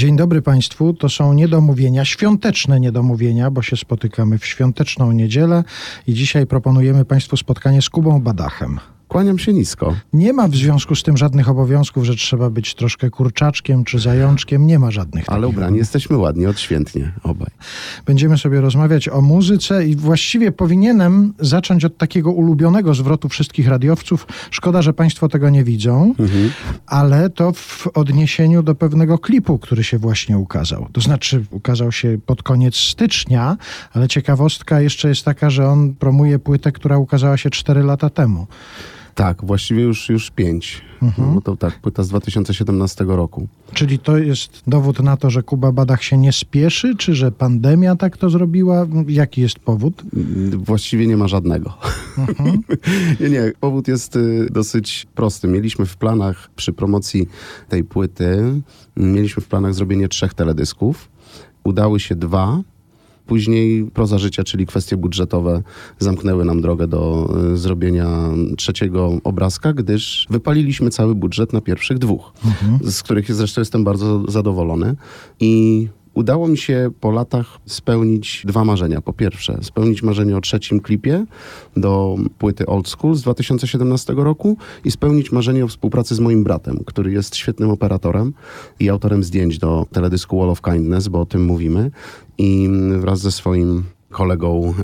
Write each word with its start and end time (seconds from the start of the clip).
Dzień 0.00 0.16
dobry 0.16 0.42
Państwu. 0.42 0.94
To 0.94 1.08
są 1.08 1.32
niedomówienia, 1.32 2.04
świąteczne 2.04 2.80
niedomówienia, 2.80 3.50
bo 3.50 3.62
się 3.62 3.76
spotykamy 3.76 4.38
w 4.38 4.46
świąteczną 4.46 5.12
niedzielę 5.12 5.64
i 6.06 6.14
dzisiaj 6.14 6.46
proponujemy 6.46 7.04
Państwu 7.04 7.36
spotkanie 7.36 7.82
z 7.82 7.90
Kubą 7.90 8.20
Badachem. 8.20 8.80
Kłaniam 9.10 9.38
się 9.38 9.52
nisko. 9.52 9.94
Nie 10.12 10.32
ma 10.32 10.48
w 10.48 10.56
związku 10.56 10.94
z 10.94 11.02
tym 11.02 11.16
żadnych 11.16 11.48
obowiązków, 11.48 12.04
że 12.04 12.14
trzeba 12.14 12.50
być 12.50 12.74
troszkę 12.74 13.10
kurczaczkiem 13.10 13.84
czy 13.84 13.98
zajączkiem. 13.98 14.66
Nie 14.66 14.78
ma 14.78 14.90
żadnych. 14.90 15.24
Ale 15.26 15.48
ubrani 15.48 15.78
jesteśmy 15.78 16.16
ładnie, 16.16 16.48
odświętnie 16.48 17.12
obaj. 17.22 17.50
Będziemy 18.06 18.38
sobie 18.38 18.60
rozmawiać 18.60 19.08
o 19.08 19.20
muzyce 19.20 19.86
i 19.86 19.96
właściwie 19.96 20.52
powinienem 20.52 21.34
zacząć 21.38 21.84
od 21.84 21.96
takiego 21.96 22.32
ulubionego 22.32 22.94
zwrotu 22.94 23.28
wszystkich 23.28 23.68
radiowców. 23.68 24.26
Szkoda, 24.50 24.82
że 24.82 24.92
Państwo 24.92 25.28
tego 25.28 25.50
nie 25.50 25.64
widzą, 25.64 26.14
ale 26.86 27.30
to 27.30 27.52
w 27.52 27.86
odniesieniu 27.94 28.62
do 28.62 28.74
pewnego 28.74 29.18
klipu, 29.18 29.58
który 29.58 29.84
się 29.84 29.98
właśnie 29.98 30.38
ukazał. 30.38 30.88
To 30.92 31.00
znaczy, 31.00 31.44
ukazał 31.50 31.92
się 31.92 32.18
pod 32.26 32.42
koniec 32.42 32.76
stycznia, 32.76 33.56
ale 33.92 34.08
ciekawostka 34.08 34.80
jeszcze 34.80 35.08
jest 35.08 35.24
taka, 35.24 35.50
że 35.50 35.68
on 35.68 35.94
promuje 35.94 36.38
płytę, 36.38 36.72
która 36.72 36.98
ukazała 36.98 37.36
się 37.36 37.50
4 37.50 37.82
lata 37.82 38.10
temu. 38.10 38.46
Tak, 39.14 39.44
właściwie 39.44 39.82
już, 39.82 40.08
już 40.08 40.30
pięć. 40.30 40.82
No, 41.02 41.24
bo 41.34 41.40
to 41.40 41.56
tak, 41.56 41.80
płyta 41.80 42.02
z 42.02 42.08
2017 42.08 43.04
roku. 43.04 43.48
Czyli 43.72 43.98
to 43.98 44.18
jest 44.18 44.62
dowód 44.66 45.00
na 45.00 45.16
to, 45.16 45.30
że 45.30 45.42
Kuba 45.42 45.72
Badach 45.72 46.02
się 46.02 46.16
nie 46.16 46.32
spieszy, 46.32 46.96
czy 46.96 47.14
że 47.14 47.32
pandemia 47.32 47.96
tak 47.96 48.16
to 48.16 48.30
zrobiła? 48.30 48.86
Jaki 49.08 49.40
jest 49.40 49.58
powód? 49.58 50.02
Mm, 50.16 50.64
Właściwie 50.64 51.06
nie 51.06 51.16
ma 51.16 51.28
żadnego. 51.28 51.74
nie, 53.20 53.30
nie, 53.30 53.52
powód 53.60 53.88
jest 53.88 54.16
y, 54.16 54.46
dosyć 54.50 55.06
prosty. 55.14 55.48
Mieliśmy 55.48 55.86
w 55.86 55.96
planach 55.96 56.50
przy 56.56 56.72
promocji 56.72 57.28
tej 57.68 57.84
płyty, 57.84 58.60
mieliśmy 58.96 59.42
w 59.42 59.48
planach 59.48 59.74
zrobienie 59.74 60.08
trzech 60.08 60.34
teledysków. 60.34 61.08
Udały 61.64 62.00
się 62.00 62.14
dwa. 62.16 62.60
Później 63.30 63.84
proza 63.84 64.18
życia, 64.18 64.44
czyli 64.44 64.66
kwestie 64.66 64.96
budżetowe, 64.96 65.62
zamknęły 65.98 66.44
nam 66.44 66.60
drogę 66.60 66.88
do 66.88 67.30
y, 67.52 67.56
zrobienia 67.56 68.08
trzeciego 68.56 69.18
obrazka, 69.24 69.72
gdyż 69.72 70.26
wypaliliśmy 70.30 70.90
cały 70.90 71.14
budżet 71.14 71.52
na 71.52 71.60
pierwszych 71.60 71.98
dwóch, 71.98 72.32
z 72.84 73.02
których 73.02 73.34
zresztą 73.34 73.60
jestem 73.60 73.84
bardzo 73.84 74.30
zadowolony. 74.30 74.96
I 75.40 75.88
udało 76.20 76.48
mi 76.48 76.58
się 76.58 76.90
po 77.00 77.10
latach 77.10 77.58
spełnić 77.66 78.42
dwa 78.46 78.64
marzenia. 78.64 79.00
Po 79.00 79.12
pierwsze, 79.12 79.58
spełnić 79.62 80.02
marzenie 80.02 80.36
o 80.36 80.40
trzecim 80.40 80.80
klipie 80.80 81.24
do 81.76 82.16
płyty 82.38 82.66
Old 82.66 82.88
School 82.88 83.14
z 83.14 83.22
2017 83.22 84.12
roku 84.16 84.56
i 84.84 84.90
spełnić 84.90 85.32
marzenie 85.32 85.64
o 85.64 85.68
współpracy 85.68 86.14
z 86.14 86.20
moim 86.20 86.44
bratem, 86.44 86.78
który 86.86 87.12
jest 87.12 87.36
świetnym 87.36 87.70
operatorem 87.70 88.32
i 88.80 88.90
autorem 88.90 89.24
zdjęć 89.24 89.58
do 89.58 89.86
teledysku 89.92 90.38
Wall 90.38 90.50
of 90.50 90.62
Kindness, 90.62 91.08
bo 91.08 91.20
o 91.20 91.26
tym 91.26 91.44
mówimy. 91.44 91.90
I 92.38 92.68
wraz 92.98 93.20
ze 93.20 93.32
swoim 93.32 93.84
kolegą, 94.10 94.74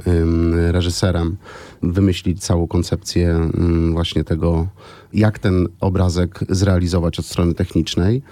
reżyserem, 0.71 1.37
wymyślić 1.83 2.41
całą 2.41 2.67
koncepcję 2.67 3.51
właśnie 3.93 4.25
tego, 4.25 4.67
jak 5.13 5.39
ten 5.39 5.69
obrazek 5.81 6.41
zrealizować 6.49 7.19
od 7.19 7.27
strony 7.27 7.55
technicznej. 7.55 8.23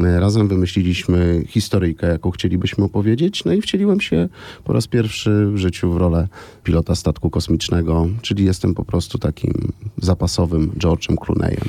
Y, 0.00 0.20
Razem 0.20 0.48
wymyśliliśmy 0.48 1.42
historyjkę, 1.46 2.06
jaką 2.06 2.30
chcielibyśmy 2.30 2.84
opowiedzieć, 2.84 3.44
no 3.44 3.52
i 3.52 3.60
wcieliłem 3.60 4.00
się 4.00 4.28
po 4.64 4.72
raz 4.72 4.86
pierwszy 4.86 5.46
w 5.46 5.56
życiu 5.56 5.92
w 5.92 5.96
rolę 5.96 6.28
pilota 6.62 6.94
statku 6.94 7.30
kosmicznego, 7.30 8.06
czyli 8.22 8.44
jestem 8.44 8.74
po 8.74 8.84
prostu 8.84 9.18
takim 9.18 9.72
zapasowym 9.96 10.70
George'em 10.70 11.14
Clooneyem. 11.16 11.68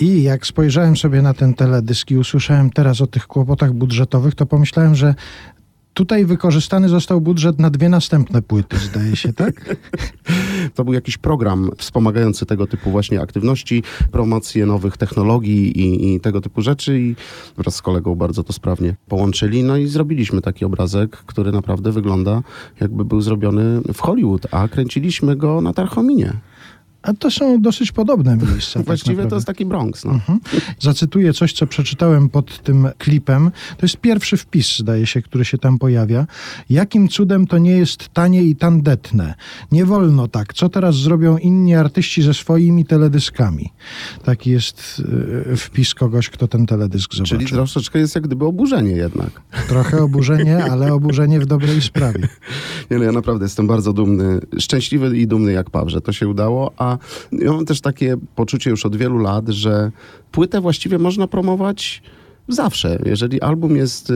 I 0.00 0.22
jak 0.22 0.46
spojrzałem 0.46 0.96
sobie 0.96 1.22
na 1.22 1.34
ten 1.34 1.54
teledysk 1.54 2.10
i 2.10 2.18
usłyszałem 2.18 2.70
teraz 2.70 3.00
o 3.00 3.06
tych 3.06 3.26
kłopotach 3.26 3.72
budżetowych, 3.72 4.34
to 4.34 4.46
pomyślałem, 4.46 4.94
że 4.94 5.14
tutaj 5.94 6.24
wykorzystany 6.24 6.88
został 6.88 7.20
budżet 7.20 7.58
na 7.58 7.70
dwie 7.70 7.88
następne 7.88 8.42
płyty, 8.42 8.78
zdaje 8.78 9.16
się, 9.16 9.32
tak? 9.32 9.54
To 10.74 10.84
był 10.84 10.94
jakiś 10.94 11.18
program 11.18 11.70
wspomagający 11.76 12.46
tego 12.46 12.66
typu 12.66 12.90
właśnie 12.90 13.20
aktywności, 13.20 13.82
promocję 14.12 14.66
nowych 14.66 14.96
technologii 14.96 15.80
i, 15.80 16.14
i 16.14 16.20
tego 16.20 16.40
typu 16.40 16.62
rzeczy 16.62 17.00
i 17.00 17.16
wraz 17.56 17.74
z 17.74 17.82
kolegą 17.82 18.14
bardzo 18.14 18.44
to 18.44 18.52
sprawnie 18.52 18.96
połączyli. 19.08 19.64
No 19.64 19.76
i 19.76 19.86
zrobiliśmy 19.86 20.40
taki 20.40 20.64
obrazek, 20.64 21.10
który 21.10 21.52
naprawdę 21.52 21.92
wygląda 21.92 22.42
jakby 22.80 23.04
był 23.04 23.20
zrobiony 23.20 23.80
w 23.94 24.00
Hollywood, 24.00 24.46
a 24.50 24.68
kręciliśmy 24.68 25.36
go 25.36 25.60
na 25.60 25.72
Tarchominie. 25.72 26.32
A 27.02 27.12
to 27.12 27.30
są 27.30 27.60
dosyć 27.60 27.92
podobne 27.92 28.36
miejsca. 28.36 28.72
tak 28.80 28.86
Właściwie 28.86 29.26
to 29.26 29.34
jest 29.34 29.46
taki 29.46 29.66
Bronx. 29.66 30.04
No. 30.04 30.12
Mhm. 30.12 30.40
Zacytuję 30.78 31.32
coś, 31.32 31.52
co 31.52 31.66
przeczytałem 31.66 32.28
pod 32.28 32.62
tym 32.62 32.88
klipem. 32.98 33.50
To 33.76 33.86
jest 33.86 33.96
pierwszy 33.96 34.36
wpis, 34.36 34.78
zdaje 34.78 35.06
się, 35.06 35.22
który 35.22 35.44
się 35.44 35.58
tam 35.58 35.78
pojawia. 35.78 36.26
Jakim 36.70 37.08
cudem 37.08 37.46
to 37.46 37.58
nie 37.58 37.70
jest 37.70 38.08
tanie 38.08 38.42
i 38.42 38.56
tandetne? 38.56 39.34
Nie 39.72 39.84
wolno 39.84 40.28
tak. 40.28 40.54
Co 40.54 40.68
teraz 40.68 40.96
zrobią 40.96 41.38
inni 41.38 41.74
artyści 41.74 42.22
ze 42.22 42.34
swoimi 42.34 42.84
teledyskami? 42.84 43.72
Taki 44.24 44.50
jest 44.50 45.02
y, 45.52 45.56
wpis 45.56 45.94
kogoś, 45.94 46.30
kto 46.30 46.48
ten 46.48 46.66
teledysk 46.66 47.14
zobaczył. 47.14 47.38
Czyli 47.38 47.50
troszeczkę 47.50 47.98
jest 47.98 48.14
jak 48.14 48.24
gdyby 48.24 48.44
oburzenie 48.44 48.92
jednak. 48.92 49.42
Trochę 49.68 50.02
oburzenie, 50.02 50.64
ale 50.64 50.94
oburzenie 50.94 51.40
w 51.40 51.46
dobrej 51.46 51.82
sprawie. 51.82 52.28
Nie, 52.90 52.98
no 52.98 53.04
ja 53.04 53.12
naprawdę 53.12 53.44
jestem 53.44 53.66
bardzo 53.66 53.92
dumny, 53.92 54.40
szczęśliwy 54.58 55.18
i 55.18 55.26
dumny 55.26 55.52
jak 55.52 55.70
Paw, 55.70 55.90
że 55.90 56.00
to 56.00 56.12
się 56.12 56.28
udało, 56.28 56.72
a 56.76 56.91
ja 57.32 57.52
mam 57.52 57.64
też 57.64 57.80
takie 57.80 58.16
poczucie 58.34 58.70
już 58.70 58.86
od 58.86 58.96
wielu 58.96 59.18
lat, 59.18 59.48
że 59.48 59.90
płytę 60.32 60.60
właściwie 60.60 60.98
można 60.98 61.26
promować 61.26 62.02
zawsze. 62.48 62.98
Jeżeli 63.04 63.40
album 63.40 63.76
jest 63.76 64.10
y, 64.10 64.14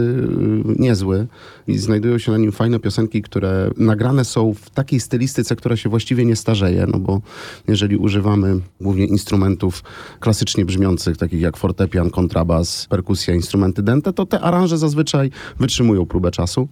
niezły 0.78 1.26
i 1.66 1.78
znajdują 1.78 2.18
się 2.18 2.32
na 2.32 2.38
nim 2.38 2.52
fajne 2.52 2.80
piosenki, 2.80 3.22
które 3.22 3.70
nagrane 3.76 4.24
są 4.24 4.54
w 4.54 4.70
takiej 4.70 5.00
stylistyce, 5.00 5.56
która 5.56 5.76
się 5.76 5.88
właściwie 5.88 6.24
nie 6.24 6.36
starzeje, 6.36 6.86
no 6.92 6.98
bo 6.98 7.20
jeżeli 7.68 7.96
używamy 7.96 8.60
głównie 8.80 9.04
instrumentów 9.04 9.82
klasycznie 10.20 10.64
brzmiących, 10.64 11.16
takich 11.16 11.40
jak 11.40 11.56
fortepian, 11.56 12.10
kontrabas, 12.10 12.86
perkusja, 12.86 13.34
instrumenty 13.34 13.82
dęte, 13.82 14.12
to 14.12 14.26
te 14.26 14.40
aranże 14.40 14.78
zazwyczaj 14.78 15.30
wytrzymują 15.58 16.06
próbę 16.06 16.30
czasu. 16.30 16.68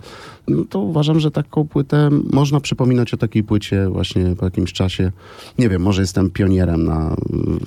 No 0.48 0.64
to 0.70 0.78
uważam, 0.78 1.20
że 1.20 1.30
taką 1.30 1.68
płytę 1.68 2.10
można 2.32 2.60
przypominać 2.60 3.14
o 3.14 3.16
takiej 3.16 3.44
płycie 3.44 3.88
właśnie 3.88 4.36
po 4.38 4.44
jakimś 4.44 4.72
czasie. 4.72 5.12
Nie 5.58 5.68
wiem, 5.68 5.82
może 5.82 6.00
jestem 6.02 6.30
pionierem 6.30 6.84
na 6.84 7.16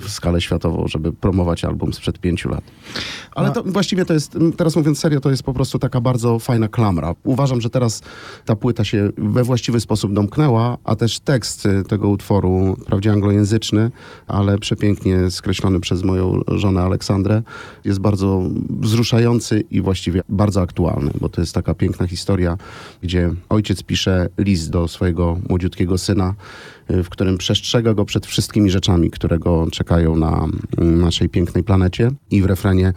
w 0.00 0.10
skalę 0.10 0.40
światową, 0.40 0.88
żeby 0.88 1.12
promować 1.12 1.64
album 1.64 1.92
sprzed 1.92 2.18
pięciu 2.18 2.48
lat. 2.48 2.64
Ale 3.34 3.50
to 3.50 3.62
właściwie 3.62 4.04
to 4.04 4.14
jest, 4.14 4.38
teraz 4.56 4.76
mówiąc 4.76 4.98
serio, 4.98 5.20
to 5.20 5.30
jest 5.30 5.42
po 5.42 5.54
prostu 5.54 5.78
taka 5.78 6.00
bardzo 6.00 6.38
fajna 6.38 6.68
klamra. 6.68 7.14
Uważam, 7.24 7.60
że 7.60 7.70
teraz 7.70 8.02
ta 8.44 8.56
płyta 8.56 8.84
się 8.84 9.10
we 9.18 9.44
właściwy 9.44 9.80
sposób 9.80 10.12
domknęła, 10.12 10.78
a 10.84 10.96
też 10.96 11.20
tekst 11.20 11.66
y, 11.66 11.84
tego 11.84 12.08
utworu, 12.08 12.76
wprawdzie 12.82 13.12
anglojęzyczny, 13.12 13.90
ale 14.26 14.58
przepięknie 14.58 15.30
skreślony 15.30 15.80
przez 15.80 16.02
moją 16.02 16.40
żonę 16.48 16.82
Aleksandrę, 16.82 17.42
jest 17.84 17.98
bardzo 17.98 18.42
wzruszający 18.70 19.60
i 19.70 19.80
właściwie 19.80 20.22
bardzo 20.28 20.60
aktualny, 20.60 21.10
bo 21.20 21.28
to 21.28 21.40
jest 21.40 21.54
taka 21.54 21.74
piękna 21.74 22.06
historia, 22.06 22.58
gdzie 23.02 23.30
ojciec 23.48 23.82
pisze 23.82 24.28
list 24.38 24.70
do 24.70 24.88
swojego 24.88 25.38
młodziutkiego 25.48 25.98
syna, 25.98 26.34
y, 26.90 27.02
w 27.02 27.08
którym 27.08 27.38
przestrzega 27.38 27.94
go 27.94 28.04
przed 28.04 28.26
wszystkimi 28.26 28.70
rzeczami, 28.70 29.10
które 29.10 29.38
go 29.38 29.66
czekają 29.72 30.16
na 30.16 30.46
mm, 30.78 31.00
naszej 31.00 31.28
pięknej 31.28 31.64
planecie. 31.64 32.10
I 32.30 32.42
w 32.42 32.46
refrenie 32.46 32.92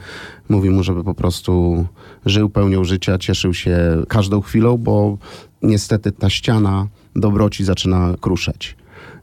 mówi 0.49 0.69
mu, 0.69 0.83
żeby 0.83 1.03
po 1.03 1.13
prostu 1.13 1.85
żył 2.25 2.49
pełnią 2.49 2.83
życia, 2.83 3.17
cieszył 3.17 3.53
się 3.53 4.03
każdą 4.07 4.41
chwilą, 4.41 4.77
bo 4.77 5.17
niestety 5.61 6.11
ta 6.11 6.29
ściana 6.29 6.87
dobroci 7.15 7.63
zaczyna 7.63 8.15
kruszeć. 8.21 8.75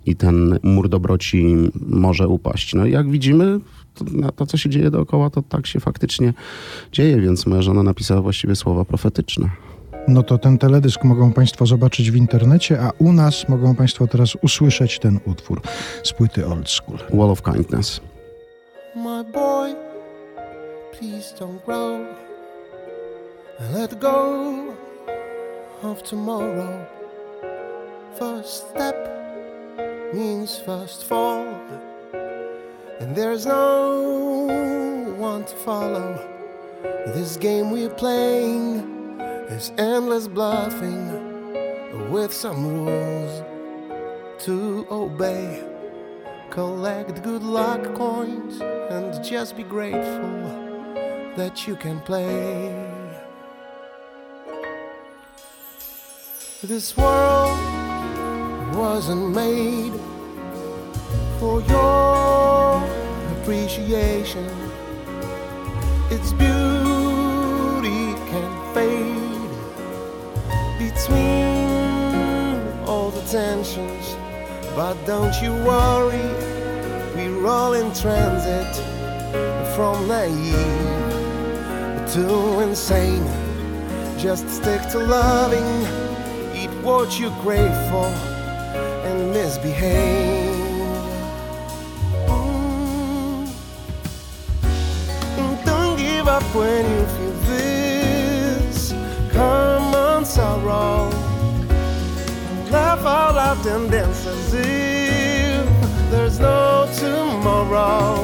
I 0.06 0.16
ten 0.16 0.58
mur 0.62 0.88
dobroci 0.88 1.56
może 1.88 2.28
upaść. 2.28 2.74
No 2.74 2.86
i 2.86 2.92
jak 2.92 3.10
widzimy, 3.10 3.60
to, 3.94 4.32
to, 4.32 4.46
co 4.46 4.56
się 4.56 4.70
dzieje 4.70 4.90
dookoła, 4.90 5.30
to 5.30 5.42
tak 5.42 5.66
się 5.66 5.80
faktycznie 5.80 6.34
dzieje, 6.92 7.20
więc 7.20 7.46
moja 7.46 7.62
żona 7.62 7.82
napisała 7.82 8.22
właściwie 8.22 8.56
słowa 8.56 8.84
profetyczne. 8.84 9.50
No 10.08 10.22
to 10.22 10.38
ten 10.38 10.58
teledysk 10.58 11.04
mogą 11.04 11.32
Państwo 11.32 11.66
zobaczyć 11.66 12.10
w 12.10 12.16
internecie, 12.16 12.80
a 12.80 12.90
u 12.98 13.12
nas 13.12 13.48
mogą 13.48 13.74
Państwo 13.74 14.06
teraz 14.06 14.34
usłyszeć 14.42 14.98
ten 14.98 15.20
utwór 15.24 15.60
z 16.02 16.12
płyty 16.12 16.46
Old 16.46 16.70
School. 16.70 16.98
Wall 17.12 17.30
of 17.30 17.42
Kindness. 17.42 18.00
My 18.96 19.24
boy, 19.32 19.74
please 20.98 21.34
don't 21.40 21.64
grow 21.66 22.00
and 23.60 23.74
let 23.74 24.00
go 24.00 24.54
of 25.82 26.02
tomorrow. 26.02 26.68
First 28.18 28.70
step 28.70 28.96
means 30.14 30.58
first 30.66 31.04
fall, 31.04 31.44
and 33.00 33.16
there's 33.16 33.46
no 33.46 34.46
one 35.18 35.44
to 35.44 35.56
follow. 35.64 36.18
This 37.14 37.38
game 37.38 37.70
we're 37.70 37.94
playing 37.94 38.97
There's 39.48 39.72
endless 39.78 40.28
bluffing 40.28 42.10
with 42.10 42.34
some 42.34 42.66
rules 42.66 43.42
to 44.44 44.86
obey. 44.90 45.64
Collect 46.50 47.22
good 47.22 47.42
luck 47.42 47.82
coins 47.94 48.60
and 48.60 49.24
just 49.24 49.56
be 49.56 49.62
grateful 49.62 50.38
that 51.36 51.66
you 51.66 51.76
can 51.76 51.98
play. 52.00 52.74
This 56.62 56.94
world 56.94 57.58
wasn't 58.76 59.30
made 59.30 59.94
for 61.40 61.62
your 61.62 62.82
appreciation. 63.40 64.46
It's 66.10 66.34
beautiful 66.34 66.87
tensions. 73.30 74.16
But 74.74 74.94
don't 75.04 75.34
you 75.42 75.52
worry, 75.64 76.28
we're 77.14 77.46
all 77.46 77.74
in 77.74 77.92
transit 77.92 78.74
from 79.74 80.08
naive 80.08 80.56
to 82.12 82.60
insane. 82.60 83.26
Just 84.18 84.48
stick 84.48 84.80
to 84.90 84.98
loving, 84.98 85.86
eat 86.56 86.70
what 86.82 87.20
you 87.20 87.30
crave 87.42 87.76
for, 87.90 88.06
and 89.06 89.30
misbehave. 89.30 90.56
Mm. 92.26 93.46
Don't 95.66 95.98
give 95.98 96.28
up 96.28 96.42
when 96.54 96.84
you 96.84 97.06
feel 97.06 97.27
Laugh 102.88 103.04
out 103.04 103.34
loud 103.34 103.66
and 103.66 103.90
dance 103.90 104.26
as 104.26 104.54
if 104.54 106.10
there's 106.10 106.40
no 106.40 106.88
tomorrow. 106.96 108.16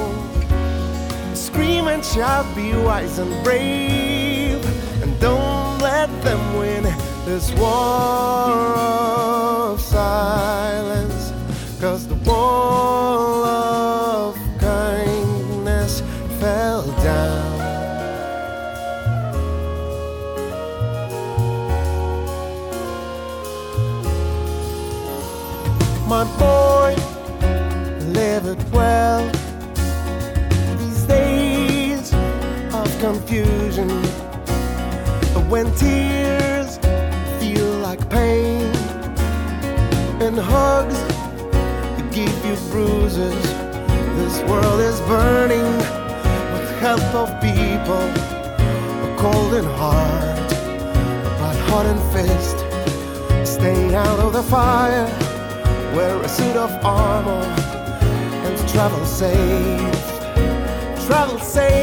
Scream 1.35 1.89
and 1.89 2.03
shout, 2.03 2.47
be 2.57 2.73
wise 2.73 3.19
and 3.19 3.45
brave, 3.45 4.65
and 5.03 5.21
don't 5.21 5.77
let 5.81 6.09
them 6.23 6.57
win 6.57 6.85
this 7.27 7.53
war 7.61 8.75
of 9.69 9.83
silence. 9.83 11.31
Cause 11.79 12.09
the 12.09 12.15
wall 12.27 13.34
help 46.97 47.29
of 47.29 47.41
people, 47.41 48.07
A 49.05 49.17
cold 49.19 49.55
and 49.55 49.67
heart, 49.67 50.51
but 51.41 51.57
heart 51.69 51.87
and 51.87 52.03
fist. 52.13 52.59
Stay 53.45 53.95
out 53.95 54.21
of 54.21 54.33
the 54.33 54.43
fire, 54.43 55.07
wear 55.97 56.17
a 56.23 56.29
suit 56.29 56.57
of 56.57 56.71
armor, 56.85 57.45
and 58.47 58.69
travel 58.69 59.05
safe. 59.05 60.05
Travel 61.07 61.39
safe. 61.39 61.75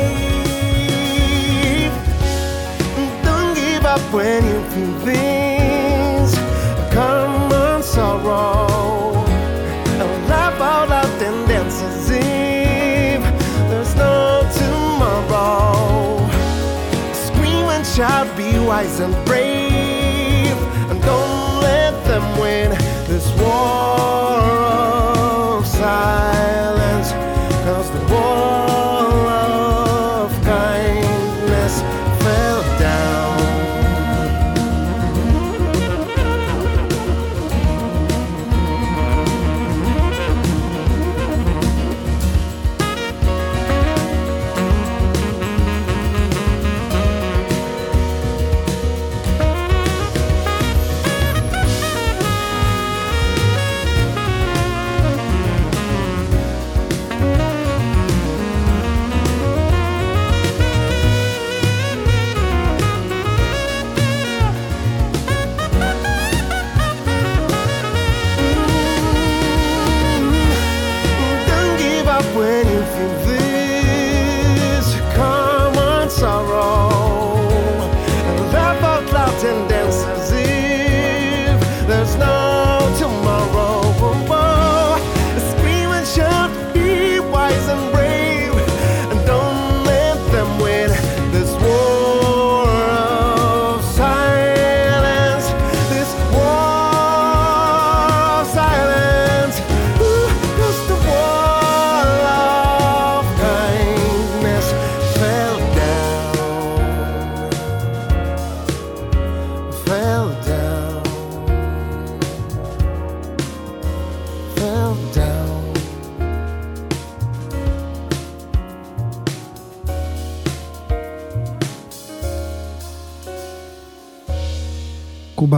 Don't 3.24 3.56
give 3.56 3.86
up 3.86 4.02
when 4.14 4.44
you 4.52 4.60
feel 4.72 4.94
this. 5.06 6.36
Come 6.94 7.52
on, 7.52 7.84
sorrow. 7.84 9.01
Shout, 18.02 18.36
be 18.36 18.58
wise 18.58 19.00
and 19.00 19.14
brave, 19.28 20.58
and 20.90 21.00
don't 21.04 21.62
let 21.62 22.04
them 22.06 22.40
win 22.40 22.81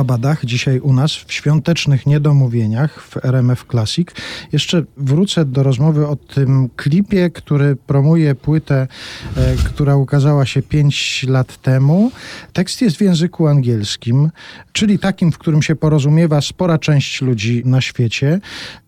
Kuba 0.04 0.18
Badach 0.18 0.46
dzisiaj 0.46 0.80
u 0.80 0.94
nas 0.94 1.12
w 1.12 1.34
świątecznych 1.34 2.06
niedomówieniach 2.06 3.02
w 3.02 3.26
RMF 3.26 3.66
Classic. 3.72 4.08
Jeszcze 4.52 4.84
wrócę 4.98 5.46
do 5.46 5.64
rozmowy 5.64 6.08
o 6.08 6.16
tym 6.16 6.70
klipie, 6.76 7.30
który 7.30 7.76
promuje 7.76 8.36
płytę, 8.36 8.88
e, 9.38 9.56
która 9.56 9.96
ukazała 9.96 10.46
się 10.46 10.62
5 10.62 11.26
lat 11.28 11.62
temu. 11.62 12.12
Tekst 12.54 12.82
jest 12.82 12.98
w 12.98 13.02
języku 13.02 13.48
angielskim, 13.48 14.32
czyli 14.72 15.00
takim, 15.00 15.32
w 15.32 15.38
którym 15.38 15.62
się 15.62 15.76
porozumiewa 15.76 16.42
spora 16.42 16.78
część 16.78 17.22
ludzi 17.22 17.62
na 17.66 17.82
świecie. 17.82 18.40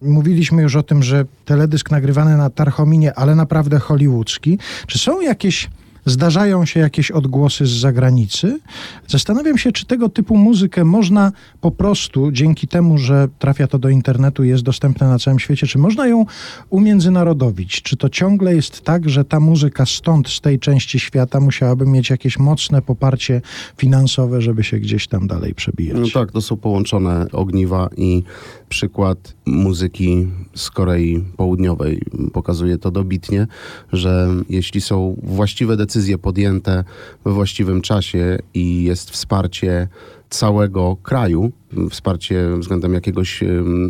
Mówiliśmy 0.02 0.62
już 0.62 0.76
o 0.76 0.84
tym, 0.84 1.04
że 1.04 1.26
teledysk 1.46 1.92
nagrywany 1.92 2.38
na 2.38 2.50
Tarchominie, 2.50 3.14
ale 3.14 3.36
naprawdę 3.36 3.80
hollywoodzki. 3.80 4.60
Czy 4.88 5.00
są 5.00 5.22
jakieś 5.22 5.70
zdarzają 6.06 6.66
się 6.66 6.80
jakieś 6.80 7.12
odgłosy 7.12 7.66
z 7.66 7.72
zagranicy. 7.72 8.60
Zastanawiam 9.08 9.58
się, 9.58 9.72
czy 9.72 9.86
tego 9.86 10.10
typu 10.10 10.38
muzykę 10.38 10.84
można 10.84 11.32
po 11.62 11.72
prostu, 11.72 12.32
dzięki 12.32 12.68
temu, 12.68 12.98
że 12.98 13.28
trafia 13.40 13.68
to 13.68 13.80
do 13.80 13.90
internetu 13.90 14.44
i 14.44 14.50
jest 14.50 14.64
dostępne 14.64 15.08
na 15.08 15.20
całym 15.20 15.40
świecie, 15.40 15.68
czy 15.68 15.78
można 15.78 16.08
ją 16.08 16.26
umiędzynarodowić? 16.70 17.82
Czy 17.82 17.98
to 17.98 18.10
ciągle 18.10 18.56
jest 18.56 18.82
tak, 18.82 19.10
że 19.10 19.26
ta 19.26 19.40
muzyka 19.40 19.86
stąd, 19.86 20.30
z 20.30 20.42
tej 20.42 20.60
części 20.60 21.00
świata, 21.00 21.40
musiałaby 21.40 21.86
mieć 21.86 22.10
jakieś 22.10 22.40
mocne 22.40 22.82
poparcie 22.82 23.42
finansowe, 23.78 24.42
żeby 24.42 24.64
się 24.64 24.80
gdzieś 24.80 25.08
tam 25.08 25.28
dalej 25.28 25.56
przebijać? 25.56 25.98
No 25.98 26.08
tak, 26.14 26.32
to 26.32 26.42
są 26.42 26.58
połączone 26.58 27.28
ogniwa 27.32 27.90
i 27.98 28.24
przykład 28.70 29.36
muzyki 29.46 30.28
z 30.56 30.70
Korei 30.72 31.24
Południowej 31.38 32.02
pokazuje 32.34 32.78
to 32.78 32.92
dobitnie, 32.92 33.48
że 33.94 34.30
jeśli 34.50 34.82
są 34.82 35.18
właściwe 35.24 35.78
decyzje, 35.78 35.95
decyzje 35.96 36.18
podjęte 36.18 36.84
we 37.26 37.32
właściwym 37.32 37.82
czasie 37.82 38.40
i 38.54 38.84
jest 38.84 39.12
wsparcie 39.12 39.88
całego 40.30 40.96
kraju, 41.04 41.52
wsparcie 41.90 42.58
względem 42.58 42.94
jakiegoś 42.94 43.44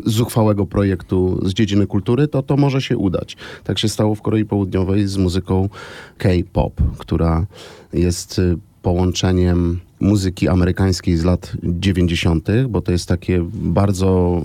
zuchwałego 0.05 0.65
projektu 0.65 1.41
z 1.45 1.53
dziedziny 1.53 1.87
kultury, 1.87 2.27
to 2.27 2.43
to 2.43 2.57
może 2.57 2.81
się 2.81 2.97
udać. 2.97 3.37
Tak 3.63 3.79
się 3.79 3.89
stało 3.89 4.15
w 4.15 4.21
Korei 4.21 4.45
Południowej 4.45 5.07
z 5.07 5.17
muzyką 5.17 5.69
K-pop, 6.17 6.81
która 6.97 7.45
jest 7.93 8.39
y, 8.39 8.57
połączeniem 8.81 9.79
muzyki 9.99 10.47
amerykańskiej 10.47 11.17
z 11.17 11.23
lat 11.23 11.53
90., 11.63 12.47
bo 12.69 12.81
to 12.81 12.91
jest 12.91 13.07
takie 13.07 13.45
bardzo 13.53 14.41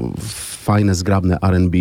fajne, 0.60 0.94
zgrabne 0.94 1.38
RB, 1.42 1.74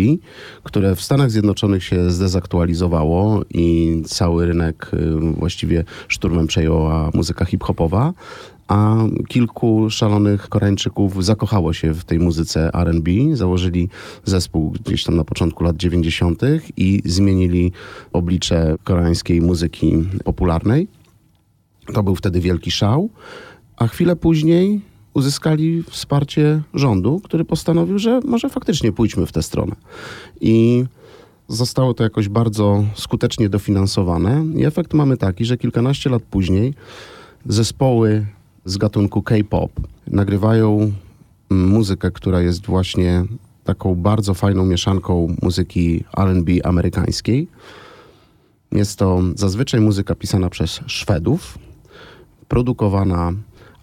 które 0.62 0.96
w 0.96 1.02
Stanach 1.02 1.30
Zjednoczonych 1.30 1.84
się 1.84 2.10
zdezaktualizowało 2.10 3.42
i 3.54 3.96
cały 4.06 4.46
rynek 4.46 4.90
y, 4.94 5.20
właściwie 5.20 5.84
szturmem 6.08 6.46
przejęła 6.46 7.10
muzyka 7.14 7.44
hip-hopowa. 7.44 8.12
A 8.68 8.96
kilku 9.28 9.90
szalonych 9.90 10.48
Koreańczyków 10.48 11.24
zakochało 11.24 11.72
się 11.72 11.94
w 11.94 12.04
tej 12.04 12.18
muzyce 12.18 12.70
RB, 12.84 13.08
założyli 13.34 13.88
zespół 14.24 14.70
gdzieś 14.70 15.04
tam 15.04 15.16
na 15.16 15.24
początku 15.24 15.64
lat 15.64 15.76
90. 15.76 16.42
i 16.76 17.02
zmienili 17.04 17.72
oblicze 18.12 18.76
koreańskiej 18.84 19.40
muzyki 19.40 19.92
popularnej. 20.24 20.88
To 21.94 22.02
był 22.02 22.16
wtedy 22.16 22.40
wielki 22.40 22.70
szał, 22.70 23.10
a 23.80 23.88
chwilę 23.88 24.16
później 24.16 24.80
uzyskali 25.14 25.82
wsparcie 25.82 26.62
rządu, 26.74 27.20
który 27.24 27.44
postanowił, 27.44 27.98
że 27.98 28.20
może 28.20 28.48
faktycznie 28.48 28.92
pójdźmy 28.92 29.26
w 29.26 29.32
tę 29.32 29.42
stronę. 29.42 29.76
I 30.40 30.84
zostało 31.48 31.94
to 31.94 32.04
jakoś 32.04 32.28
bardzo 32.28 32.84
skutecznie 32.94 33.48
dofinansowane. 33.48 34.44
I 34.56 34.64
efekt 34.64 34.94
mamy 34.94 35.16
taki, 35.16 35.44
że 35.44 35.56
kilkanaście 35.56 36.10
lat 36.10 36.22
później 36.22 36.74
zespoły 37.46 38.26
z 38.64 38.76
gatunku 38.76 39.22
K-pop 39.22 39.72
nagrywają 40.06 40.92
mm, 41.50 41.68
muzykę, 41.68 42.10
która 42.10 42.40
jest 42.40 42.66
właśnie 42.66 43.24
taką 43.64 43.94
bardzo 43.94 44.34
fajną 44.34 44.66
mieszanką 44.66 45.36
muzyki 45.42 46.04
RB 46.18 46.48
amerykańskiej. 46.64 47.48
Jest 48.72 48.98
to 48.98 49.22
zazwyczaj 49.34 49.80
muzyka 49.80 50.14
pisana 50.14 50.50
przez 50.50 50.80
Szwedów, 50.86 51.58
produkowana 52.48 53.32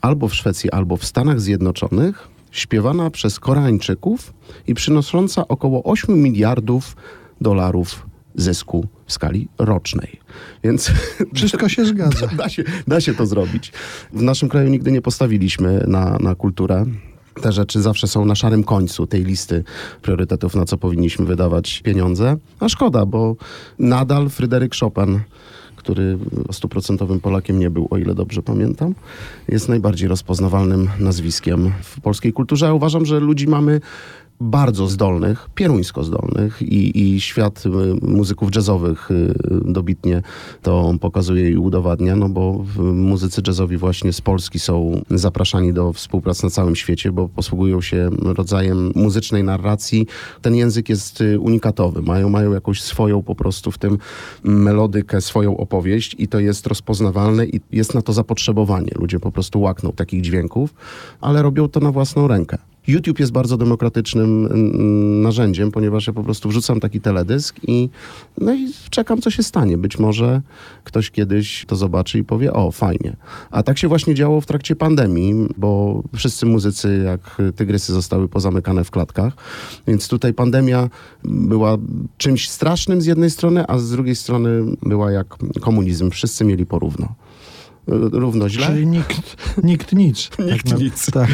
albo 0.02 0.28
w 0.28 0.36
Szwecji, 0.36 0.72
albo 0.72 0.98
w 0.98 1.06
Stanach 1.06 1.42
Zjednoczonych, 1.42 2.28
śpiewana 2.52 3.10
przez 3.10 3.40
Koreańczyków 3.40 4.34
i 4.68 4.74
przynosząca 4.74 5.48
około 5.48 5.84
8 5.84 6.22
miliardów 6.22 6.96
dolarów 7.42 8.06
zysku 8.36 8.88
w 9.06 9.14
skali 9.14 9.48
rocznej. 9.58 10.20
Więc 10.64 10.92
Wszystko 11.36 11.70
się 11.70 11.86
zgadza. 11.86 12.28
da 12.38 12.50
się, 12.50 12.64
da 12.88 13.02
się 13.02 13.14
to 13.14 13.26
zrobić. 13.26 13.72
W 14.14 14.22
naszym 14.22 14.50
kraju 14.50 14.70
nigdy 14.70 14.92
nie 14.92 15.02
postawiliśmy 15.02 15.84
na, 15.88 16.18
na 16.20 16.36
kulturę. 16.36 16.86
Te 17.42 17.52
rzeczy 17.52 17.82
zawsze 17.82 18.08
są 18.08 18.26
na 18.26 18.36
szarym 18.36 18.64
końcu 18.64 19.08
tej 19.08 19.24
listy 19.24 19.64
priorytetów, 20.02 20.56
na 20.56 20.66
co 20.66 20.78
powinniśmy 20.78 21.26
wydawać 21.26 21.82
pieniądze. 21.82 22.38
A 22.60 22.70
szkoda, 22.70 23.06
bo 23.06 23.36
nadal 23.80 24.30
Fryderyk 24.30 24.76
Chopin, 24.76 25.20
który 25.88 26.18
stuprocentowym 26.52 27.20
Polakiem 27.20 27.60
nie 27.60 27.70
był, 27.70 27.88
o 27.90 27.98
ile 27.98 28.16
dobrze 28.16 28.42
pamiętam, 28.42 28.96
jest 29.48 29.70
najbardziej 29.70 30.08
rozpoznawalnym 30.08 30.90
nazwiskiem 31.00 31.72
w 31.82 32.02
polskiej 32.02 32.34
kulturze. 32.34 32.66
Ja 32.66 32.74
uważam, 32.74 33.06
że 33.06 33.20
ludzi 33.20 33.48
mamy 33.48 33.82
bardzo 34.40 34.88
zdolnych, 34.88 35.50
pieruńsko 35.56 36.04
zdolnych 36.04 36.62
i, 36.62 37.02
i 37.02 37.22
świat 37.22 37.64
y, 37.66 37.70
muzyków 38.06 38.56
jazzowych 38.56 39.12
y, 39.12 39.34
dobitnie 39.66 40.22
to 40.62 40.94
pokazuje 41.02 41.52
i 41.52 41.58
udowadnia, 41.58 42.16
no 42.16 42.30
bo 42.30 42.66
muzycy 42.94 43.42
jazzowi 43.48 43.78
właśnie 43.78 44.14
z 44.14 44.22
Polski 44.22 44.60
są 44.60 45.02
zapraszani 45.10 45.74
do 45.74 45.94
współpracy 45.94 46.44
na 46.44 46.50
całym 46.50 46.76
świecie, 46.76 47.12
bo 47.12 47.30
posługują 47.30 47.82
się 47.82 48.10
rodzajem 48.22 48.92
muzycznej 48.96 49.44
narracji. 49.44 50.08
Ten 50.42 50.56
język 50.56 50.90
jest 50.90 51.22
y, 51.22 51.40
unikatowy, 51.40 52.02
mają, 52.02 52.30
mają 52.30 52.54
jakąś 52.54 52.82
swoją 52.82 53.24
po 53.24 53.36
prostu 53.36 53.72
w 53.72 53.78
tym 53.78 53.98
melodykę, 54.44 55.22
swoją 55.22 55.58
opowieść 55.58 56.16
i 56.20 56.28
to 56.28 56.40
jest 56.40 56.68
rozpoznawalne 56.68 57.46
i 57.46 57.62
jest 57.72 57.94
na 57.94 58.02
to 58.02 58.14
zapotrzebowanie. 58.14 58.92
Ludzie 58.96 59.20
po 59.20 59.32
prostu 59.32 59.62
łakną 59.62 59.92
takich 59.92 60.22
dźwięków, 60.22 60.74
ale 61.22 61.42
robią 61.42 61.68
to 61.68 61.80
na 61.80 61.92
własną 61.92 62.28
rękę. 62.28 62.58
YouTube 62.88 63.20
jest 63.20 63.32
bardzo 63.32 63.58
demokratycznym 63.58 64.46
mm, 64.46 65.22
narzędziem, 65.22 65.72
ponieważ 65.72 66.08
ja 66.08 66.14
po 66.14 66.24
prostu 66.24 66.50
wrzucam 66.50 66.80
taki 66.80 67.02
teledysk 67.02 67.56
i, 67.68 67.90
no 68.38 68.54
i 68.54 68.68
czekam, 68.90 69.22
co 69.22 69.32
się 69.32 69.44
stanie. 69.44 69.78
Być 69.78 70.00
może 70.00 70.42
ktoś 70.84 71.12
kiedyś 71.12 71.66
to 71.68 71.76
zobaczy 71.76 72.20
i 72.20 72.24
powie, 72.24 72.54
o, 72.54 72.72
fajnie. 72.72 73.16
A 73.52 73.64
tak 73.64 73.78
się 73.78 73.88
właśnie 73.88 74.16
działo 74.16 74.42
w 74.42 74.46
trakcie 74.46 74.76
pandemii, 74.76 75.48
bo 75.58 76.04
wszyscy 76.16 76.46
muzycy, 76.46 77.02
jak 77.06 77.38
tygrysy, 77.56 77.94
zostały 77.94 78.28
pozamykane 78.28 78.84
w 78.84 78.92
klatkach. 78.92 79.34
Więc 79.88 80.08
tutaj 80.08 80.34
pandemia 80.34 80.90
była 81.24 81.78
czymś 82.18 82.50
strasznym 82.50 83.02
z 83.02 83.06
jednej 83.06 83.30
strony, 83.30 83.68
a 83.68 83.78
z 83.78 83.92
drugiej 83.92 84.16
strony 84.16 84.50
była 84.82 85.12
jak 85.12 85.28
komunizm. 85.62 86.12
Wszyscy 86.12 86.46
mieli 86.46 86.66
porówno. 86.66 87.16
Równo 88.12 88.50
źle. 88.50 88.68
Czyli 88.68 88.88
nikt, 88.88 89.38
nikt 89.64 89.94
nic. 89.94 90.30
Nikt 90.52 90.72
na- 90.72 90.78
nic. 90.78 91.12
Tak. 91.12 91.30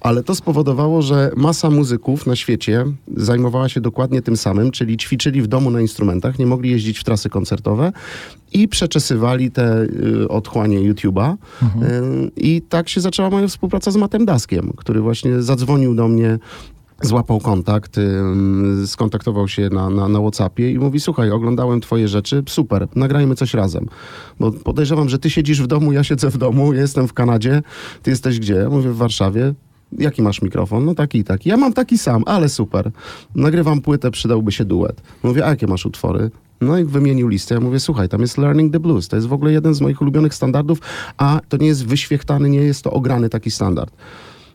Ale 0.00 0.22
to 0.22 0.34
spowodowało, 0.34 1.02
że 1.02 1.30
masa 1.36 1.70
muzyków 1.70 2.26
na 2.26 2.36
świecie 2.36 2.84
zajmowała 3.16 3.68
się 3.68 3.80
dokładnie 3.80 4.22
tym 4.22 4.36
samym, 4.36 4.70
czyli 4.70 4.96
ćwiczyli 4.96 5.42
w 5.42 5.46
domu 5.46 5.70
na 5.70 5.80
instrumentach, 5.80 6.38
nie 6.38 6.46
mogli 6.46 6.70
jeździć 6.70 6.98
w 6.98 7.04
trasy 7.04 7.28
koncertowe 7.30 7.92
i 8.52 8.68
przeczesywali 8.68 9.50
te 9.50 9.82
y, 9.82 10.28
otchłanie 10.28 10.92
YouTube'a. 10.92 11.34
Y, 11.62 12.30
I 12.36 12.62
tak 12.68 12.88
się 12.88 13.00
zaczęła 13.00 13.30
moja 13.30 13.48
współpraca 13.48 13.90
z 13.90 13.96
Matem 13.96 14.24
Daskiem, 14.24 14.72
który 14.76 15.00
właśnie 15.00 15.42
zadzwonił 15.42 15.94
do 15.94 16.08
mnie 16.08 16.38
złapał 17.02 17.40
kontakt, 17.40 17.96
skontaktował 18.86 19.48
się 19.48 19.68
na, 19.68 19.90
na, 19.90 20.08
na 20.08 20.20
Whatsappie 20.20 20.72
i 20.72 20.78
mówi, 20.78 21.00
słuchaj, 21.00 21.30
oglądałem 21.30 21.80
twoje 21.80 22.08
rzeczy, 22.08 22.42
super, 22.48 22.88
nagrajmy 22.94 23.34
coś 23.34 23.54
razem. 23.54 23.86
Bo 24.40 24.52
podejrzewam, 24.52 25.08
że 25.08 25.18
ty 25.18 25.30
siedzisz 25.30 25.62
w 25.62 25.66
domu, 25.66 25.92
ja 25.92 26.04
siedzę 26.04 26.30
w 26.30 26.38
domu, 26.38 26.72
jestem 26.72 27.08
w 27.08 27.12
Kanadzie, 27.12 27.62
ty 28.02 28.10
jesteś 28.10 28.38
gdzie? 28.38 28.68
Mówię 28.68 28.90
w 28.90 28.96
Warszawie. 28.96 29.54
Jaki 29.98 30.22
masz 30.22 30.42
mikrofon? 30.42 30.84
No 30.84 30.94
taki 30.94 31.18
i 31.18 31.24
taki. 31.24 31.48
Ja 31.48 31.56
mam 31.56 31.72
taki 31.72 31.98
sam, 31.98 32.22
ale 32.26 32.48
super. 32.48 32.90
Nagrywam 33.34 33.80
płytę, 33.80 34.10
przydałby 34.10 34.52
się 34.52 34.64
duet. 34.64 35.02
Mówię, 35.22 35.46
a 35.46 35.48
jakie 35.48 35.66
masz 35.66 35.86
utwory? 35.86 36.30
No 36.60 36.78
i 36.78 36.84
wymienił 36.84 37.28
listę. 37.28 37.54
Ja 37.54 37.60
mówię, 37.60 37.80
słuchaj, 37.80 38.08
tam 38.08 38.20
jest 38.20 38.38
Learning 38.38 38.72
the 38.72 38.80
Blues. 38.80 39.08
To 39.08 39.16
jest 39.16 39.28
w 39.28 39.32
ogóle 39.32 39.52
jeden 39.52 39.74
z 39.74 39.80
moich 39.80 40.02
ulubionych 40.02 40.34
standardów, 40.34 40.78
a 41.16 41.40
to 41.48 41.56
nie 41.56 41.66
jest 41.66 41.86
wyświechtany, 41.86 42.50
nie 42.50 42.58
jest 42.58 42.84
to 42.84 42.90
ograny 42.90 43.28
taki 43.28 43.50
standard. 43.50 43.94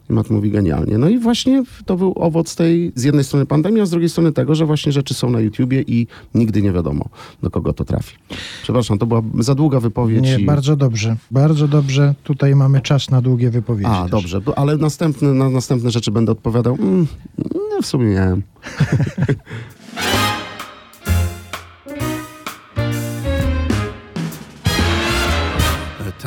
I 0.10 0.14
Matt 0.14 0.30
mówi 0.30 0.52
genialnie. 0.52 0.98
No 0.98 1.10
i 1.10 1.20
właśnie 1.20 1.64
to 1.86 1.98
był 1.98 2.14
owoc 2.16 2.56
tej 2.56 2.92
z 2.96 3.04
jednej 3.04 3.24
strony 3.24 3.46
pandemii, 3.46 3.82
a 3.82 3.86
z 3.86 3.90
drugiej 3.90 4.10
strony 4.10 4.32
tego, 4.32 4.56
że 4.56 4.66
właśnie 4.66 4.92
rzeczy 4.92 5.14
są 5.14 5.30
na 5.30 5.40
YouTubie 5.40 5.82
i 5.82 6.08
nigdy 6.36 6.62
nie 6.62 6.72
wiadomo, 6.72 7.10
do 7.44 7.50
kogo 7.50 7.74
to 7.74 7.86
trafi. 7.86 8.16
Przepraszam, 8.64 8.98
to 8.98 9.06
była 9.06 9.22
za 9.40 9.56
długa 9.56 9.80
wypowiedź. 9.80 10.22
Nie, 10.24 10.40
i... 10.40 10.46
bardzo 10.46 10.76
dobrze. 10.76 11.16
Bardzo 11.32 11.68
dobrze. 11.68 12.16
Tutaj 12.24 12.56
mamy 12.56 12.82
czas 12.82 13.10
na 13.10 13.22
długie 13.22 13.50
wypowiedzi. 13.50 13.90
A, 13.92 14.02
też. 14.02 14.12
dobrze, 14.12 14.42
bo- 14.42 14.58
ale 14.58 14.78
następny, 14.78 15.34
na 15.34 15.50
następne 15.50 15.92
rzeczy 15.92 16.12
będę 16.12 16.32
odpowiadał. 16.32 16.76
Mm, 16.76 17.08
no 17.56 17.82
w 17.82 17.86
sumie 17.86 18.08
nie. 18.08 18.38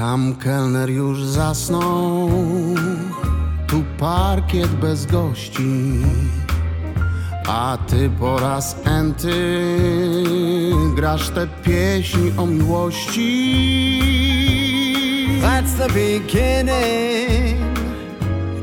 Tam 0.00 0.34
kelner 0.34 0.90
już 0.90 1.24
zasnął, 1.24 2.30
parkiet 4.00 4.70
bez 4.80 5.06
gości, 5.06 6.02
a 7.46 7.78
ty 7.86 8.10
po 8.18 8.38
raz 8.38 8.76
enty 8.84 9.34
grasz 10.96 11.30
tę 11.30 11.46
pieśń 11.64 12.18
o 12.36 12.46
miłości. 12.46 13.30
That's 15.42 15.74
the 15.78 15.88
beginning, 15.88 17.58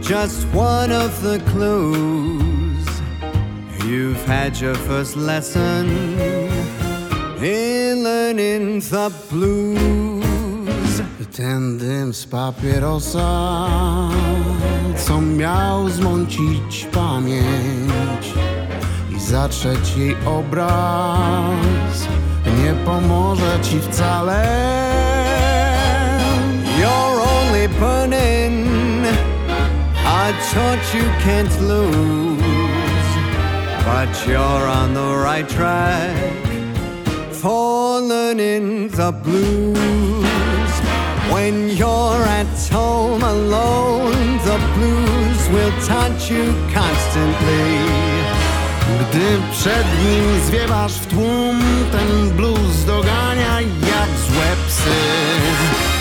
just 0.09 0.47
one 0.55 1.05
of 1.05 1.21
the 1.21 1.39
clues. 1.51 2.87
You've 3.85 4.25
had 4.27 4.61
your 4.61 4.75
first 4.75 5.15
lesson 5.15 5.87
in 7.41 8.03
learning 8.03 8.81
the 8.81 9.11
blues. 9.31 10.06
Ten 11.25 11.77
dym 11.77 12.13
z 12.13 12.25
papierosa, 12.25 13.57
co 14.97 15.21
miał 15.21 15.89
zmącić 15.89 16.87
pamięć 16.91 18.33
i 19.15 19.19
zatrzeć 19.19 19.97
jej 19.97 20.15
obraz, 20.25 22.07
nie 22.45 22.73
pomoże 22.85 23.59
ci 23.61 23.79
wcale. 23.79 24.43
You're 26.79 27.21
only 27.39 27.69
burning, 27.69 28.67
I 30.05 30.33
taught 30.53 30.93
you 30.93 31.03
can't 31.25 31.61
lose, 31.61 32.43
but 33.85 34.27
you're 34.27 34.67
on 34.67 34.93
the 34.93 35.17
right 35.23 35.49
track 35.49 36.15
for 37.31 38.01
learning 38.01 38.91
the 38.91 39.11
blues. 39.11 40.36
When 41.31 41.69
you're 41.69 42.23
at 42.39 42.69
home 42.71 43.21
alone, 43.21 44.37
the 44.45 44.57
blues 44.75 45.49
will 45.49 45.71
taunt 45.85 46.29
you 46.29 46.53
constantly. 46.73 47.67
Gdy 49.01 49.37
przed 49.51 49.87
nim 50.03 50.41
zwiewasz 50.45 50.93
w 50.93 51.07
tłum, 51.07 51.59
ten 51.91 52.29
blues 52.35 52.85
dogania 52.85 53.61
jak 53.61 54.09
złe 54.27 54.55
psy. 54.67 54.99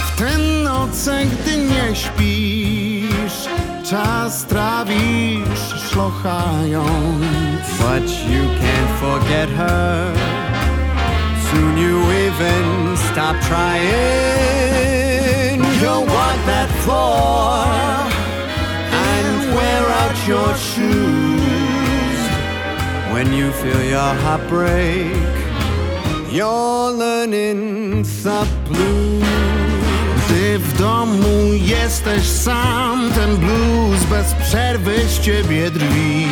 W 0.06 0.18
tę 0.18 0.38
noce, 0.38 1.24
gdy 1.24 1.56
nie 1.56 1.96
śpisz, 1.96 3.48
czas 3.90 4.44
trawisz 4.44 5.90
szlochając. 5.90 7.66
But 7.78 8.08
you 8.30 8.42
can't 8.60 9.00
forget 9.00 9.48
her. 9.56 10.12
Soon 11.50 11.78
you 11.78 12.00
even 12.10 12.96
stop 12.96 13.36
trying. 13.48 14.95
You'll 15.80 16.06
walk 16.06 16.38
that 16.46 16.70
floor 16.84 17.64
and 19.10 19.54
wear 19.56 19.82
out 20.00 20.16
your 20.26 20.54
shoes. 20.70 22.20
When 23.12 23.32
you 23.32 23.52
feel 23.52 23.82
your 23.82 24.14
heart 24.22 24.48
break, 24.48 25.12
you're 26.32 26.90
learning 26.92 28.02
the 28.22 28.46
blues. 28.68 29.26
W 30.58 30.78
domu 30.78 31.54
jesteś 31.54 32.22
sam, 32.22 33.10
ten 33.14 33.36
blues 33.36 34.04
bez 34.04 34.34
przerwy 34.34 35.08
z 35.08 35.20
ciebie 35.20 35.70
drwi. 35.70 36.26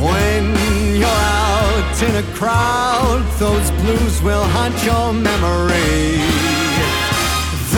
When 0.00 0.56
you're 0.94 1.08
out 1.08 2.02
in 2.08 2.16
a 2.16 2.22
crowd, 2.38 3.22
those 3.38 3.70
blues 3.70 4.22
will 4.22 4.44
haunt 4.44 4.84
your 4.84 5.12
memory. 5.12 6.57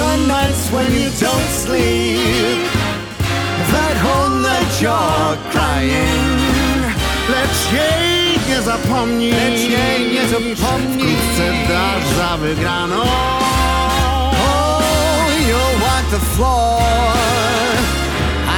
The 0.01 0.17
nights 0.27 0.71
when 0.73 0.91
you 0.95 1.11
don't 1.21 1.51
sleep, 1.65 2.65
that 3.75 3.97
whole 4.05 4.31
night 4.49 4.73
you're 4.81 5.37
crying. 5.53 6.39
Lecz 7.29 7.61
jej 7.73 8.39
nie 8.49 8.63
zapomnij, 8.63 9.31
Lecz 9.33 9.61
jej 9.61 10.13
nie 10.15 10.25
zapomnij. 10.29 11.17
wkrótce 11.17 11.47
dasz 11.69 12.07
za 12.17 12.37
wygraną. 12.37 13.03
Oh, 14.33 14.81
you'll 15.49 15.77
walk 15.85 16.05
the 16.11 16.21
floor 16.35 16.83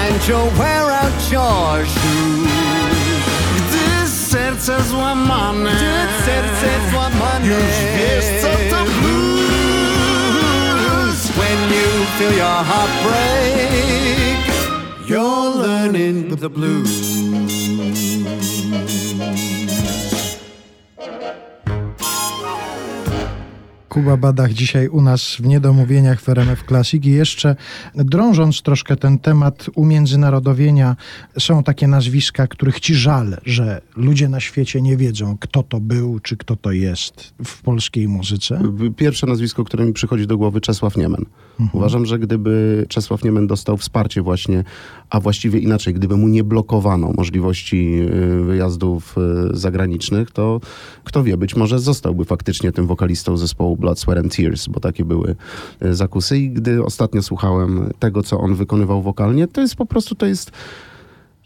and 0.00 0.28
you'll 0.28 0.50
wear 0.58 0.90
out 1.02 1.30
your 1.32 1.84
shoes. 1.87 2.52
Gdy 3.56 4.08
serce 4.30 4.82
złamane, 4.82 5.70
Gdy 5.70 6.25
serce 6.25 6.68
złamane. 6.90 7.46
już 7.46 7.75
wiesz 7.96 8.42
co 8.42 8.49
to 8.76 8.84
blues. 8.84 9.62
When 11.52 11.71
you 11.71 11.88
feel 12.16 12.32
your 12.32 12.61
heart 12.71 12.92
break, 13.04 14.40
you're 15.06 15.50
learning 15.64 16.35
the 16.37 16.49
blues. 16.49 17.12
Kuba 23.92 24.16
Badach 24.16 24.52
dzisiaj 24.52 24.88
u 24.88 25.02
nas 25.02 25.37
w 25.37 25.46
Niedomówieniach 25.46 26.20
w 26.20 26.28
RMF 26.28 26.64
Classic 26.68 27.04
i 27.04 27.11
jeszcze 27.11 27.56
drążąc 27.94 28.62
troszkę 28.62 28.96
ten 28.96 29.18
temat 29.18 29.66
umiędzynarodowienia, 29.75 30.96
są 31.38 31.62
takie 31.62 31.87
nazwiska, 31.87 32.46
których 32.46 32.80
ci 32.80 32.94
żal, 32.94 33.37
że 33.44 33.80
ludzie 33.96 34.28
na 34.28 34.40
świecie 34.40 34.82
nie 34.82 34.96
wiedzą, 34.96 35.37
kto 35.40 35.62
to 35.62 35.80
był, 35.80 36.20
czy 36.20 36.37
kto 36.37 36.56
to 36.56 36.72
jest 36.72 37.34
w 37.44 37.62
polskiej 37.62 38.08
muzyce. 38.08 38.61
Pierwsze 38.96 39.26
nazwisko, 39.26 39.64
które 39.64 39.84
mi 39.84 39.92
przychodzi 39.92 40.26
do 40.26 40.38
głowy, 40.38 40.61
Czesław 40.61 40.96
Niemen. 40.96 41.25
Uważam, 41.72 42.06
że 42.06 42.18
gdyby 42.18 42.87
Czesław 42.88 43.25
Niemen 43.25 43.46
dostał 43.46 43.76
wsparcie 43.76 44.22
właśnie, 44.22 44.64
a 45.11 45.20
właściwie 45.20 45.61
inaczej, 45.61 45.94
gdyby 45.94 46.16
mu 46.16 46.28
nie 46.28 46.44
blokowano 46.44 47.12
możliwości 47.16 48.00
y, 48.40 48.45
wyjazdów 48.45 49.17
y, 49.52 49.56
zagranicznych, 49.56 50.30
to 50.30 50.60
kto 51.04 51.25
wie, 51.25 51.36
być 51.36 51.56
może 51.56 51.78
zostałby 51.78 52.25
faktycznie 52.25 52.73
tym 52.73 52.86
wokalistą 52.86 53.36
zespołu 53.36 53.76
Blood, 53.82 53.99
Sweat 53.99 54.18
and 54.18 54.36
Tears, 54.36 54.68
bo 54.68 54.80
takie 54.80 55.04
były 55.04 55.36
y, 55.84 55.95
zakusy. 55.95 56.38
I 56.38 56.50
gdy 56.50 56.84
ostatnio 56.84 57.23
słuchałem 57.23 57.90
tego, 57.99 58.23
co 58.23 58.38
on 58.38 58.54
wykonywał 58.54 59.02
wokalnie, 59.02 59.49
to 59.49 59.60
jest 59.60 59.76
po 59.76 59.86
prostu, 59.86 60.14
to 60.14 60.26
jest 60.26 60.50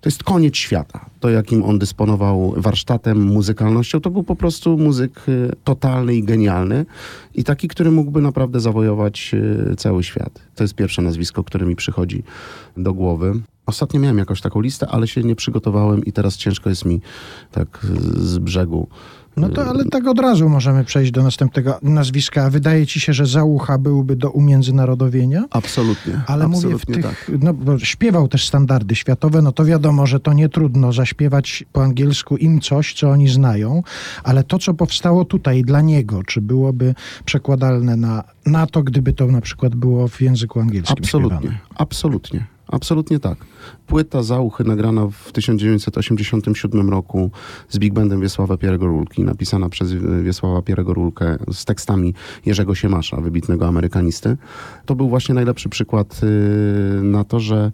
to 0.00 0.08
jest 0.08 0.24
koniec 0.24 0.56
świata. 0.56 1.06
To, 1.20 1.30
jakim 1.30 1.62
on 1.62 1.78
dysponował 1.78 2.54
warsztatem, 2.56 3.22
muzykalnością, 3.22 4.00
to 4.00 4.10
był 4.10 4.22
po 4.22 4.36
prostu 4.36 4.78
muzyk 4.78 5.28
y, 5.28 5.50
totalny 5.64 6.14
i 6.14 6.22
genialny 6.22 6.86
i 7.34 7.44
taki, 7.44 7.68
który 7.68 7.90
mógłby 7.90 8.20
naprawdę 8.20 8.60
zawojować 8.60 9.34
y, 9.34 9.76
cały 9.76 10.04
świat. 10.04 10.40
To 10.54 10.64
jest 10.64 10.74
pierwsze 10.74 11.02
nazwisko, 11.02 11.44
które 11.44 11.66
mi 11.66 11.76
przychodzi 11.76 12.22
do 12.76 12.94
głowy. 12.94 13.32
Ostatnio 13.66 14.00
miałem 14.00 14.18
jakąś 14.18 14.40
taką 14.40 14.60
listę, 14.60 14.88
ale 14.88 15.08
się 15.08 15.22
nie 15.22 15.36
przygotowałem 15.36 16.04
i 16.04 16.12
teraz 16.12 16.36
ciężko 16.36 16.70
jest 16.70 16.84
mi 16.84 17.00
tak 17.50 17.86
z 18.14 18.38
brzegu. 18.38 18.88
No 19.36 19.48
to 19.48 19.66
ale 19.66 19.84
tak 19.84 20.06
od 20.06 20.18
razu 20.18 20.48
możemy 20.48 20.84
przejść 20.84 21.12
do 21.12 21.22
następnego 21.22 21.78
nazwiska. 21.82 22.44
A 22.44 22.50
Wydaje 22.50 22.86
ci 22.86 23.00
się, 23.00 23.12
że 23.12 23.26
Załucha 23.26 23.78
byłby 23.78 24.16
do 24.16 24.30
umiędzynarodowienia? 24.30 25.44
Absolutnie. 25.50 26.20
Ale 26.26 26.48
mówię 26.48 26.68
w 26.68 26.74
absolutnie 26.74 26.94
tych, 26.94 27.26
tak. 27.26 27.30
no 27.40 27.54
bo 27.54 27.78
śpiewał 27.78 28.28
też 28.28 28.46
standardy 28.48 28.94
światowe, 28.94 29.42
no 29.42 29.52
to 29.52 29.64
wiadomo, 29.64 30.06
że 30.06 30.20
to 30.20 30.32
nie 30.32 30.48
trudno 30.48 30.92
zaśpiewać 30.92 31.64
po 31.72 31.82
angielsku 31.82 32.36
im 32.36 32.60
coś, 32.60 32.94
co 32.94 33.10
oni 33.10 33.28
znają, 33.28 33.82
ale 34.24 34.44
to, 34.44 34.58
co 34.58 34.74
powstało 34.74 35.24
tutaj 35.24 35.62
dla 35.62 35.80
niego, 35.80 36.22
czy 36.22 36.40
byłoby 36.40 36.94
przekładalne 37.24 37.96
na, 37.96 38.24
na 38.46 38.66
to, 38.66 38.82
gdyby 38.82 39.12
to 39.12 39.26
na 39.26 39.40
przykład 39.40 39.74
było 39.74 40.08
w 40.08 40.20
języku 40.20 40.60
angielskim 40.60 40.96
Absolutnie, 40.98 41.38
śpiewane? 41.38 41.58
absolutnie, 41.74 42.46
absolutnie 42.68 43.20
tak. 43.20 43.38
Płyta 43.86 44.22
Zauchy 44.22 44.64
nagrana 44.64 45.06
w 45.06 45.32
1987 45.32 46.90
roku 46.90 47.30
z 47.68 47.78
Big 47.78 47.94
Bandem 47.94 48.20
Wiesława 48.20 48.56
Pierego 48.56 48.86
Rulki, 48.86 49.22
napisana 49.22 49.68
przez 49.68 49.92
Wiesława 50.22 50.62
Pierego 50.62 50.94
Rulkę 50.94 51.38
z 51.52 51.64
tekstami 51.64 52.14
Jerzego 52.46 52.74
Siemasza, 52.74 53.16
wybitnego 53.16 53.66
amerykanisty. 53.66 54.36
To 54.86 54.94
był 54.94 55.08
właśnie 55.08 55.34
najlepszy 55.34 55.68
przykład 55.68 56.20
yy, 56.22 57.02
na 57.02 57.24
to, 57.24 57.40
że 57.40 57.72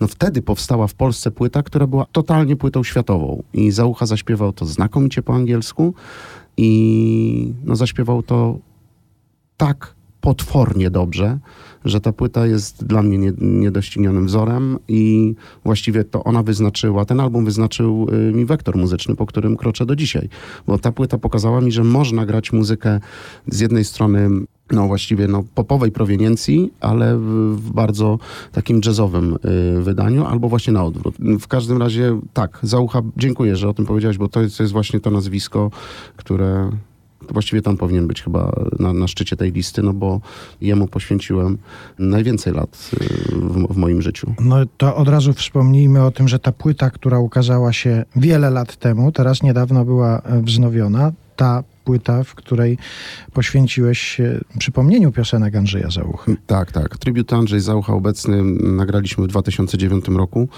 no 0.00 0.06
wtedy 0.06 0.42
powstała 0.42 0.86
w 0.86 0.94
Polsce 0.94 1.30
płyta, 1.30 1.62
która 1.62 1.86
była 1.86 2.06
totalnie 2.12 2.56
płytą 2.56 2.84
światową. 2.84 3.42
I 3.52 3.70
Zaucha 3.70 4.06
zaśpiewał 4.06 4.52
to 4.52 4.66
znakomicie 4.66 5.22
po 5.22 5.34
angielsku 5.34 5.94
i 6.56 7.52
no 7.64 7.76
zaśpiewał 7.76 8.22
to 8.22 8.58
tak 9.56 9.94
potwornie 10.20 10.90
dobrze, 10.90 11.38
że 11.84 12.00
ta 12.00 12.12
płyta 12.12 12.46
jest 12.46 12.84
dla 12.84 13.02
mnie 13.02 13.18
nie- 13.18 13.32
niedoścignionym 13.40 14.26
wzorem 14.26 14.78
i 14.88 15.34
właściwie 15.64 16.04
to 16.04 16.24
ona 16.24 16.42
wyznaczyła, 16.42 17.04
ten 17.04 17.20
album 17.20 17.44
wyznaczył 17.44 18.06
y, 18.12 18.32
mi 18.32 18.44
wektor 18.44 18.76
muzyczny, 18.76 19.16
po 19.16 19.26
którym 19.26 19.56
kroczę 19.56 19.86
do 19.86 19.96
dzisiaj. 19.96 20.28
Bo 20.66 20.78
ta 20.78 20.92
płyta 20.92 21.18
pokazała 21.18 21.60
mi, 21.60 21.72
że 21.72 21.84
można 21.84 22.26
grać 22.26 22.52
muzykę 22.52 23.00
z 23.46 23.60
jednej 23.60 23.84
strony 23.84 24.30
no 24.72 24.86
właściwie 24.86 25.28
no, 25.28 25.44
popowej 25.54 25.92
proweniencji, 25.92 26.72
ale 26.80 27.16
w, 27.18 27.56
w 27.56 27.72
bardzo 27.72 28.18
takim 28.52 28.80
jazzowym 28.86 29.36
y, 29.78 29.82
wydaniu, 29.82 30.26
albo 30.26 30.48
właśnie 30.48 30.72
na 30.72 30.84
odwrót. 30.84 31.14
W 31.40 31.46
każdym 31.48 31.78
razie 31.78 32.20
tak, 32.32 32.58
Zaucha, 32.62 33.02
dziękuję, 33.16 33.56
że 33.56 33.68
o 33.68 33.74
tym 33.74 33.86
powiedziałeś, 33.86 34.18
bo 34.18 34.28
to 34.28 34.42
jest, 34.42 34.56
to 34.56 34.62
jest 34.62 34.72
właśnie 34.72 35.00
to 35.00 35.10
nazwisko, 35.10 35.70
które 36.16 36.70
właściwie 37.32 37.62
tam 37.62 37.76
powinien 37.76 38.06
być 38.06 38.22
chyba 38.22 38.52
na, 38.78 38.92
na 38.92 39.08
szczycie 39.08 39.36
tej 39.36 39.52
listy, 39.52 39.82
no 39.82 39.92
bo 39.92 40.20
jemu 40.60 40.88
poświęciłem 40.88 41.58
najwięcej 41.98 42.52
lat 42.52 42.90
y, 42.94 43.04
w, 43.34 43.74
w 43.74 43.76
moim 43.76 44.02
życiu. 44.02 44.34
No 44.40 44.56
to 44.76 44.96
od 44.96 45.08
razu 45.08 45.32
wspomnijmy 45.32 46.04
o 46.04 46.10
tym, 46.10 46.28
że 46.28 46.38
ta 46.38 46.52
płyta, 46.52 46.90
która 46.90 47.18
ukazała 47.18 47.72
się 47.72 48.04
wiele 48.16 48.50
lat 48.50 48.76
temu, 48.76 49.12
teraz 49.12 49.42
niedawno 49.42 49.84
była 49.84 50.18
e, 50.18 50.42
wznowiona, 50.42 51.12
ta 51.36 51.62
płyta, 51.84 52.24
w 52.24 52.34
której 52.34 52.78
poświęciłeś 53.32 54.20
przypomnieniu 54.58 55.12
piosenek 55.12 55.56
Andrzeja 55.56 55.90
Załuchy. 55.90 56.36
Tak, 56.46 56.72
tak. 56.72 56.98
Tribute 56.98 57.36
Andrzej 57.36 57.60
Zaucha 57.60 57.92
obecny 57.92 58.42
nagraliśmy 58.62 59.24
w 59.24 59.26
2009 59.26 60.08
roku, 60.08 60.48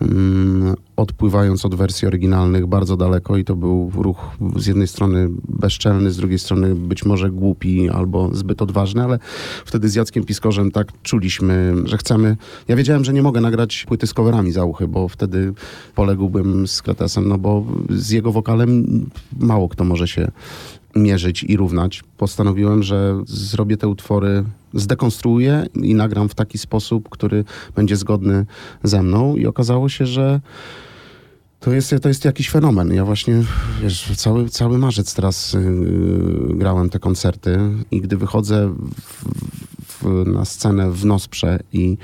mm, 0.00 0.74
odpływając 0.98 1.64
od 1.64 1.74
wersji 1.74 2.08
oryginalnych 2.08 2.66
bardzo 2.66 2.96
daleko 2.96 3.36
i 3.36 3.44
to 3.44 3.56
był 3.56 3.90
ruch 3.94 4.30
z 4.56 4.66
jednej 4.66 4.88
strony 4.88 5.28
bezczelny, 5.48 6.10
z 6.10 6.16
drugiej 6.16 6.38
strony 6.38 6.74
być 6.74 7.04
może 7.04 7.30
głupi 7.30 7.88
albo 7.88 8.34
zbyt 8.34 8.62
odważny, 8.62 9.04
ale 9.04 9.18
wtedy 9.64 9.88
z 9.88 9.94
Jackiem 9.94 10.24
Piskorzem 10.24 10.70
tak 10.70 10.88
czuliśmy, 11.02 11.74
że 11.84 11.98
chcemy... 11.98 12.36
Ja 12.68 12.76
wiedziałem, 12.76 13.04
że 13.04 13.12
nie 13.12 13.22
mogę 13.22 13.40
nagrać 13.40 13.84
płyty 13.88 14.06
z 14.06 14.14
coverami 14.14 14.52
Zauchy, 14.52 14.88
bo 14.88 15.08
wtedy 15.08 15.52
poległbym 15.94 16.68
z 16.68 16.82
Kretesem, 16.82 17.28
no 17.28 17.38
bo 17.38 17.64
z 17.90 18.10
jego 18.10 18.32
wokalem 18.32 18.84
mało 19.40 19.68
kto 19.68 19.84
może 19.84 20.08
się 20.08 20.30
mierzyć 20.96 21.44
i 21.44 21.56
równać. 21.56 22.02
Postanowiłem, 22.16 22.82
że 22.82 23.22
zrobię 23.26 23.76
te 23.76 23.88
utwory, 23.88 24.44
zdekonstruuję 24.74 25.66
i 25.74 25.94
nagram 25.94 26.28
w 26.28 26.34
taki 26.34 26.58
sposób, 26.58 27.08
który 27.08 27.44
będzie 27.76 27.96
zgodny 27.96 28.46
ze 28.82 29.02
mną 29.02 29.36
i 29.36 29.46
okazało 29.46 29.88
się, 29.88 30.06
że 30.06 30.40
to 31.60 31.72
jest, 31.72 31.94
to 32.02 32.08
jest 32.08 32.24
jakiś 32.24 32.50
fenomen. 32.50 32.94
Ja 32.94 33.04
właśnie, 33.04 33.42
wiesz, 33.82 34.12
cały, 34.16 34.48
cały 34.48 34.78
marzec 34.78 35.14
teraz 35.14 35.52
yy, 35.52 36.54
grałem 36.54 36.90
te 36.90 36.98
koncerty 36.98 37.58
i 37.90 38.00
gdy 38.00 38.16
wychodzę 38.16 38.74
w, 39.02 39.24
w, 40.02 40.26
na 40.26 40.44
scenę 40.44 40.90
w 40.90 41.04
Nosprze 41.04 41.58
i 41.72 41.98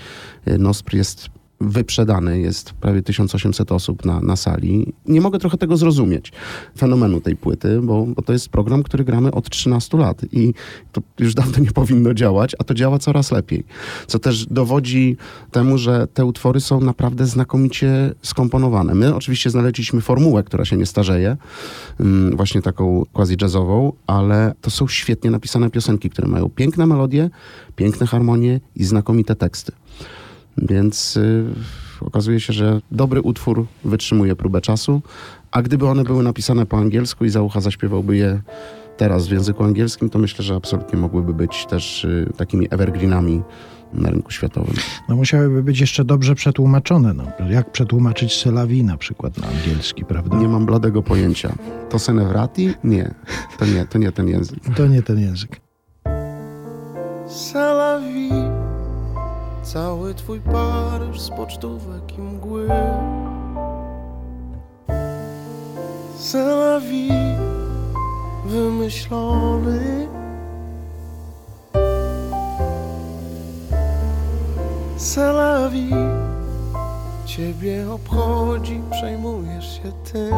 y, 0.49 0.59
Nospr 0.59 0.95
jest 0.95 1.29
wyprzedany, 1.71 2.41
jest 2.41 2.73
prawie 2.73 3.03
1800 3.03 3.73
osób 3.73 4.05
na, 4.05 4.21
na 4.21 4.37
sali. 4.37 4.93
Nie 5.07 5.21
mogę 5.21 5.39
trochę 5.39 5.59
tego 5.59 5.77
zrozumieć, 5.77 6.33
fenomenu 6.79 7.21
tej 7.21 7.37
płyty, 7.37 7.81
bo, 7.83 8.07
bo 8.07 8.23
to 8.23 8.33
jest 8.33 8.49
program, 8.49 8.83
który 8.83 9.05
gramy 9.05 9.31
od 9.31 9.51
13 9.51 9.99
lat 9.99 10.23
i 10.33 10.55
to 10.93 11.03
już 11.19 11.35
dawno 11.35 11.59
nie 11.65 11.71
powinno 11.71 12.15
działać, 12.15 12.57
a 12.59 12.65
to 12.65 12.75
działa 12.75 12.99
coraz 12.99 13.31
lepiej. 13.31 13.65
Co 14.07 14.19
też 14.19 14.47
dowodzi 14.47 15.17
temu, 15.51 15.79
że 15.79 16.07
te 16.07 16.25
utwory 16.25 16.61
są 16.61 16.81
naprawdę 16.81 17.27
znakomicie 17.27 18.15
skomponowane. 18.23 18.95
My 18.95 19.15
oczywiście 19.15 19.51
znaleźliśmy 19.51 20.01
formułę, 20.01 20.43
która 20.43 20.65
się 20.65 20.77
nie 20.77 20.87
starzeje, 20.87 21.37
mm, 22.01 22.37
właśnie 22.37 22.63
taką 22.63 23.03
quasi-jazzową, 23.13 23.93
ale 24.07 24.55
to 24.61 24.71
są 24.71 24.89
świetnie 24.89 25.31
napisane 25.31 25.71
piosenki, 25.71 26.11
które 26.11 26.29
mają 26.29 26.49
piękne 26.49 26.87
melodie, 26.87 27.31
piękne 27.77 28.07
harmonie 28.07 28.61
i 28.77 28.85
znakomite 28.85 29.37
teksty. 29.37 29.73
Więc 30.59 31.17
y, 31.17 31.45
okazuje 32.01 32.41
się, 32.41 32.53
że 32.53 32.81
dobry 32.91 33.23
utwór 33.23 33.67
wytrzymuje 33.85 34.37
próbę 34.37 34.61
czasu, 34.61 35.03
a 35.51 35.63
gdyby 35.63 35.89
one 35.89 36.05
były 36.05 36.23
napisane 36.23 36.67
po 36.67 36.77
angielsku 36.77 37.25
i 37.25 37.31
Załucha 37.31 37.61
zaśpiewałby 37.61 38.17
je 38.17 38.43
teraz 38.97 39.27
w 39.29 39.33
języku 39.33 39.65
angielskim, 39.65 40.11
to 40.11 40.19
myślę, 40.19 40.45
że 40.45 40.55
absolutnie 40.55 40.99
mogłyby 40.99 41.35
być 41.35 41.67
też 41.67 42.05
y, 42.05 42.33
takimi 42.37 42.67
evergreenami 42.71 43.43
na 43.95 44.11
rynku 44.11 44.31
światowym. 44.31 44.75
No 45.09 45.17
musiałyby 45.17 45.63
być 45.63 45.81
jeszcze 45.81 46.05
dobrze 46.05 46.35
przetłumaczone. 46.35 47.15
No. 47.15 47.25
Jak 47.51 47.73
przetłumaczyć 47.73 48.43
Selawi 48.43 48.85
na 48.85 48.97
przykład 48.97 49.39
na 49.39 49.47
angielski, 49.47 50.05
prawda? 50.05 50.37
Nie 50.37 50.49
mam 50.49 50.67
bladego 50.67 51.03
pojęcia. 51.03 51.55
To 51.91 51.99
Senevrati? 51.99 52.75
Nie. 52.85 53.15
To 53.59 53.67
nie, 53.67 53.87
to 53.87 53.99
nie 53.99 54.13
ten 54.13 54.29
język. 54.29 54.59
To 54.77 54.87
nie 54.87 55.03
ten 55.03 55.19
język. 55.19 55.61
Vie 58.15 58.64
Cały 59.65 60.15
twój 60.15 60.41
Paryż 60.41 61.21
z 61.21 61.31
pocztówek 61.31 62.19
i 62.19 62.21
mgły. 62.21 62.69
Vie 66.81 67.39
Wymyślony. 68.47 70.09
Vie 75.71 75.97
Ciebie 77.27 77.91
obchodzi, 77.93 78.83
przejmujesz 78.91 79.77
się 79.77 79.93
tym 80.13 80.35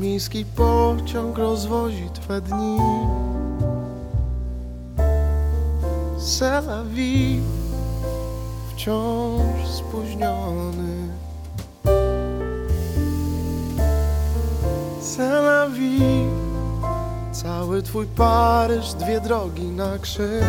Podmiejski 0.00 0.44
pociąg 0.44 1.38
rozwozi 1.38 2.10
twe 2.14 2.40
dni. 2.40 2.76
Vie 6.90 7.40
Wciąż 8.70 9.68
spóźniony. 9.68 11.08
Vie 15.72 16.26
Cały 17.32 17.82
twój 17.82 18.06
Paryż, 18.06 18.94
dwie 18.94 19.20
drogi 19.20 19.68
na 19.68 19.98
krzyż. 19.98 20.44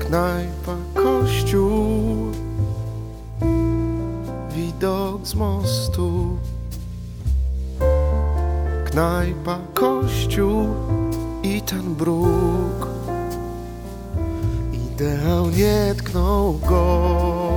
Knajpa, 0.00 0.76
kościół 0.94 2.31
widok 4.82 5.26
z 5.26 5.34
mostu. 5.34 6.38
Knajpa, 8.84 9.58
kościół 9.74 10.66
i 11.42 11.62
ten 11.62 11.94
bruk. 11.94 12.88
Ideał 14.72 15.50
nie 15.50 15.94
tknął 15.94 16.58
go. 16.68 17.51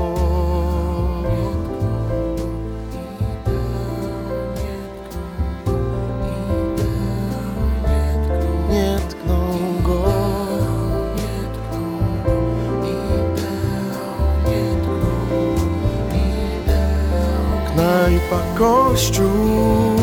Knajpa, 18.36 18.60
kościół. 18.60 19.96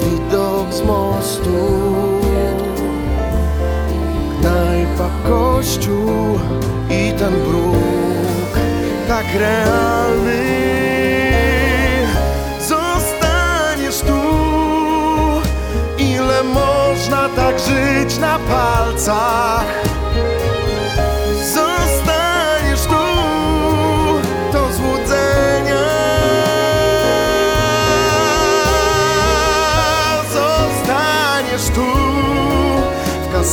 Widok 0.00 0.74
z 0.74 0.82
mostu. 0.82 1.50
Knajpa, 4.40 5.10
kościół 5.28 6.38
I 6.90 7.12
ten 7.18 7.32
bruk 7.32 8.58
Tak 9.08 9.24
realny. 9.38 10.42
Zostaniesz 12.60 14.00
tu. 14.00 14.20
Ile 15.98 16.42
można 16.42 17.28
tak 17.36 17.58
żyć 17.58 18.18
na 18.18 18.38
palcach 18.38 19.64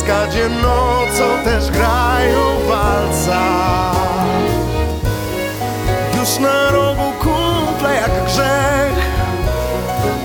W 0.08 0.10
kaskadzie 0.10 0.48
nocą 0.48 1.44
też 1.44 1.70
grają 1.70 2.40
walca 2.68 3.40
Już 6.18 6.38
na 6.38 6.70
rogu 6.70 7.12
kumple 7.20 7.94
jak 7.94 8.24
grzech. 8.24 8.98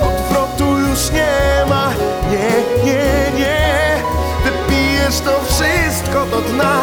Odwrotu 0.02 0.78
już 0.78 1.12
nie 1.12 1.66
ma. 1.70 1.90
Nie, 2.32 2.84
nie, 2.86 3.40
nie. 3.40 3.98
Wypijesz 4.44 5.20
to 5.20 5.40
wszystko 5.46 6.26
do 6.26 6.42
dna. 6.42 6.82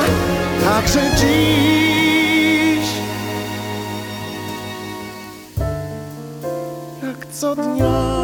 Także 0.65 1.01
dziś. 1.17 2.89
Co 7.33 7.57
dnia 7.57 8.20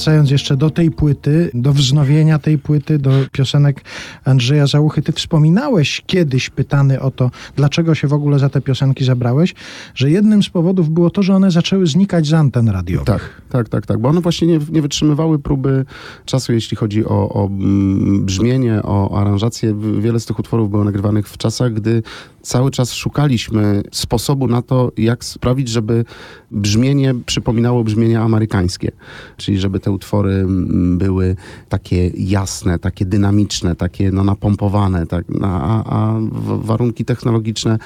wracając 0.00 0.30
jeszcze 0.30 0.56
do 0.56 0.70
tej 0.70 0.90
płyty, 0.90 1.50
do 1.54 1.72
wznowienia 1.72 2.38
tej 2.38 2.58
płyty, 2.58 2.98
do 2.98 3.10
piosenek 3.32 3.84
Andrzeja 4.24 4.66
Załuchy, 4.66 5.02
ty 5.02 5.12
wspominałeś 5.12 6.02
kiedyś 6.06 6.50
pytany 6.50 7.00
o 7.00 7.10
to, 7.10 7.30
dlaczego 7.56 7.94
się 7.94 8.08
w 8.08 8.12
ogóle 8.12 8.38
za 8.38 8.48
te 8.48 8.60
piosenki 8.60 9.04
zabrałeś, 9.04 9.54
że 9.94 10.10
jednym 10.10 10.42
z 10.42 10.50
powodów 10.50 10.90
było 10.90 11.10
to, 11.10 11.22
że 11.22 11.34
one 11.34 11.50
zaczęły 11.50 11.86
znikać 11.86 12.26
z 12.26 12.32
anten 12.32 12.68
radiowych. 12.68 13.06
Tak, 13.06 13.42
tak, 13.48 13.68
tak, 13.68 13.86
tak, 13.86 13.98
bo 13.98 14.08
one 14.08 14.20
właśnie 14.20 14.48
nie, 14.48 14.60
nie 14.70 14.82
wytrzymywały 14.82 15.38
próby 15.38 15.84
czasu, 16.24 16.52
jeśli 16.52 16.76
chodzi 16.76 17.04
o, 17.04 17.28
o 17.28 17.46
mm, 17.46 18.24
brzmienie, 18.24 18.82
o 18.82 19.20
aranżację. 19.20 19.74
Wiele 20.00 20.20
z 20.20 20.26
tych 20.26 20.38
utworów 20.38 20.70
było 20.70 20.84
nagrywanych 20.84 21.28
w 21.28 21.36
czasach, 21.36 21.72
gdy 21.72 22.02
cały 22.42 22.70
czas 22.70 22.92
szukaliśmy 22.92 23.82
sposobu 23.92 24.48
na 24.48 24.62
to, 24.62 24.92
jak 24.96 25.24
sprawić, 25.24 25.68
żeby 25.68 26.04
brzmienie 26.50 27.14
przypominało 27.26 27.84
brzmienie 27.84 28.20
amerykańskie. 28.20 28.92
Czyli 29.36 29.58
żeby 29.58 29.80
te 29.80 29.90
utwory 29.90 30.32
mm, 30.32 30.98
były 30.98 31.36
takie 31.68 32.08
jasne, 32.08 32.78
takie 32.78 33.04
dynamiczne, 33.04 33.76
takie 33.76 34.10
no, 34.10 34.24
napompowane, 34.24 35.06
tak, 35.06 35.24
a, 35.42 35.84
a 35.84 36.20
w- 36.20 36.64
warunki 36.64 37.04
technologiczne 37.04 37.78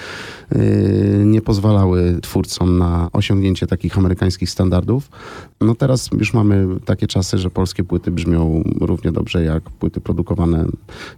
yy, 0.52 0.60
nie 1.24 1.40
pozwalały 1.40 2.18
twórcom 2.22 2.78
na 2.78 3.08
osiągnięcie 3.12 3.66
takich 3.66 3.98
amerykańskich 3.98 4.50
standardów. 4.50 5.10
No 5.60 5.74
teraz 5.74 6.08
już 6.18 6.34
mamy 6.34 6.66
takie 6.84 7.06
czasy, 7.06 7.38
że 7.38 7.50
polskie 7.50 7.84
płyty 7.84 8.10
brzmią 8.10 8.62
równie 8.80 9.12
dobrze 9.12 9.44
jak 9.44 9.70
płyty 9.70 10.00
produkowane 10.00 10.66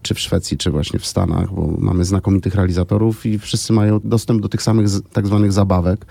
czy 0.03 0.15
w 0.15 0.21
Szwecji, 0.21 0.57
czy 0.57 0.71
właśnie 0.71 0.99
w 0.99 1.07
Stanach, 1.07 1.55
bo 1.55 1.75
mamy 1.79 2.05
znakomitych 2.05 2.55
realizatorów 2.55 3.26
i 3.27 3.39
wszyscy 3.39 3.73
mają 3.73 4.01
dostęp 4.05 4.43
do 4.43 4.49
tych 4.49 4.63
samych 4.63 4.87
tak 5.13 5.27
zwanych 5.27 5.53
zabawek, 5.53 6.07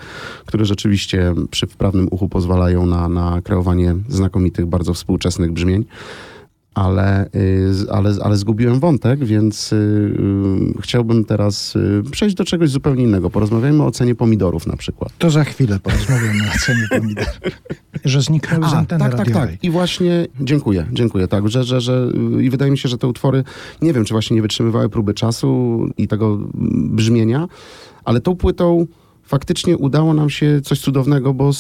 które 0.46 0.66
rzeczywiście 0.66 1.34
przy 1.52 1.68
wprawnym 1.68 2.08
uchu 2.12 2.30
pozwalają 2.30 2.86
na, 2.86 3.10
na 3.10 3.42
kreowanie 3.42 3.96
znakomitych, 4.10 4.66
bardzo 4.66 4.94
współczesnych 4.94 5.52
brzmień. 5.52 5.86
Ale, 6.76 7.30
y, 7.36 7.74
z- 7.74 7.90
ale, 7.90 8.14
ale 8.24 8.38
zgubiłem 8.38 8.80
wątek, 8.80 9.26
więc 9.26 9.74
y, 9.74 9.76
y, 9.76 10.82
chciałbym 10.82 11.26
teraz 11.26 11.74
przejść 12.12 12.36
do 12.36 12.46
czegoś 12.46 12.70
zupełnie 12.70 13.04
innego. 13.04 13.30
Porozmawiajmy 13.30 13.84
o 13.84 13.92
cenie 13.92 14.16
pomidorów 14.16 14.68
na 14.68 14.78
przykład. 14.78 15.12
To 15.18 15.30
za 15.30 15.44
chwilę 15.44 15.80
porozmawiamy 15.80 16.44
o 16.56 16.60
cenie 16.66 16.88
pomidor. 16.90 17.26
Że 18.06 18.22
zniknęły 18.22 18.70
z 18.70 18.74
anteny 18.74 19.00
tak, 19.00 19.12
tak, 19.12 19.20
radiowej. 19.20 19.50
tak. 19.50 19.64
I 19.64 19.70
właśnie 19.72 20.28
dziękuję, 20.42 20.86
dziękuję. 20.92 21.28
Tak, 21.28 21.50
że, 21.50 21.64
że, 21.64 21.82
że 21.82 22.08
i 22.42 22.50
wydaje 22.50 22.72
mi 22.72 22.78
się, 22.78 22.90
że 22.90 22.98
te 22.98 23.08
utwory, 23.08 23.44
nie 23.82 23.94
wiem, 23.94 24.06
czy 24.06 24.14
właśnie 24.14 24.36
nie 24.36 24.42
wytrzymywały 24.42 24.90
próby 24.90 25.14
czasu 25.14 25.80
i 25.98 26.08
tego 26.08 26.38
brzmienia, 26.74 27.48
ale 28.04 28.22
tą 28.22 28.36
płytą 28.36 28.86
faktycznie 29.24 29.78
udało 29.78 30.14
nam 30.14 30.30
się 30.30 30.62
coś 30.62 30.80
cudownego, 30.80 31.34
bo 31.34 31.52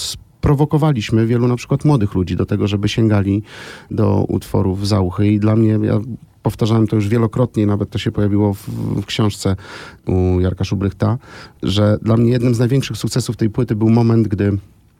sprowokowaliśmy 0.45 1.27
wielu 1.27 1.47
na 1.47 1.55
przykład 1.55 1.85
młodych 1.85 2.13
ludzi 2.13 2.35
do 2.35 2.45
tego, 2.45 2.67
żeby 2.67 2.89
sięgali 2.89 3.43
do 3.91 4.25
utworów 4.27 4.87
Zauchy 4.87 5.27
i 5.27 5.39
dla 5.39 5.55
mnie, 5.55 5.79
ja 5.81 5.99
powtarzałem 6.43 6.87
to 6.87 6.95
już 6.95 7.07
wielokrotnie, 7.07 7.65
nawet 7.65 7.89
to 7.89 7.97
się 7.97 8.11
pojawiło 8.11 8.53
w, 8.53 8.69
w 9.01 9.05
książce 9.05 9.55
u 10.07 10.39
Jarka 10.39 10.63
Szubrychta, 10.63 11.17
że 11.63 11.97
dla 12.01 12.17
mnie 12.17 12.31
jednym 12.31 12.55
z 12.55 12.59
największych 12.59 12.97
sukcesów 12.97 13.37
tej 13.37 13.49
płyty 13.49 13.75
był 13.75 13.89
moment, 13.89 14.27
gdy 14.27 14.57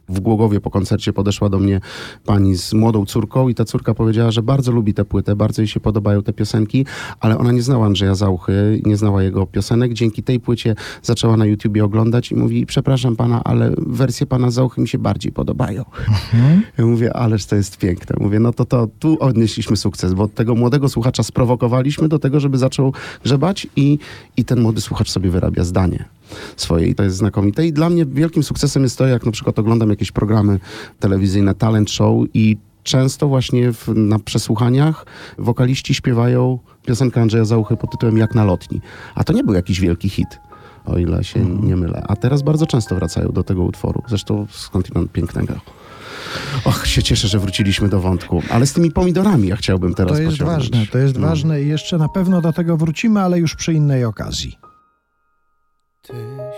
w 0.10 0.20
Głogowie 0.20 0.62
po 0.62 0.70
koncercie 0.72 1.14
podeszła 1.14 1.50
do 1.50 1.60
mnie 1.60 1.82
pani 2.26 2.56
z 2.56 2.74
młodą 2.74 3.06
córką 3.06 3.50
i 3.50 3.56
ta 3.56 3.66
córka 3.66 3.94
powiedziała, 3.94 4.32
że 4.32 4.44
bardzo 4.44 4.72
lubi 4.72 4.94
tę 4.94 5.06
płytę, 5.06 5.36
bardzo 5.36 5.62
jej 5.62 5.68
się 5.68 5.80
podobają 5.80 6.24
te 6.24 6.34
piosenki, 6.34 6.86
ale 7.20 7.38
ona 7.38 7.52
nie 7.52 7.62
znała 7.62 7.86
Andrzeja 7.86 8.16
Zauchy, 8.16 8.82
nie 8.86 8.98
znała 8.98 9.24
jego 9.24 9.46
piosenek. 9.46 9.94
Dzięki 9.94 10.24
tej 10.24 10.40
płycie 10.40 10.76
zaczęła 11.04 11.38
na 11.38 11.46
YouTubie 11.46 11.86
oglądać 11.86 12.32
i 12.32 12.36
mówi, 12.36 12.66
przepraszam 12.66 13.16
pana, 13.16 13.44
ale 13.44 13.72
wersje 13.78 14.26
pana 14.26 14.52
Zauchy 14.52 14.82
mi 14.82 14.88
się 14.88 14.98
bardziej 14.98 15.32
podobają. 15.32 15.86
Ja 16.78 16.86
mówię, 16.86 17.14
ależ 17.14 17.46
to 17.46 17.56
jest 17.56 17.78
piękne. 17.78 18.16
Mówię, 18.20 18.40
no 18.40 18.54
to, 18.54 18.66
to 18.66 18.88
tu 19.00 19.18
odnieśliśmy 19.20 19.78
sukces, 19.78 20.14
bo 20.14 20.28
tego 20.28 20.56
młodego 20.56 20.90
słuchacza 20.90 21.24
sprowokowaliśmy 21.24 22.08
do 22.10 22.20
tego, 22.20 22.40
żeby 22.40 22.58
zaczął 22.58 22.94
grzebać 23.24 23.68
i, 23.76 24.00
i 24.38 24.46
ten 24.46 24.62
młody 24.62 24.82
słuchacz 24.82 25.10
sobie 25.12 25.30
wyrabia 25.30 25.64
zdanie 25.64 26.06
swoje 26.58 26.88
i 26.88 26.96
to 26.96 27.04
jest 27.04 27.18
znakomite. 27.18 27.66
I 27.68 27.74
dla 27.74 27.90
mnie 27.90 28.06
wielkim 28.06 28.44
sukcesem 28.44 28.84
jest 28.84 28.98
to, 28.98 29.08
jak 29.08 29.26
na 29.26 29.32
przykład 29.32 29.60
oglądam 29.60 29.90
jakieś 29.90 30.12
programy 30.12 30.60
telewizyjne, 31.00 31.56
talent 31.56 31.92
show 31.92 32.24
i 32.34 32.58
często 32.84 33.28
właśnie 33.28 33.74
w, 33.74 33.88
na 33.96 34.20
przesłuchaniach 34.20 35.06
wokaliści 35.38 35.94
śpiewają 35.94 36.60
piosenkę 36.86 37.22
Andrzeja 37.22 37.46
Załuchy 37.46 37.78
pod 37.78 37.92
tytułem 37.92 38.18
Jak 38.18 38.36
na 38.36 38.44
lotni. 38.44 38.82
A 39.16 39.24
to 39.24 39.34
nie 39.34 39.44
był 39.44 39.54
jakiś 39.54 39.80
wielki 39.80 40.10
hit, 40.10 40.28
o 40.86 40.98
ile 40.98 41.24
się 41.24 41.46
nie 41.46 41.76
mylę. 41.76 42.04
A 42.08 42.16
teraz 42.16 42.42
bardzo 42.42 42.68
często 42.68 42.96
wracają 42.96 43.30
do 43.32 43.44
tego 43.44 43.64
utworu. 43.64 44.04
Zresztą 44.08 44.48
skądinąd 44.52 45.12
pięknego. 45.12 45.54
Och, 46.66 46.88
się 46.88 47.04
cieszę, 47.04 47.28
że 47.28 47.40
wróciliśmy 47.40 47.90
do 47.90 48.00
wątku. 48.00 48.42
Ale 48.50 48.66
z 48.68 48.74
tymi 48.74 48.92
pomidorami 48.92 49.48
ja 49.48 49.56
chciałbym 49.56 49.94
teraz 49.94 50.14
To 50.14 50.22
jest 50.22 50.32
pociągnąć. 50.38 50.70
ważne, 50.72 50.88
to 50.92 50.98
jest 50.98 51.16
No. 51.20 51.28
ważne 51.28 51.62
i 51.62 51.68
jeszcze 51.68 51.98
na 51.98 52.10
pewno 52.10 52.42
do 52.42 52.54
tego 52.54 52.78
wrócimy, 52.78 53.20
ale 53.22 53.40
już 53.40 53.56
przy 53.56 53.74
innej 53.74 54.06
okazji. 54.06 54.58
Ty 56.08 56.14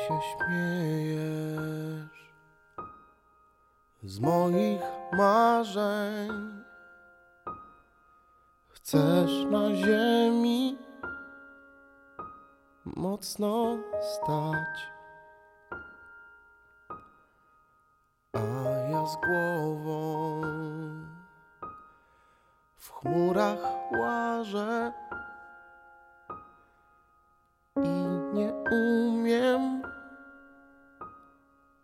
się 0.08 0.20
śmiejesz 0.22 2.18
z 4.04 4.20
moich 4.20 4.82
marzeń. 5.14 6.30
Chcesz 8.68 9.46
na 9.52 9.76
ziemi 9.76 10.78
mocno 12.86 13.78
stać, 14.02 14.90
a 18.34 18.40
ja 18.92 19.06
z 19.06 19.16
głową 19.16 20.42
w 22.76 22.92
chmurach 22.92 23.92
łażę 23.92 24.94
i 27.84 28.08
nie 28.34 28.54
umiem 28.72 29.82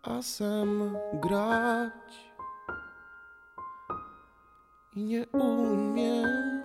asem 0.02 0.96
grać. 1.12 2.34
I 4.96 5.04
nie 5.04 5.26
umiem 5.26 6.62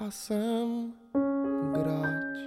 asem 0.00 0.92
grać. 1.72 2.38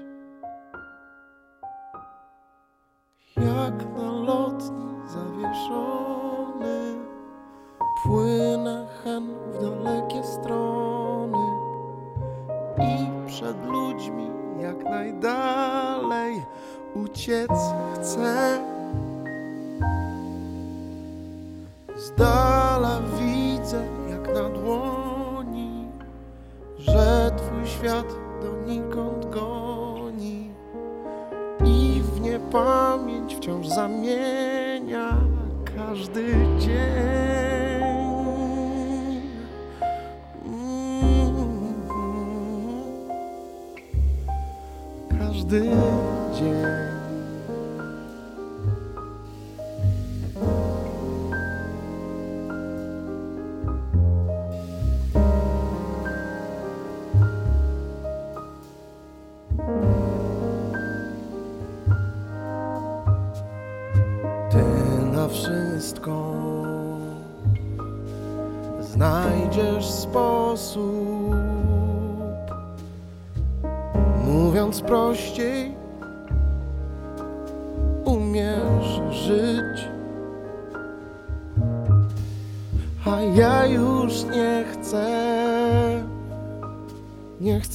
Jak 3.38 3.86
na 3.98 4.12
lotni 4.12 4.96
zawieszony 5.06 6.96
płynę 8.04 8.88
hen 9.04 9.28
w 9.52 9.62
dalekie 9.62 10.24
strony 10.24 11.48
i 12.78 13.28
przed 13.28 13.66
ludźmi 13.66 14.37
jak 14.62 14.84
najdalej 14.84 16.42
uciec 16.96 17.52
chcę. 17.94 18.60
Z 21.96 22.16
dala 22.18 23.02
widzę 23.20 23.84
jak 24.10 24.34
na 24.36 24.50
dłoni, 24.50 25.88
że 26.78 27.32
twój 27.38 27.68
świat 27.68 28.08
donikąd 28.42 29.30
goni 29.30 30.52
i 31.66 32.02
w 32.02 32.22
niepamięć 32.22 33.36
wciąż 33.36 33.68
zamienia 33.68 35.18
każdy 35.76 36.36
dzień. 36.60 37.37
Każdy 45.48 45.70
dzień. 46.40 46.87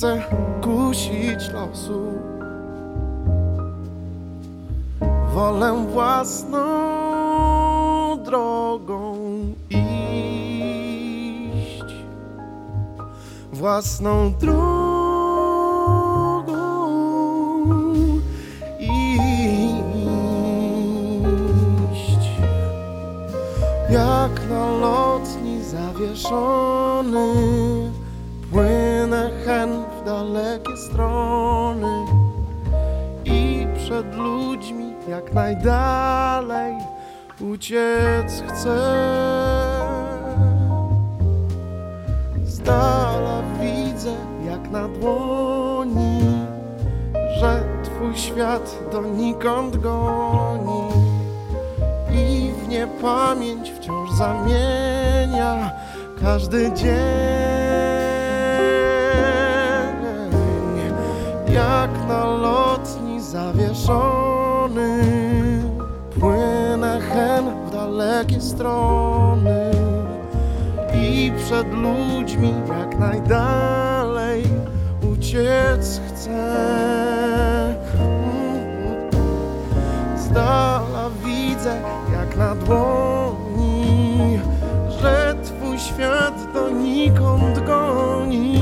chcę 0.02 0.22
kusić 0.60 1.48
losu. 1.52 2.02
Wolę 5.34 5.86
własną 5.92 6.58
drogą 8.24 9.16
iść, 9.70 9.94
własną 13.52 14.32
drogą. 14.40 14.82
iść, 18.80 19.32
jak 23.90 24.48
na 24.50 24.70
lotni 24.70 25.64
zawieszony 25.64 27.32
dalekie 30.22 30.76
strony 30.76 32.06
I 33.24 33.66
przed 33.76 34.14
ludźmi 34.14 34.94
jak 35.08 35.32
najdalej 35.34 36.74
uciec 37.40 38.42
chcę 38.46 38.78
Z 42.44 42.60
dala 42.60 43.42
widzę 43.60 44.14
jak 44.46 44.70
na 44.70 44.88
dłoni 44.88 46.20
Że 47.40 47.64
twój 47.84 48.16
świat 48.16 48.78
donikąd 48.92 49.76
goni 49.76 50.82
i 52.10 52.52
w 52.52 52.68
niepamięć 52.68 53.70
wciąż 53.70 54.12
zamienia 54.12 55.70
każdy 56.20 56.72
dzień. 56.72 57.61
Jak 61.54 61.90
na 62.08 62.24
lotni 62.24 63.20
zawieszony, 63.20 65.02
płynę 66.20 67.00
hen 67.00 67.44
w 67.66 67.70
dalekie 67.72 68.40
strony 68.40 69.70
i 70.94 71.32
przed 71.38 71.74
ludźmi 71.74 72.54
jak 72.68 72.98
najdalej 72.98 74.44
uciec 75.12 76.00
chcę. 76.08 76.54
Z 80.16 80.28
dala 80.28 81.10
widzę 81.24 81.82
jak 82.12 82.36
na 82.36 82.54
dłoni, 82.54 84.40
że 85.00 85.34
twój 85.44 85.78
świat 85.78 86.52
donikąd 86.54 87.66
goni 87.66 88.54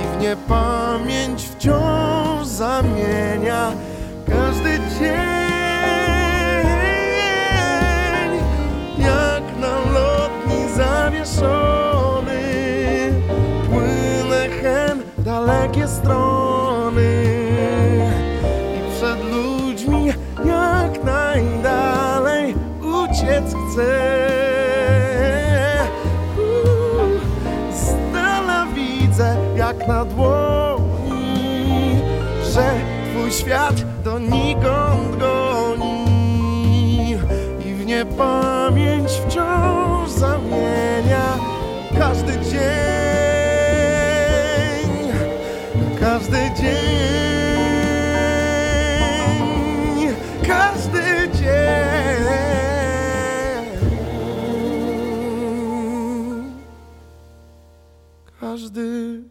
i 0.00 0.18
w 0.18 0.20
niepamięć 0.20 0.67
świat 33.38 34.02
donikąd 34.04 35.16
goni 35.18 37.10
i 37.66 37.74
w 37.74 37.86
niepamięć 37.86 39.10
wciąż 39.10 40.10
zamienia 40.10 41.38
każdy 41.98 42.32
dzień, 42.32 42.60
każdy 46.00 46.36
dzień, 46.36 46.78
każdy 50.46 51.28
dzień, 51.34 52.18
każdy 58.40 59.22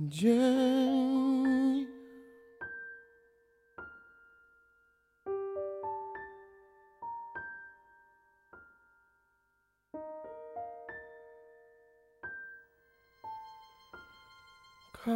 dzień. 0.00 1.01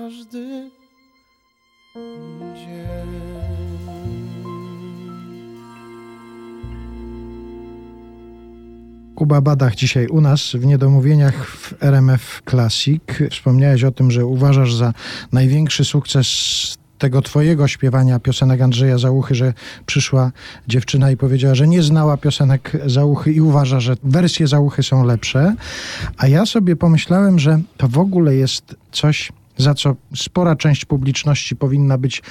Każdy 0.03 0.71
dzień. 2.55 3.09
Kuba 9.15 9.41
Badach 9.41 9.75
dzisiaj 9.75 10.07
u 10.07 10.21
nas 10.21 10.53
w 10.55 10.67
Niedomówieniach 10.67 11.47
w 11.47 11.83
RMF 11.83 12.43
Classic. 12.51 13.03
Wspomniałeś 13.31 13.85
o 13.85 13.91
tym, 13.91 14.11
że 14.11 14.27
uważasz 14.27 14.75
za 14.75 14.93
największy 15.33 15.85
sukces 15.85 16.27
tego 16.99 17.23
twojego 17.23 17.69
śpiewania 17.69 18.21
piosenek 18.21 18.61
Andrzeja 18.61 18.99
Załuchy, 18.99 19.35
że 19.35 19.53
przyszła 19.87 20.33
dziewczyna 20.69 21.11
i 21.11 21.17
powiedziała, 21.17 21.55
że 21.55 21.69
nie 21.69 21.83
znała 21.83 22.17
piosenek 22.17 22.73
Załuchy 22.87 23.33
i 23.33 23.41
uważa, 23.41 23.81
że 23.81 23.97
wersje 24.03 24.47
Załuchy 24.47 24.83
są 24.83 25.05
lepsze. 25.05 25.55
A 26.19 26.27
ja 26.27 26.47
sobie 26.47 26.77
pomyślałem, 26.77 27.39
że 27.39 27.61
to 27.77 27.89
w 27.89 27.99
ogóle 27.99 28.35
jest 28.35 28.77
coś, 28.93 29.33
za 29.57 29.75
co 29.75 29.97
spora 30.17 30.57
część 30.57 30.85
publiczności 30.85 31.57
powinna 31.57 31.99
być 31.99 32.23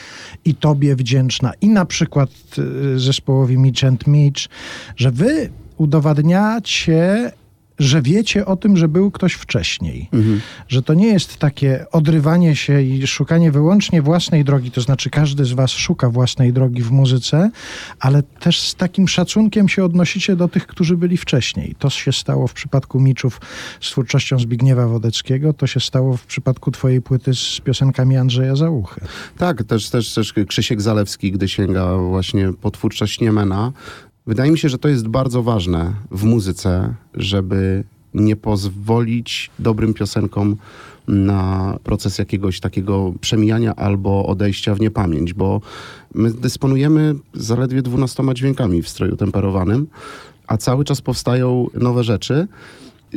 i 0.46 0.56
tobie 0.56 0.96
wdzięczna, 0.96 1.52
i 1.62 1.70
na 1.70 1.86
przykład 1.86 2.30
y, 2.58 3.00
zespołowi 3.00 3.58
Mitch 3.58 3.84
and 3.84 4.08
Mitch, 4.08 4.46
że 4.96 5.12
wy 5.12 5.50
udowadniacie, 5.78 7.32
że 7.80 8.02
wiecie 8.02 8.46
o 8.46 8.56
tym, 8.56 8.78
że 8.78 8.88
był 8.88 9.12
ktoś 9.12 9.34
wcześniej. 9.34 10.10
Że 10.68 10.82
to 10.82 10.94
nie 10.94 11.08
jest 11.08 11.38
takie 11.38 11.86
odrywanie 11.92 12.56
się 12.56 12.82
i 12.82 13.08
szukanie 13.08 13.52
wyłącznie 13.52 14.02
własnej 14.02 14.44
drogi, 14.44 14.72
to 14.72 14.82
znaczy 14.82 15.10
każdy 15.10 15.46
z 15.46 15.54
was 15.54 15.72
szuka 15.72 16.10
własnej 16.10 16.54
drogi 16.54 16.82
w 16.82 16.92
muzyce, 16.92 17.52
ale 18.00 18.24
też 18.24 18.60
z 18.60 18.76
takim 18.76 19.08
szacunkiem 19.08 19.70
się 19.70 19.84
odnosicie 19.84 20.36
do 20.36 20.48
tych, 20.48 20.68
którzy 20.68 20.98
byli 20.98 21.18
wcześniej. 21.18 21.76
To 21.80 21.90
się 21.90 22.12
stało 22.12 22.48
w 22.48 22.54
przypadku 22.54 23.00
Miczów 23.00 23.42
z 23.82 23.92
twórczością 23.92 24.40
Zbigniewa 24.40 24.88
Wodeckiego, 24.88 25.54
to 25.54 25.68
się 25.68 25.80
stało 25.80 26.18
w 26.18 26.26
przypadku 26.26 26.72
twojej 26.72 27.02
płyty 27.02 27.34
z 27.34 27.60
piosenkami 27.64 28.18
Andrzeja 28.18 28.56
Załuchy. 28.56 29.02
Tak, 29.38 29.64
też, 29.64 29.90
też, 29.90 30.14
też 30.14 30.34
Krzysiek 30.48 30.82
Zalewski, 30.82 31.32
gdy 31.32 31.48
sięga 31.48 31.98
właśnie 31.98 32.54
po 32.62 32.72
twórczość 32.72 33.22
Niemena. 33.22 33.72
Wydaje 34.28 34.52
mi 34.52 34.58
się, 34.58 34.70
że 34.70 34.78
to 34.78 34.88
jest 34.88 35.08
bardzo 35.08 35.44
ważne 35.44 35.94
w 36.12 36.24
muzyce, 36.24 36.94
żeby 37.14 37.84
nie 38.14 38.36
pozwolić 38.36 39.52
dobrym 39.60 39.94
piosenkom 39.94 40.56
na 41.08 41.78
proces 41.84 42.18
jakiegoś 42.18 42.60
takiego 42.60 43.14
przemijania 43.22 43.76
albo 43.76 44.26
odejścia 44.26 44.76
w 44.76 44.80
niepamięć, 44.80 45.34
bo 45.34 45.62
my 46.14 46.32
dysponujemy 46.32 47.16
zaledwie 47.34 47.82
12 47.82 48.24
dźwiękami 48.34 48.82
w 48.82 48.90
stroju 48.90 49.16
temperowanym, 49.16 49.88
a 50.48 50.58
cały 50.58 50.86
czas 50.86 51.02
powstają 51.02 51.68
nowe 51.74 52.04
rzeczy. 52.04 52.48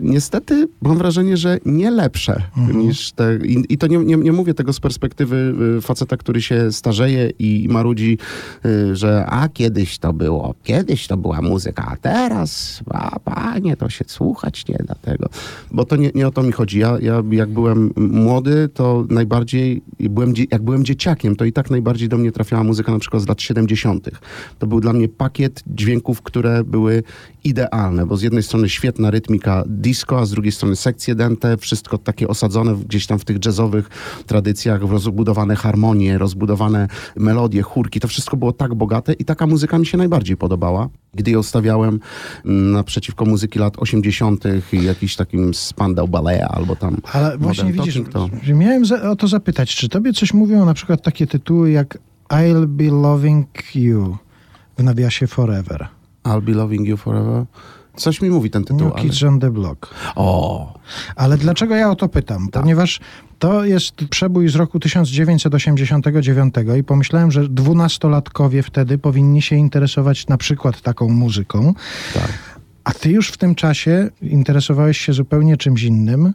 Niestety 0.02 0.68
mam 0.82 0.98
wrażenie, 0.98 1.36
że 1.36 1.58
nie 1.64 1.90
lepsze 1.90 2.42
niż 2.74 3.12
te. 3.12 3.36
I, 3.36 3.64
i 3.68 3.78
to 3.78 3.86
nie, 3.86 3.98
nie, 3.98 4.16
nie 4.16 4.32
mówię 4.32 4.54
tego 4.54 4.72
z 4.72 4.80
perspektywy 4.80 5.54
y, 5.78 5.80
faceta, 5.80 6.16
który 6.16 6.42
się 6.42 6.72
starzeje 6.72 7.30
i 7.38 7.66
marudzi, 7.70 8.18
y, 8.66 8.96
że 8.96 9.26
a 9.26 9.48
kiedyś 9.48 9.98
to 9.98 10.12
było, 10.12 10.54
kiedyś 10.64 11.06
to 11.06 11.16
była 11.16 11.42
muzyka, 11.42 11.86
a 11.92 11.96
teraz, 11.96 12.82
a 12.90 13.18
panie, 13.18 13.76
to 13.76 13.88
się 13.88 14.04
słuchać 14.08 14.68
nie 14.68 14.78
da 14.86 14.94
tego. 14.94 15.28
Bo 15.70 15.84
to 15.84 15.96
nie, 15.96 16.10
nie 16.14 16.28
o 16.28 16.30
to 16.30 16.42
mi 16.42 16.52
chodzi. 16.52 16.78
Ja, 16.78 16.98
ja 17.00 17.22
jak 17.30 17.48
byłem 17.48 17.92
młody, 17.96 18.68
to 18.74 19.06
najbardziej, 19.10 19.82
byłem, 20.00 20.34
jak 20.50 20.62
byłem 20.62 20.84
dzieciakiem, 20.84 21.36
to 21.36 21.44
i 21.44 21.52
tak 21.52 21.70
najbardziej 21.70 22.08
do 22.08 22.18
mnie 22.18 22.32
trafiała 22.32 22.64
muzyka 22.64 22.92
na 22.92 22.98
przykład 22.98 23.22
z 23.22 23.28
lat 23.28 23.42
70. 23.42 24.10
To 24.58 24.66
był 24.66 24.80
dla 24.80 24.92
mnie 24.92 25.08
pakiet 25.08 25.62
dźwięków, 25.66 26.22
które 26.22 26.64
były 26.64 27.02
idealne, 27.48 28.06
bo 28.06 28.16
z 28.16 28.22
jednej 28.22 28.42
strony 28.42 28.68
świetna 28.68 29.10
rytmika 29.10 29.64
disco, 29.66 30.18
a 30.18 30.26
z 30.26 30.30
drugiej 30.30 30.52
strony 30.52 30.76
sekcje 30.76 31.14
dente, 31.14 31.56
wszystko 31.56 31.98
takie 31.98 32.28
osadzone 32.28 32.74
gdzieś 32.74 33.06
tam 33.06 33.18
w 33.18 33.24
tych 33.24 33.44
jazzowych 33.44 33.88
tradycjach, 34.26 34.80
rozbudowane 34.80 35.56
harmonie, 35.56 36.18
rozbudowane 36.18 36.88
melodie, 37.16 37.62
chórki, 37.62 38.00
to 38.00 38.08
wszystko 38.08 38.36
było 38.36 38.52
tak 38.52 38.74
bogate 38.74 39.12
i 39.12 39.24
taka 39.24 39.46
muzyka 39.46 39.78
mi 39.78 39.86
się 39.86 39.98
najbardziej 39.98 40.36
podobała. 40.36 40.88
Gdy 41.14 41.30
ją 41.30 41.42
stawiałem 41.42 42.00
mm, 42.44 42.72
naprzeciwko 42.72 43.24
muzyki 43.24 43.58
lat 43.58 43.74
80. 43.78 44.44
i 44.72 44.84
jakiś 44.84 45.16
takim 45.16 45.54
Spandau 45.54 46.08
Ballet 46.08 46.42
albo 46.48 46.76
tam 46.76 46.96
Ale 47.12 47.38
właśnie 47.38 47.72
widzisz, 47.72 47.94
Talking, 47.94 48.08
to... 48.08 48.28
że 48.42 48.54
miałem 48.54 48.84
za, 48.84 49.10
o 49.10 49.16
to 49.16 49.28
zapytać, 49.28 49.74
czy 49.74 49.88
tobie 49.88 50.12
coś 50.12 50.34
mówią 50.34 50.64
na 50.64 50.74
przykład 50.74 51.02
takie 51.02 51.26
tytuły 51.26 51.70
jak 51.70 51.98
I'll 52.28 52.66
be 52.66 52.84
loving 52.84 53.48
you 53.74 54.16
w 54.78 54.82
nawiasie 54.82 55.26
forever? 55.26 55.97
I'll 56.28 56.42
be 56.42 56.52
loving 56.52 56.88
you 56.88 56.96
forever. 56.96 57.44
Coś 57.96 58.20
mi 58.20 58.30
mówi 58.30 58.50
ten 58.50 58.64
tytuł. 58.64 58.80
New 58.80 58.92
Ale... 58.92 59.02
Kids 59.02 59.22
on 59.22 59.40
the 59.40 59.50
Block. 59.50 59.94
O, 60.16 60.74
Ale 61.16 61.38
dlaczego 61.38 61.74
ja 61.76 61.90
o 61.90 61.96
to 61.96 62.08
pytam? 62.08 62.48
Tak. 62.48 62.62
Ponieważ 62.62 63.00
to 63.38 63.64
jest 63.64 63.94
przebój 64.10 64.48
z 64.48 64.54
roku 64.54 64.80
1989 64.80 66.54
i 66.78 66.84
pomyślałem, 66.84 67.30
że 67.30 67.48
dwunastolatkowie 67.48 68.62
wtedy 68.62 68.98
powinni 68.98 69.42
się 69.42 69.56
interesować 69.56 70.26
na 70.26 70.36
przykład 70.36 70.80
taką 70.80 71.08
muzyką. 71.08 71.74
tak. 72.14 72.28
A 72.84 72.92
ty 72.92 73.10
już 73.10 73.28
w 73.28 73.36
tym 73.36 73.54
czasie 73.54 74.10
interesowałeś 74.22 74.98
się 74.98 75.12
zupełnie 75.12 75.56
czymś 75.56 75.82
innym, 75.82 76.32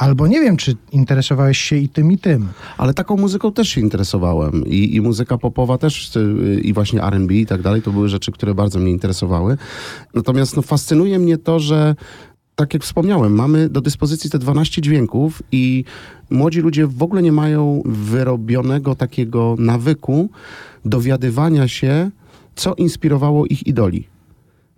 albo 0.00 0.26
nie 0.26 0.40
wiem, 0.40 0.56
czy 0.56 0.76
interesowałeś 0.92 1.58
się 1.58 1.76
i 1.76 1.88
tym, 1.88 2.12
i 2.12 2.18
tym. 2.18 2.48
Ale 2.78 2.94
taką 2.94 3.16
muzyką 3.16 3.52
też 3.52 3.68
się 3.68 3.80
interesowałem. 3.80 4.66
I, 4.66 4.94
i 4.96 5.00
muzyka 5.00 5.38
popowa 5.38 5.78
też, 5.78 6.16
y, 6.16 6.60
i 6.64 6.72
właśnie 6.72 7.02
R&B 7.02 7.34
i 7.34 7.46
tak 7.46 7.62
dalej, 7.62 7.82
to 7.82 7.90
były 7.90 8.08
rzeczy, 8.08 8.32
które 8.32 8.54
bardzo 8.54 8.78
mnie 8.78 8.90
interesowały. 8.90 9.56
Natomiast 10.14 10.56
no, 10.56 10.62
fascynuje 10.62 11.18
mnie 11.18 11.38
to, 11.38 11.58
że 11.58 11.94
tak 12.56 12.74
jak 12.74 12.82
wspomniałem, 12.82 13.34
mamy 13.34 13.68
do 13.68 13.80
dyspozycji 13.80 14.30
te 14.30 14.38
12 14.38 14.82
dźwięków 14.82 15.42
i 15.52 15.84
młodzi 16.30 16.60
ludzie 16.60 16.86
w 16.86 17.02
ogóle 17.02 17.22
nie 17.22 17.32
mają 17.32 17.82
wyrobionego 17.84 18.94
takiego 18.94 19.54
nawyku 19.58 20.30
dowiadywania 20.84 21.68
się, 21.68 22.10
co 22.54 22.74
inspirowało 22.74 23.46
ich 23.46 23.66
idoli. 23.66 24.08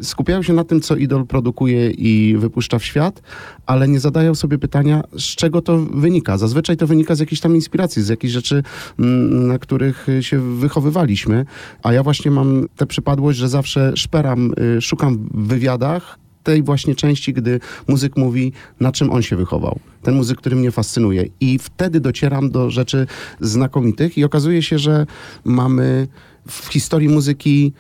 Skupiają 0.02 0.42
się 0.42 0.52
na 0.52 0.64
tym, 0.64 0.80
co 0.80 0.96
idol 0.96 1.26
produkuje 1.26 1.90
i 1.90 2.36
wypuszcza 2.36 2.78
w 2.78 2.84
świat, 2.84 3.22
ale 3.66 3.88
nie 3.88 4.00
zadają 4.00 4.34
sobie 4.34 4.58
pytania, 4.58 5.02
z 5.18 5.22
czego 5.22 5.62
to 5.62 5.78
wynika. 5.78 6.38
Zazwyczaj 6.38 6.76
to 6.76 6.86
wynika 6.86 7.14
z 7.14 7.20
jakiejś 7.20 7.40
tam 7.40 7.54
inspiracji, 7.54 8.02
z 8.02 8.08
jakichś 8.08 8.32
rzeczy, 8.32 8.62
mm, 8.98 9.46
na 9.46 9.58
których 9.58 10.08
y, 10.08 10.22
się 10.22 10.56
wychowywaliśmy. 10.56 11.44
A 11.82 11.92
ja 11.92 12.02
właśnie 12.02 12.30
mam 12.30 12.66
tę 12.76 12.86
przypadłość, 12.86 13.38
że 13.38 13.48
zawsze 13.48 13.92
szperam, 13.96 14.52
y, 14.76 14.80
szukam 14.80 15.28
w 15.34 15.46
wywiadach 15.46 16.18
tej 16.42 16.62
właśnie 16.62 16.94
części, 16.94 17.32
gdy 17.32 17.60
muzyk 17.88 18.16
mówi, 18.16 18.52
na 18.80 18.92
czym 18.92 19.10
on 19.10 19.22
się 19.22 19.36
wychował. 19.36 19.78
Ten 20.02 20.14
muzyk, 20.14 20.38
który 20.38 20.56
mnie 20.56 20.70
fascynuje. 20.70 21.24
I 21.40 21.58
wtedy 21.58 22.00
docieram 22.00 22.50
do 22.50 22.70
rzeczy 22.70 23.06
znakomitych 23.40 24.18
i 24.18 24.24
okazuje 24.24 24.62
się, 24.62 24.78
że 24.78 25.06
mamy 25.44 26.08
w 26.48 26.66
historii 26.72 27.08
muzyki 27.08 27.72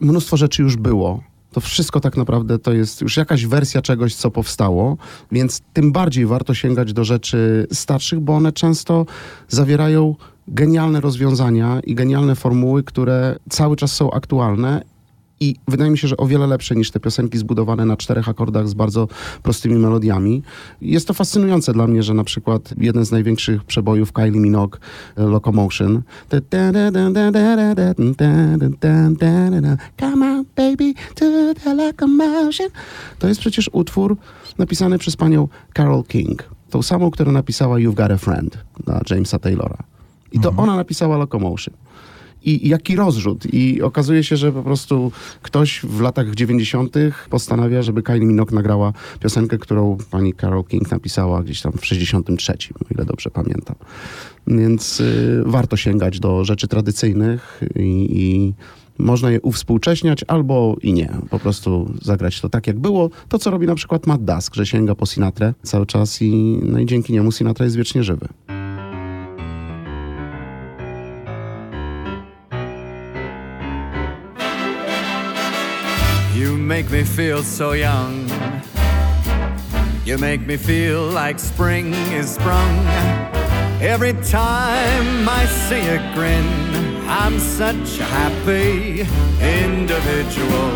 mnóstwo 0.00 0.36
rzeczy 0.36 0.62
już 0.62 0.76
było. 0.76 1.22
To 1.56 1.60
wszystko 1.60 2.00
tak 2.00 2.16
naprawdę 2.16 2.58
to 2.58 2.72
jest 2.72 3.00
już 3.00 3.16
jakaś 3.16 3.46
wersja 3.46 3.82
czegoś, 3.82 4.14
co 4.14 4.30
powstało, 4.30 4.96
więc 5.32 5.60
tym 5.72 5.92
bardziej 5.92 6.26
warto 6.26 6.54
sięgać 6.54 6.92
do 6.92 7.04
rzeczy 7.04 7.66
starszych, 7.72 8.20
bo 8.20 8.36
one 8.36 8.52
często 8.52 9.06
zawierają 9.48 10.14
genialne 10.48 11.00
rozwiązania 11.00 11.80
i 11.84 11.94
genialne 11.94 12.34
formuły, 12.34 12.82
które 12.82 13.36
cały 13.50 13.76
czas 13.76 13.92
są 13.92 14.10
aktualne 14.10 14.82
i 15.40 15.54
wydaje 15.68 15.90
mi 15.90 15.98
się, 15.98 16.08
że 16.08 16.16
o 16.16 16.26
wiele 16.26 16.46
lepsze 16.46 16.76
niż 16.76 16.90
te 16.90 17.00
piosenki 17.00 17.38
zbudowane 17.38 17.86
na 17.86 17.96
czterech 17.96 18.28
akordach 18.28 18.68
z 18.68 18.74
bardzo 18.74 19.08
prostymi 19.42 19.74
melodiami. 19.74 20.42
Jest 20.80 21.08
to 21.08 21.14
fascynujące 21.14 21.72
dla 21.72 21.86
mnie, 21.86 22.02
że 22.02 22.14
na 22.14 22.24
przykład 22.24 22.74
jeden 22.78 23.04
z 23.04 23.10
największych 23.10 23.64
przebojów 23.64 24.12
Kylie 24.12 24.40
Minogue, 24.40 24.78
Locomotion, 25.16 26.02
Come 30.00 30.26
on 30.26 30.44
baby 30.56 30.94
to 31.14 31.54
the 31.64 31.74
locomotion, 31.74 32.68
to 33.18 33.28
jest 33.28 33.40
przecież 33.40 33.70
utwór 33.72 34.16
napisany 34.58 34.98
przez 34.98 35.16
panią 35.16 35.48
Carol 35.76 36.04
King, 36.04 36.44
tą 36.70 36.82
samą, 36.82 37.10
która 37.10 37.32
napisała 37.32 37.76
You've 37.76 37.94
Got 37.94 38.10
a 38.10 38.16
Friend 38.16 38.58
dla 38.84 39.00
Jamesa 39.10 39.38
Taylora. 39.38 39.78
I 40.32 40.40
to 40.40 40.52
ona 40.56 40.76
napisała 40.76 41.16
Locomotion 41.16 41.74
i 42.46 42.68
jaki 42.68 42.96
rozrzut. 42.96 43.54
I 43.54 43.82
okazuje 43.82 44.24
się, 44.24 44.36
że 44.36 44.52
po 44.52 44.62
prostu 44.62 45.12
ktoś 45.42 45.80
w 45.80 46.00
latach 46.00 46.34
90. 46.34 46.96
postanawia, 47.30 47.82
żeby 47.82 48.02
Kylie 48.02 48.26
Minogue 48.26 48.54
nagrała 48.54 48.92
piosenkę, 49.20 49.58
którą 49.58 49.98
pani 50.10 50.34
Carol 50.34 50.64
King 50.64 50.90
napisała 50.90 51.42
gdzieś 51.42 51.62
tam 51.62 51.72
w 51.72 51.86
63, 51.86 52.52
o 52.52 52.94
ile 52.94 53.04
dobrze 53.04 53.30
pamiętam. 53.30 53.76
Więc 54.46 55.00
y, 55.00 55.42
warto 55.46 55.76
sięgać 55.76 56.20
do 56.20 56.44
rzeczy 56.44 56.68
tradycyjnych 56.68 57.60
i, 57.76 58.08
i 58.10 58.54
można 58.98 59.30
je 59.30 59.40
uwspółcześniać 59.40 60.24
albo 60.28 60.76
i 60.82 60.92
nie. 60.92 61.10
Po 61.30 61.38
prostu 61.38 61.94
zagrać 62.02 62.40
to 62.40 62.48
tak, 62.48 62.66
jak 62.66 62.78
było. 62.78 63.10
To, 63.28 63.38
co 63.38 63.50
robi 63.50 63.66
na 63.66 63.74
przykład 63.74 64.06
Matt 64.06 64.24
Dusk, 64.24 64.54
że 64.54 64.66
sięga 64.66 64.94
po 64.94 65.06
Sinatrę 65.06 65.54
cały 65.62 65.86
czas 65.86 66.22
i, 66.22 66.58
no 66.62 66.78
i 66.78 66.86
dzięki 66.86 67.12
niemu 67.12 67.32
Sinatra 67.32 67.64
jest 67.64 67.76
wiecznie 67.76 68.04
żywy. 68.04 68.28
Make 76.66 76.90
me 76.90 77.04
feel 77.04 77.44
so 77.44 77.72
young. 77.72 78.28
You 80.04 80.18
make 80.18 80.40
me 80.40 80.56
feel 80.56 81.06
like 81.06 81.38
spring 81.38 81.94
is 82.12 82.34
sprung. 82.34 82.86
Every 83.80 84.14
time 84.14 85.28
I 85.28 85.46
see 85.46 85.86
a 85.86 85.98
grin, 86.12 86.44
I'm 87.06 87.38
such 87.38 88.00
a 88.00 88.04
happy 88.04 89.06
individual. 89.40 90.70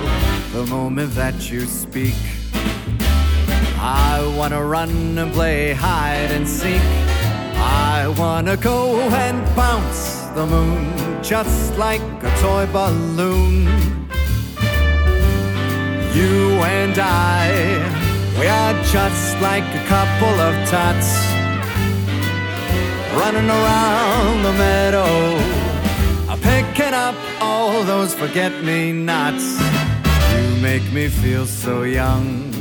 The 0.52 0.66
moment 0.70 1.12
that 1.14 1.50
you 1.50 1.62
speak, 1.66 2.14
I 3.80 4.32
wanna 4.38 4.64
run 4.64 5.18
and 5.18 5.32
play 5.32 5.72
hide 5.72 6.30
and 6.30 6.46
seek. 6.46 6.82
I 7.56 8.14
wanna 8.16 8.56
go 8.56 9.00
and 9.26 9.56
bounce 9.56 10.20
the 10.36 10.46
moon 10.46 11.20
just 11.20 11.76
like 11.78 12.02
a 12.22 12.30
toy 12.40 12.66
balloon. 12.72 13.99
You 16.14 16.60
and 16.78 16.98
I, 16.98 17.46
we 18.38 18.46
are 18.46 18.74
just 18.84 19.40
like 19.40 19.64
a 19.74 19.84
couple 19.86 20.40
of 20.40 20.54
tots 20.68 21.10
running 23.14 23.48
around 23.48 24.42
the 24.42 24.52
meadow, 24.52 25.60
picking 26.42 26.94
up 26.94 27.14
all 27.40 27.84
those 27.84 28.14
forget 28.14 28.52
me 28.64 28.92
nots. 28.92 29.60
You 30.32 30.62
make 30.62 30.92
me 30.92 31.08
feel 31.08 31.46
so 31.46 31.82
young. 31.82 32.52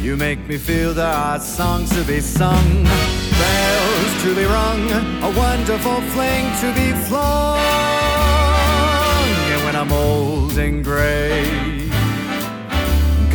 You 0.00 0.16
make 0.16 0.46
me 0.48 0.56
feel 0.58 0.94
there 0.94 1.06
are 1.06 1.40
songs 1.40 1.90
to 1.90 2.02
be 2.04 2.20
sung, 2.20 2.84
bells 2.84 4.22
to 4.22 4.34
be 4.34 4.44
rung, 4.44 4.90
a 5.22 5.30
wonderful 5.36 6.00
fling 6.12 6.44
to 6.62 6.72
be 6.74 6.92
flung. 7.06 7.58
And 9.52 9.64
when 9.64 9.76
I'm 9.76 9.92
old 9.92 10.56
and 10.58 10.84
gray, 10.84 11.77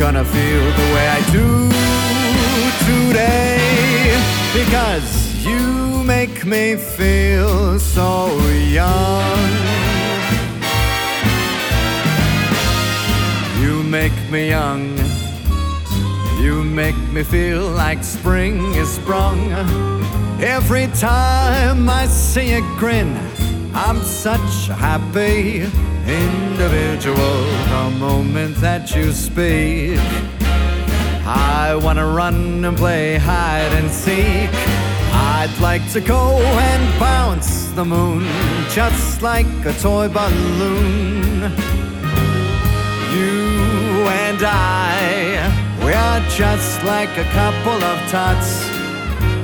gonna 0.04 0.22
feel 0.22 0.64
the 0.80 0.88
way 0.94 1.06
I 1.08 1.20
do 1.32 1.48
today 2.84 4.20
because 4.52 5.46
you 5.46 6.04
make 6.04 6.44
me 6.44 6.76
feel 6.76 7.78
so 7.78 8.28
young. 8.80 9.48
You 13.62 13.82
make 13.82 14.12
me 14.30 14.50
young. 14.50 14.94
You 16.38 16.62
make 16.62 16.98
me 17.14 17.22
feel 17.22 17.70
like 17.70 18.04
spring 18.04 18.74
is 18.74 18.90
sprung. 18.90 19.40
Every 20.42 20.88
time 20.88 21.88
I 21.88 22.04
see 22.08 22.52
a 22.52 22.60
grin, 22.78 23.16
I'm 23.76 24.00
such 24.02 24.68
a 24.68 24.74
happy 24.74 25.62
individual. 26.06 27.16
The 27.16 27.96
moment 27.98 28.56
that 28.58 28.94
you 28.94 29.10
speak, 29.10 29.98
I 31.26 31.74
wanna 31.82 32.06
run 32.06 32.64
and 32.64 32.76
play 32.76 33.16
hide 33.18 33.72
and 33.72 33.90
seek. 33.90 34.50
I'd 35.12 35.54
like 35.60 35.90
to 35.92 36.00
go 36.00 36.38
and 36.38 37.00
bounce 37.00 37.70
the 37.72 37.84
moon 37.84 38.24
just 38.70 39.22
like 39.22 39.46
a 39.66 39.72
toy 39.72 40.08
balloon. 40.08 41.50
You 43.10 44.06
and 44.06 44.40
I, 44.40 45.50
we 45.84 45.92
are 45.92 46.20
just 46.30 46.84
like 46.84 47.10
a 47.18 47.24
couple 47.34 47.82
of 47.82 47.98
tots 48.08 48.68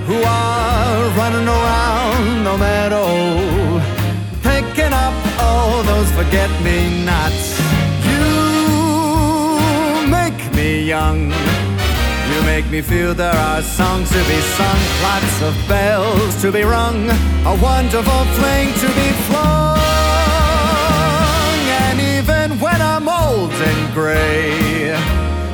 who 0.07 0.23
are 0.23 1.09
running 1.19 1.49
around 1.49 2.45
the 2.45 2.59
meadow, 2.59 3.05
forget 6.25 6.51
me 6.63 7.05
nots. 7.05 7.59
You 8.11 8.25
make 10.19 10.41
me 10.55 10.85
young. 10.85 11.33
You 12.31 12.39
make 12.45 12.67
me 12.71 12.83
feel 12.83 13.15
there 13.15 13.41
are 13.49 13.63
songs 13.63 14.09
to 14.11 14.21
be 14.33 14.41
sung, 14.57 14.81
lots 15.09 15.37
of 15.49 15.55
bells 15.67 16.33
to 16.43 16.53
be 16.53 16.63
rung, 16.63 17.09
a 17.53 17.55
wonderful 17.71 18.23
fling 18.37 18.69
to 18.83 18.89
be 19.01 19.09
flung. 19.29 19.79
And 21.85 21.97
even 22.17 22.47
when 22.65 22.81
I'm 22.93 23.09
old 23.09 23.53
and 23.71 23.83
gray, 23.95 24.93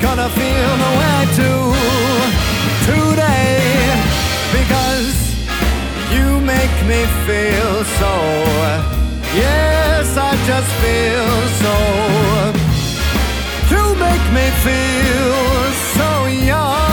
gonna 0.01 0.29
feel 0.39 0.71
the 0.83 0.91
way 0.97 1.09
I 1.21 1.25
do 1.43 1.55
today 2.91 3.55
because 4.59 5.17
you 6.13 6.25
make 6.53 6.75
me 6.91 6.99
feel 7.25 7.73
so 7.99 8.13
yes, 9.97 10.17
I 10.17 10.33
just 10.49 10.71
feel 10.83 11.37
so. 11.61 11.75
You 13.71 13.83
make 14.05 14.25
me 14.37 14.45
feel 14.65 15.73
so 15.95 16.09
young. 16.45 16.86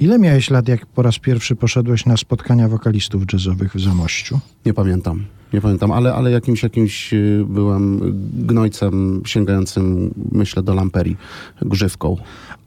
Ile 0.00 0.18
miałeś 0.18 0.50
lat, 0.50 0.68
jak 0.68 0.86
po 0.86 1.02
raz 1.02 1.18
pierwszy 1.18 1.56
poszedłeś 1.56 2.06
na 2.06 2.16
spotkania 2.16 2.68
wokalistów 2.68 3.22
jazzowych 3.32 3.74
w 3.74 3.80
Zamościu? 3.80 4.40
Nie 4.66 4.74
pamiętam. 4.74 5.24
Nie 5.52 5.60
pamiętam, 5.60 5.92
ale, 5.92 6.14
ale 6.14 6.30
jakimś, 6.30 6.62
jakimś 6.62 7.14
y, 7.14 7.44
byłem 7.48 8.00
gnojcem 8.34 9.22
sięgającym, 9.26 10.14
myślę, 10.32 10.62
do 10.62 10.74
lamperii, 10.74 11.16
grzywką. 11.62 12.16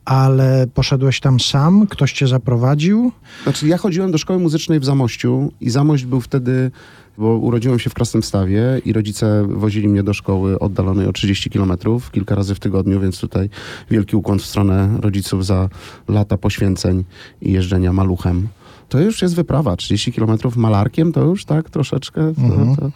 Ale 0.06 0.68
poszedłeś 0.74 1.20
tam 1.20 1.40
sam? 1.40 1.88
Ktoś 1.88 2.14
cię 2.14 2.28
zaprowadził? 2.28 3.12
Znaczy, 3.44 3.68
ja 3.68 3.78
chodziłem 3.78 4.12
do 4.12 4.18
szkoły 4.18 4.40
muzycznej 4.40 4.80
w 4.80 4.86
Zamościu 4.86 5.52
i 5.62 5.70
Zamość 5.70 6.06
był 6.06 6.22
wtedy, 6.22 6.72
bo 7.18 7.38
urodziłem 7.38 7.80
się 7.80 7.89
w 7.89 7.93
Krasnymstawie 7.93 8.82
i 8.86 8.93
rodzice 8.93 9.47
wozili 9.49 9.88
mnie 9.88 10.03
do 10.03 10.14
szkoły 10.14 10.59
oddalonej 10.59 11.07
o 11.07 11.14
30 11.14 11.49
kilometrów 11.49 12.11
kilka 12.11 12.36
razy 12.36 12.55
w 12.55 12.59
tygodniu, 12.59 12.99
więc 12.99 13.20
tutaj 13.20 13.49
wielki 13.91 14.16
ukłon 14.16 14.39
w 14.39 14.45
stronę 14.45 14.97
rodziców 15.01 15.45
za 15.45 15.70
lata 16.07 16.38
poświęceń 16.38 17.03
i 17.41 17.51
jeżdżenia 17.51 17.93
maluchem. 17.93 18.47
To 18.89 18.99
już 18.99 19.22
jest 19.22 19.36
wyprawa. 19.36 19.76
30 19.76 20.11
kilometrów 20.11 20.57
malarkiem 20.57 21.11
to 21.11 21.22
już 21.22 21.45
tak 21.45 21.70
troszeczkę. 21.70 22.34
To, 22.34 22.82
to 22.82 22.91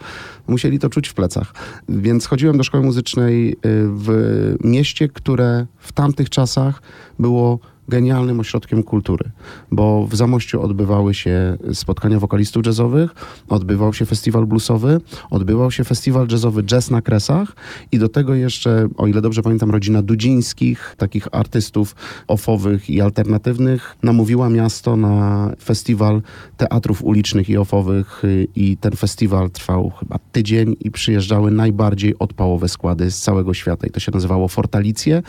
musieli 0.46 0.78
to 0.78 0.88
czuć 0.88 1.08
w 1.08 1.14
plecach. 1.14 1.54
Więc 1.88 2.26
chodziłem 2.26 2.56
do 2.56 2.64
szkoły 2.64 2.84
muzycznej 2.84 3.52
y, 3.52 3.56
w 3.88 4.56
mieście, 4.64 5.08
które 5.08 5.66
w 5.78 5.92
tamtych 5.92 6.30
czasach 6.30 6.82
było 7.18 7.58
genialnym 7.88 8.40
ośrodkiem 8.40 8.82
kultury, 8.82 9.30
bo 9.70 10.06
w 10.06 10.16
Zamościu 10.16 10.62
odbywały 10.62 11.14
się 11.14 11.56
spotkania 11.72 12.18
wokalistów 12.18 12.66
jazzowych, 12.66 13.14
odbywał 13.48 13.92
się 13.92 14.06
festiwal 14.06 14.46
bluesowy, 14.46 15.00
odbywał 15.30 15.70
się 15.70 15.84
festiwal 15.84 16.26
jazzowy 16.30 16.62
Jazz 16.62 16.90
na 16.90 17.02
Kresach 17.02 17.56
i 17.92 17.98
do 17.98 18.08
tego 18.08 18.34
jeszcze, 18.34 18.88
o 18.96 19.06
ile 19.06 19.20
dobrze 19.20 19.42
pamiętam, 19.42 19.70
rodzina 19.70 20.02
Dudzińskich, 20.02 20.94
takich 20.98 21.28
artystów 21.32 21.96
ofowych 22.28 22.90
i 22.90 23.00
alternatywnych, 23.00 23.96
namówiła 24.02 24.50
miasto 24.50 24.96
na 24.96 25.52
festiwal 25.64 26.22
teatrów 26.56 27.04
ulicznych 27.04 27.48
i 27.48 27.56
ofowych 27.56 28.24
y, 28.24 28.48
i 28.56 28.76
ten 28.76 28.92
festiwal 28.92 29.50
trwał 29.50 29.90
chyba 29.90 30.18
tydzień 30.32 30.76
i 30.80 30.90
przyjeżdżały 30.90 31.50
najbardziej 31.50 32.18
odpałowe 32.18 32.68
składy 32.68 33.10
z 33.10 33.20
całego 33.20 33.54
świata 33.54 33.86
i 33.86 33.90
to 33.90 34.00
się 34.00 34.12
nazywało 34.12 34.48
Fortalicje 34.48 35.22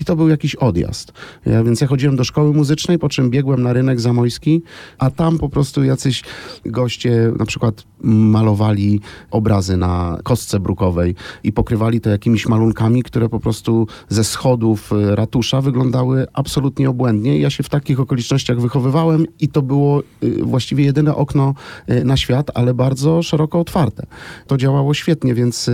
i 0.00 0.04
to 0.04 0.16
był 0.16 0.28
jakiś 0.28 0.54
odjazd. 0.54 1.12
Ja, 1.46 1.64
więc 1.64 1.80
ja 1.80 1.86
chodziłem 1.98 2.16
do 2.16 2.24
szkoły 2.24 2.52
muzycznej, 2.52 2.98
po 2.98 3.08
czym 3.08 3.30
biegłem 3.30 3.62
na 3.62 3.72
rynek 3.72 4.00
zamojski, 4.00 4.62
a 4.98 5.10
tam 5.10 5.38
po 5.38 5.48
prostu 5.48 5.84
jacyś 5.84 6.22
goście 6.66 7.32
na 7.38 7.46
przykład 7.46 7.84
malowali 8.02 9.00
obrazy 9.30 9.76
na 9.76 10.18
kostce 10.22 10.60
brukowej 10.60 11.14
i 11.44 11.52
pokrywali 11.52 12.00
to 12.00 12.10
jakimiś 12.10 12.46
malunkami, 12.46 13.02
które 13.02 13.28
po 13.28 13.40
prostu 13.40 13.86
ze 14.08 14.24
schodów 14.24 14.92
y, 14.92 15.16
ratusza 15.16 15.60
wyglądały 15.60 16.26
absolutnie 16.32 16.90
obłędnie. 16.90 17.38
Ja 17.38 17.50
się 17.50 17.62
w 17.62 17.68
takich 17.68 18.00
okolicznościach 18.00 18.60
wychowywałem 18.60 19.26
i 19.40 19.48
to 19.48 19.62
było 19.62 20.02
y, 20.22 20.42
właściwie 20.42 20.84
jedyne 20.84 21.14
okno 21.14 21.54
y, 21.90 22.04
na 22.04 22.16
świat, 22.16 22.50
ale 22.54 22.74
bardzo 22.74 23.22
szeroko 23.22 23.60
otwarte. 23.60 24.06
To 24.46 24.56
działało 24.56 24.94
świetnie, 24.94 25.34
więc 25.34 25.70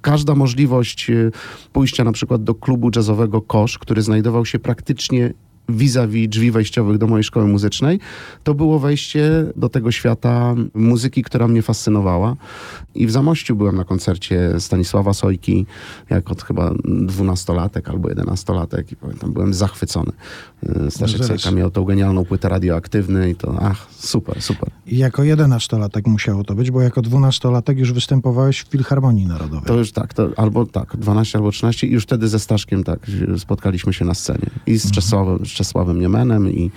każda 0.00 0.34
możliwość 0.34 1.10
pójścia 1.72 2.04
na 2.04 2.12
przykład 2.12 2.44
do 2.44 2.54
klubu 2.54 2.90
jazzowego 2.96 3.42
Kosz, 3.42 3.78
który 3.78 4.02
znajdował 4.02 4.46
się 4.46 4.58
praktycznie 4.58 5.34
vis-a-vis 5.68 6.28
drzwi 6.28 6.50
wejściowych 6.50 6.98
do 6.98 7.06
mojej 7.06 7.24
szkoły 7.24 7.46
muzycznej, 7.46 8.00
to 8.44 8.54
było 8.54 8.78
wejście 8.78 9.46
do 9.56 9.68
tego 9.68 9.92
świata 9.92 10.54
muzyki, 10.74 11.22
która 11.22 11.48
mnie 11.48 11.62
fascynowała. 11.62 12.36
I 12.94 13.06
w 13.06 13.10
Zamościu 13.10 13.56
byłem 13.56 13.76
na 13.76 13.84
koncercie 13.84 14.60
Stanisława 14.60 15.14
Sojki, 15.14 15.66
jako 16.10 16.34
chyba 16.44 16.74
dwunastolatek 16.84 17.88
albo 17.88 18.08
jedenastolatek 18.08 18.92
i 18.92 18.96
pamiętam, 18.96 19.32
byłem 19.32 19.54
zachwycony. 19.54 20.12
Y, 20.86 20.90
Staszek. 20.90 21.24
Sojka 21.24 21.50
miał 21.50 21.70
tą 21.70 21.84
genialną 21.84 22.24
płytę 22.24 22.48
radioaktywny 22.48 23.30
i 23.30 23.34
to, 23.34 23.58
ach, 23.60 23.86
super, 23.98 24.42
super. 24.42 24.70
I 24.86 24.98
jako 24.98 25.24
jedenastolatek 25.24 26.06
musiało 26.06 26.44
to 26.44 26.54
być, 26.54 26.70
bo 26.70 26.80
jako 26.80 27.02
dwunastolatek 27.02 27.78
już 27.78 27.92
występowałeś 27.92 28.60
w 28.60 28.68
Filharmonii 28.68 29.26
Narodowej. 29.26 29.66
To 29.66 29.74
już 29.74 29.92
tak, 29.92 30.14
to 30.14 30.28
albo 30.36 30.66
tak, 30.66 30.96
12 30.96 31.38
albo 31.38 31.50
13 31.50 31.86
i 31.86 31.90
już 31.90 32.02
wtedy 32.02 32.28
ze 32.28 32.38
Staszkiem 32.38 32.84
tak 32.84 33.00
spotkaliśmy 33.38 33.92
się 33.92 34.04
na 34.04 34.14
scenie. 34.14 34.50
I 34.66 34.78
z 34.78 34.90
Czesławem, 34.90 35.46
z 35.46 35.48
Czesławem 35.56 36.00
Niemenem 36.00 36.52
i, 36.52 36.70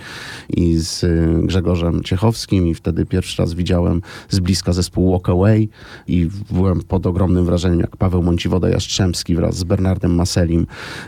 i 0.48 0.76
z 0.76 1.04
y, 1.04 1.40
Grzegorzem 1.42 2.02
Ciechowskim. 2.02 2.66
I 2.66 2.74
wtedy 2.74 3.06
pierwszy 3.06 3.42
raz 3.42 3.54
widziałem 3.54 4.02
z 4.28 4.40
bliska 4.40 4.72
zespół 4.72 5.10
Walk 5.10 5.28
Away. 5.28 5.68
I 6.06 6.28
byłem 6.50 6.80
pod 6.80 7.06
ogromnym 7.06 7.44
wrażeniem, 7.44 7.80
jak 7.80 7.96
Paweł 7.96 8.22
Mąciwoda-Jastrzębski 8.22 9.36
wraz 9.36 9.56
z 9.56 9.64
Bernardem 9.64 10.14
Maselim 10.14 10.66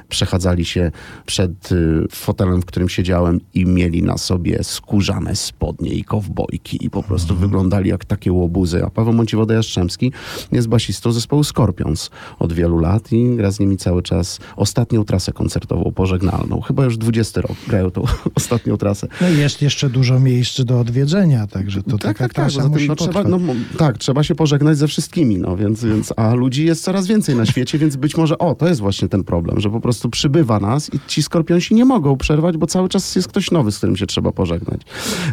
przechadzali 0.09 0.65
się 0.65 0.91
przed 1.27 1.73
y, 1.73 2.07
fotelem, 2.11 2.63
w 2.63 2.65
którym 2.65 2.89
siedziałem 2.89 3.41
i 3.55 3.67
mieli 3.67 4.03
na 4.03 4.19
sobie 4.19 4.65
skórzane 4.65 5.37
spodnie 5.37 5.91
i 5.91 6.05
kowbojki. 6.05 6.87
I 6.87 6.91
po 6.91 7.03
prostu 7.03 7.37
wyglądali 7.37 7.91
jak 7.91 8.05
takie 8.05 8.33
łobuzy. 8.33 8.85
A 8.85 8.91
Paweł 8.91 9.15
Mąciwoda-Jastrzębski 9.15 10.13
jest 10.53 10.69
basistą 10.69 11.13
zespołu 11.13 11.45
Scorpions 11.45 12.11
od 12.39 12.53
wielu 12.53 12.79
lat 12.79 13.13
i 13.13 13.37
gra 13.37 13.51
z 13.51 13.61
nimi 13.61 13.77
cały 13.77 14.03
czas 14.03 14.39
ostatnią 14.57 15.05
trasę 15.05 15.33
koncertową, 15.33 15.93
pożegnalną. 15.95 16.61
Chyba 16.61 16.85
już 16.85 16.99
20 16.99 17.41
rok 17.41 17.62
grają 17.69 17.91
tą 17.91 18.05
ostatnią 18.35 18.77
trasę. 18.77 19.09
No 19.21 19.29
i 19.29 19.39
jest 19.39 19.63
jeszcze 19.63 19.91
dużo 19.91 20.21
miejsc 20.21 20.61
do 20.61 20.81
odwiedzenia, 20.81 21.47
także 21.47 21.83
to 21.83 21.99
trasa 21.99 22.29
poza 22.29 22.63
tym, 22.63 22.73
musi 22.73 22.89
no, 22.89 22.97
trzeba, 22.97 23.25
no, 23.25 23.39
tak, 23.79 23.99
trzeba 23.99 24.23
się 24.23 24.35
pożegnać 24.35 24.79
ze 24.79 24.89
wszystkimi, 24.89 25.39
no 25.39 25.57
więc, 25.57 25.85
więc, 25.85 26.13
a 26.17 26.35
ludzi 26.35 26.65
jest 26.65 26.85
coraz 26.85 27.07
więcej 27.07 27.37
na 27.37 27.47
świecie, 27.47 27.79
więc 27.79 27.97
być 27.97 28.17
może, 28.17 28.39
o, 28.39 28.55
to 28.55 28.69
jest 28.69 28.81
właśnie 28.81 29.09
ten 29.09 29.25
problem, 29.25 29.61
że 29.61 29.71
po 29.71 29.81
prostu 29.81 30.11
przybywa 30.11 30.61
nas 30.61 30.95
i 30.95 31.01
ci 31.07 31.23
skorpionsi 31.23 31.75
nie 31.75 31.85
mogą 31.85 32.17
przerwać, 32.17 32.57
bo 32.57 32.67
cały 32.67 32.89
czas 32.89 33.17
jest 33.17 33.29
ktoś 33.29 33.51
nowy, 33.51 33.73
z 33.73 33.79
którym 33.79 33.97
się 33.97 34.07
trzeba 34.07 34.33
pożegnać. 34.33 34.81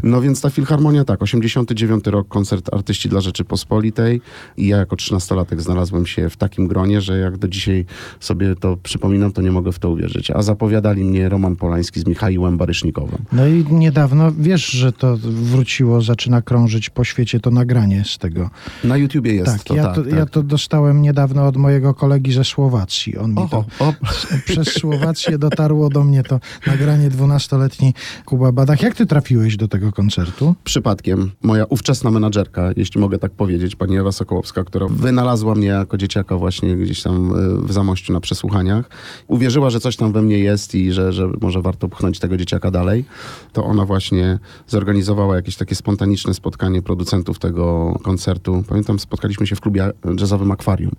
No 0.03 0.21
więc 0.21 0.41
ta 0.41 0.49
filharmonia, 0.49 1.05
tak, 1.05 1.21
89 1.21 2.07
rok, 2.07 2.27
koncert 2.27 2.73
Artyści 2.73 3.09
dla 3.09 3.21
Rzeczypospolitej 3.21 4.21
i 4.57 4.67
ja 4.67 4.77
jako 4.77 4.95
13-latek 4.95 5.59
znalazłem 5.59 6.05
się 6.05 6.29
w 6.29 6.37
takim 6.37 6.67
gronie, 6.67 7.01
że 7.01 7.19
jak 7.19 7.37
do 7.37 7.47
dzisiaj 7.47 7.85
sobie 8.19 8.55
to 8.55 8.77
przypominam, 8.77 9.31
to 9.31 9.41
nie 9.41 9.51
mogę 9.51 9.71
w 9.71 9.79
to 9.79 9.89
uwierzyć. 9.89 10.31
A 10.31 10.41
zapowiadali 10.41 11.03
mnie 11.03 11.29
Roman 11.29 11.55
Polański 11.55 11.99
z 11.99 12.05
Michałem 12.05 12.18
Barysznikowem. 12.57 13.19
No 13.31 13.47
i 13.47 13.65
niedawno, 13.69 14.31
wiesz, 14.31 14.65
że 14.65 14.91
to 14.91 15.17
wróciło, 15.21 16.01
zaczyna 16.01 16.41
krążyć 16.41 16.89
po 16.89 17.03
świecie 17.03 17.39
to 17.39 17.51
nagranie 17.51 18.03
z 18.05 18.17
tego. 18.17 18.49
Na 18.83 18.97
YouTubie 18.97 19.33
jest 19.33 19.51
tak, 19.51 19.63
to, 19.63 19.75
ja, 19.75 19.83
tak, 19.83 19.95
to 19.95 20.03
tak. 20.03 20.13
ja 20.13 20.25
to 20.25 20.43
dostałem 20.43 21.01
niedawno 21.01 21.47
od 21.47 21.57
mojego 21.57 21.93
kolegi 21.93 22.33
ze 22.33 22.43
Słowacji. 22.43 23.17
On 23.17 23.31
mi 23.31 23.37
Oho, 23.37 23.65
to 23.79 23.93
przez 24.45 24.67
Słowację 24.67 25.37
dotarło 25.37 25.89
do 25.89 26.03
mnie 26.03 26.23
to 26.23 26.39
nagranie 26.67 27.09
12-letni 27.09 27.93
Kuba 28.25 28.51
Badach. 28.51 28.81
Jak 28.81 28.95
ty 28.95 29.05
trafiłeś 29.05 29.57
do 29.57 29.67
tego 29.67 29.91
koncertu? 29.91 30.55
przypadkiem 30.63 31.31
moja 31.43 31.65
ówczesna 31.65 32.11
menadżerka, 32.11 32.69
jeśli 32.77 33.01
mogę 33.01 33.19
tak 33.19 33.31
powiedzieć, 33.31 33.75
pani 33.75 33.97
Ewa 33.97 34.11
Sokołowska, 34.11 34.63
która 34.63 34.87
wynalazła 34.89 35.55
mnie 35.55 35.67
jako 35.67 35.97
dzieciaka 35.97 36.37
właśnie 36.37 36.75
gdzieś 36.75 37.03
tam 37.03 37.31
y, 37.31 37.67
w 37.67 37.71
Zamościu 37.71 38.13
na 38.13 38.19
przesłuchaniach, 38.19 38.89
uwierzyła, 39.27 39.69
że 39.69 39.79
coś 39.79 39.95
tam 39.95 40.11
we 40.11 40.21
mnie 40.21 40.39
jest 40.39 40.75
i 40.75 40.91
że, 40.91 41.13
że 41.13 41.27
może 41.41 41.61
warto 41.61 41.89
pchnąć 41.89 42.08
tego 42.17 42.37
dzieciaka 42.37 42.71
dalej, 42.71 43.05
to 43.53 43.65
ona 43.65 43.85
właśnie 43.85 44.39
zorganizowała 44.67 45.35
jakieś 45.35 45.55
takie 45.55 45.75
spontaniczne 45.75 46.33
spotkanie 46.33 46.81
producentów 46.81 47.39
tego 47.39 47.95
koncertu. 48.03 48.63
Pamiętam, 48.67 48.99
spotkaliśmy 48.99 49.47
się 49.47 49.55
w 49.55 49.61
klubie 49.61 49.91
jazzowym 50.19 50.51
Akwarium 50.51 50.91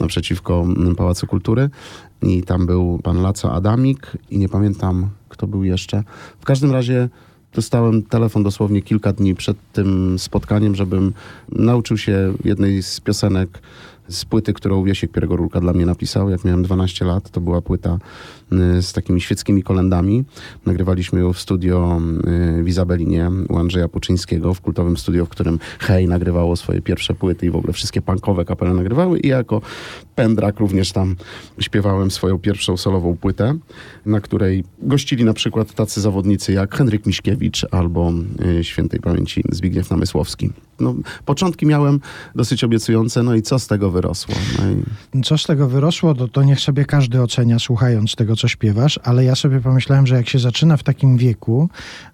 naprzeciwko 0.00 0.60
mm, 0.60 0.96
Pałacu 0.96 1.26
Kultury 1.26 1.70
i 2.22 2.42
tam 2.42 2.66
był 2.66 3.00
pan 3.02 3.22
Laco 3.22 3.52
Adamik 3.52 4.12
i 4.30 4.38
nie 4.38 4.48
pamiętam, 4.48 5.08
kto 5.28 5.46
był 5.46 5.64
jeszcze. 5.64 6.02
W 6.40 6.44
każdym 6.44 6.72
razie 6.72 7.08
Dostałem 7.54 8.02
telefon 8.02 8.42
dosłownie 8.42 8.82
kilka 8.82 9.12
dni 9.12 9.34
przed 9.34 9.56
tym 9.72 10.18
spotkaniem, 10.18 10.74
żebym 10.74 11.12
nauczył 11.52 11.98
się 11.98 12.34
jednej 12.44 12.82
z 12.82 13.00
piosenek 13.00 13.62
z 14.08 14.24
płyty, 14.24 14.52
którą 14.52 14.84
Wiesiek 14.84 15.12
Pierogorulka 15.12 15.60
dla 15.60 15.72
mnie 15.72 15.86
napisał, 15.86 16.30
jak 16.30 16.44
miałem 16.44 16.62
12 16.62 17.04
lat. 17.04 17.30
To 17.30 17.40
była 17.40 17.62
płyta 17.62 17.98
z 18.80 18.92
takimi 18.92 19.20
świeckimi 19.20 19.62
kolendami. 19.62 20.24
Nagrywaliśmy 20.66 21.20
ją 21.20 21.32
w 21.32 21.40
studio 21.40 22.00
y, 22.58 22.62
w 22.62 22.68
Izabelinie 22.68 23.30
u 23.48 23.58
Andrzeja 23.58 23.88
Puczyńskiego, 23.88 24.54
w 24.54 24.60
kultowym 24.60 24.96
studio, 24.96 25.26
w 25.26 25.28
którym 25.28 25.58
Hej 25.78 26.08
nagrywało 26.08 26.56
swoje 26.56 26.82
pierwsze 26.82 27.14
płyty 27.14 27.46
i 27.46 27.50
w 27.50 27.56
ogóle 27.56 27.72
wszystkie 27.72 28.02
punkowe 28.02 28.44
kapele 28.44 28.74
nagrywały. 28.74 29.18
I 29.18 29.28
jako 29.28 29.62
pendrak 30.14 30.60
również 30.60 30.92
tam 30.92 31.16
śpiewałem 31.60 32.10
swoją 32.10 32.38
pierwszą 32.38 32.76
solową 32.76 33.16
płytę, 33.16 33.58
na 34.06 34.20
której 34.20 34.64
gościli 34.78 35.24
na 35.24 35.34
przykład 35.34 35.74
tacy 35.74 36.00
zawodnicy 36.00 36.52
jak 36.52 36.74
Henryk 36.74 37.06
Miśkiewicz 37.06 37.66
albo 37.70 38.12
y, 38.60 38.64
świętej 38.64 39.00
pamięci 39.00 39.42
Zbigniew 39.50 39.90
Namysłowski. 39.90 40.50
No, 40.80 40.94
początki 41.24 41.66
miałem 41.66 42.00
dosyć 42.34 42.64
obiecujące, 42.64 43.22
no 43.22 43.34
i 43.34 43.42
co 43.42 43.58
z 43.58 43.66
tego 43.66 43.90
wyrosło. 43.90 44.34
No 44.58 44.70
i 44.70 45.22
Co 45.22 45.38
z 45.38 45.44
tego 45.44 45.68
wyrosło, 45.68 46.14
to, 46.14 46.28
to 46.28 46.42
niech 46.42 46.60
sobie 46.60 46.84
każdy 46.84 47.22
ocenia, 47.22 47.58
słuchając 47.58 48.14
tego, 48.14 48.33
co 48.36 48.48
śpiewasz, 48.48 49.00
ale 49.02 49.24
ja 49.24 49.34
sobie 49.34 49.60
pomyślałem, 49.60 50.06
że 50.06 50.14
jak 50.14 50.28
się 50.28 50.38
zaczyna 50.38 50.76
w 50.76 50.82
takim 50.82 51.16
wieku, 51.16 51.68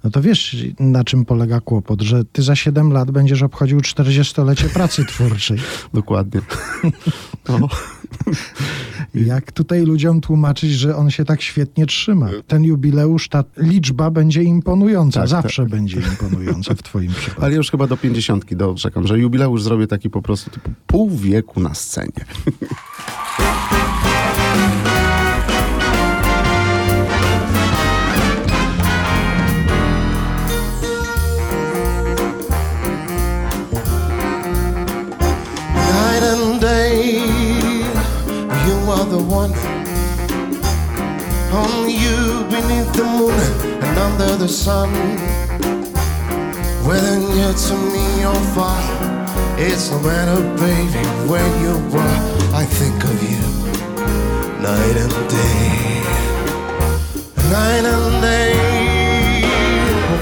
no 0.05 0.11
to 0.11 0.23
wiesz, 0.23 0.57
na 0.81 1.05
czym 1.05 1.25
polega 1.25 1.61
kłopot, 1.61 2.03
że 2.03 2.25
ty 2.25 2.43
za 2.43 2.57
7 2.57 2.93
lat 2.93 3.11
będziesz 3.11 3.43
obchodził 3.43 3.79
40-lecie 3.79 4.69
pracy 4.69 5.05
twórczej. 5.05 5.59
dokładnie. 5.95 6.41
No. 7.49 7.69
Jak 9.15 9.53
tutaj 9.53 9.83
ludziom 9.83 10.21
tłumaczyć, 10.21 10.73
że 10.73 10.97
on 10.97 11.11
się 11.11 11.25
tak 11.25 11.43
świetnie 11.43 11.87
trzyma? 11.87 12.29
Ten 12.47 12.65
jubileusz, 12.65 13.29
ta 13.29 13.45
liczba 13.57 14.11
będzie 14.11 14.43
imponująca, 14.43 15.21
Tak, 15.21 15.29
zawsze 15.29 15.67
będzie 15.67 15.97
imponująca 15.97 16.75
w 16.75 16.83
twoim 16.83 17.13
przypadku. 17.13 17.45
Ale 17.45 17.55
już 17.55 17.71
chyba 17.71 17.87
do 17.87 17.97
pięćdziesiątki 17.97 18.57
doczekam, 18.57 19.07
że 19.07 19.19
jubileusz 19.19 19.63
zrobię 19.63 19.87
taki 19.87 20.11
po 20.11 20.23
prostu 20.23 20.51
typu 20.51 20.71
pół 20.87 21.11
wieku 21.11 21.61
na 21.61 21.75
scenie. 21.75 22.25
the 39.11 39.19
one. 39.19 39.53
Only 41.53 41.95
you 41.95 42.45
beneath 42.49 42.93
the 42.93 43.05
moon 43.05 43.35
and 43.83 43.99
under 43.99 44.37
the 44.37 44.49
sun. 44.49 44.91
Whether 46.87 47.19
near 47.19 47.53
to 47.53 47.75
me 47.95 48.25
or 48.25 48.41
far, 48.55 48.81
it's 49.59 49.91
no 49.91 49.99
matter, 50.01 50.41
baby, 50.57 51.05
where 51.29 51.51
you 51.63 51.75
are. 51.99 52.21
I 52.55 52.65
think 52.65 53.03
of 53.03 53.19
you 53.31 53.43
night 54.63 54.97
and 55.05 55.17
day, 55.29 56.03
night 57.51 57.85
and 57.95 58.23
day. 58.23 58.55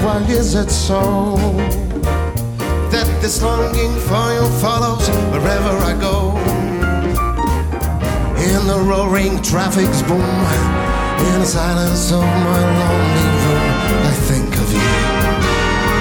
Why 0.03 0.21
is 0.29 0.55
it 0.55 0.71
so? 0.71 1.47
that 2.91 3.21
this 3.21 3.43
longing 3.43 3.93
for 4.09 4.33
you 4.33 4.45
follows 4.59 5.07
wherever 5.31 5.77
I 5.77 5.93
go. 6.01 6.48
In 8.41 8.67
the 8.67 8.79
roaring 8.79 9.41
traffic's 9.41 10.01
boom, 10.03 10.21
in 10.21 11.39
the 11.41 11.45
silence 11.45 12.09
of 12.11 12.21
my 12.21 12.61
lonely 12.79 13.27
room, 13.43 13.67
I 14.07 14.13
think 14.29 14.55
of 14.55 14.71
you. 14.71 14.89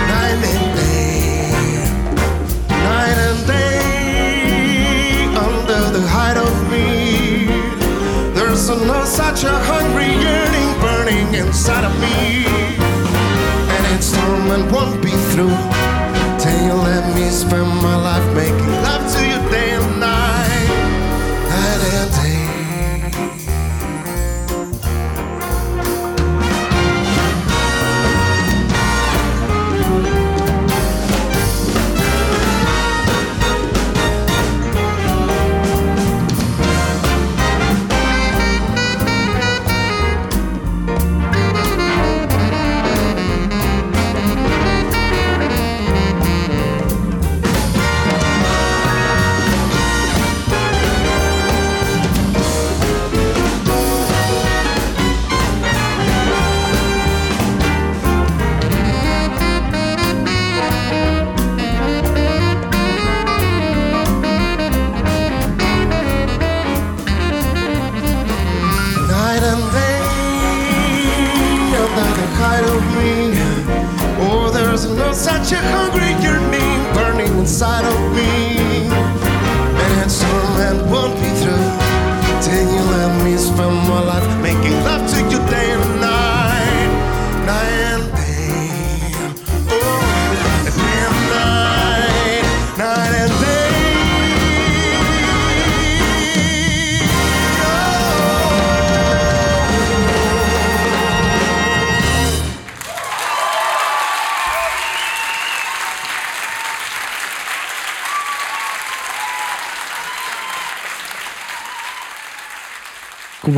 Night 0.06 0.38
and 0.54 0.76
day, 0.78 1.50
night 2.70 3.18
and 3.28 3.46
day, 3.46 5.24
under 5.34 5.98
the 5.98 6.06
height 6.06 6.36
of 6.36 6.54
me. 6.70 7.46
There's 8.34 8.68
no 8.68 9.04
such 9.04 9.42
a 9.42 9.58
hungry 9.70 10.06
yearning 10.06 10.70
burning 10.80 11.34
inside 11.34 11.82
of 11.84 11.94
me. 12.00 12.46
And 13.74 13.96
its 13.96 14.12
torment 14.12 14.70
won't 14.70 15.02
be 15.02 15.10
through 15.32 15.58
till 16.38 16.58
you 16.66 16.72
let 16.72 17.04
me 17.16 17.30
spend 17.30 17.68
my 17.82 17.96
life 17.96 18.26
making 18.36 18.72
love 18.86 19.07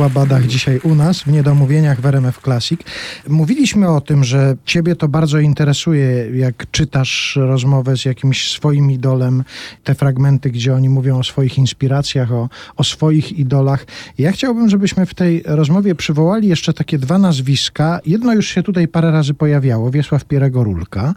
Kuba 0.01 0.19
Badach 0.19 0.47
dzisiaj 0.47 0.79
u 0.83 0.95
nas 0.95 1.21
w 1.21 1.27
Niedomówieniach 1.27 2.01
w 2.01 2.05
RMF 2.05 2.39
Classic. 2.43 2.81
Mówiliśmy 3.29 3.89
o 3.89 4.01
tym, 4.01 4.23
że 4.23 4.55
ciebie 4.65 4.95
to 4.95 5.07
bardzo 5.07 5.39
interesuje, 5.39 6.37
jak 6.37 6.71
czytasz 6.71 7.39
rozmowę 7.41 7.97
z 7.97 8.05
jakimś 8.05 8.51
swoim 8.51 8.91
idolem, 8.91 9.43
te 9.83 9.95
fragmenty, 9.95 10.51
gdzie 10.51 10.73
oni 10.73 10.89
mówią 10.89 11.19
o 11.19 11.23
swoich 11.23 11.57
inspiracjach, 11.57 12.31
o, 12.31 12.49
o 12.75 12.83
swoich 12.83 13.39
idolach. 13.39 13.85
Ja 14.17 14.31
chciałbym, 14.31 14.69
żebyśmy 14.69 15.05
w 15.05 15.13
tej 15.13 15.43
rozmowie 15.45 15.95
przywołali 15.95 16.47
jeszcze 16.47 16.73
takie 16.73 16.97
dwa 16.97 17.17
nazwiska. 17.17 17.99
Jedno 18.05 18.33
już 18.33 18.47
się 18.47 18.63
tutaj 18.63 18.87
parę 18.87 19.11
razy 19.11 19.33
pojawiało, 19.33 19.91
Wiesław 19.91 20.25
Pierego-Rulka, 20.25 21.13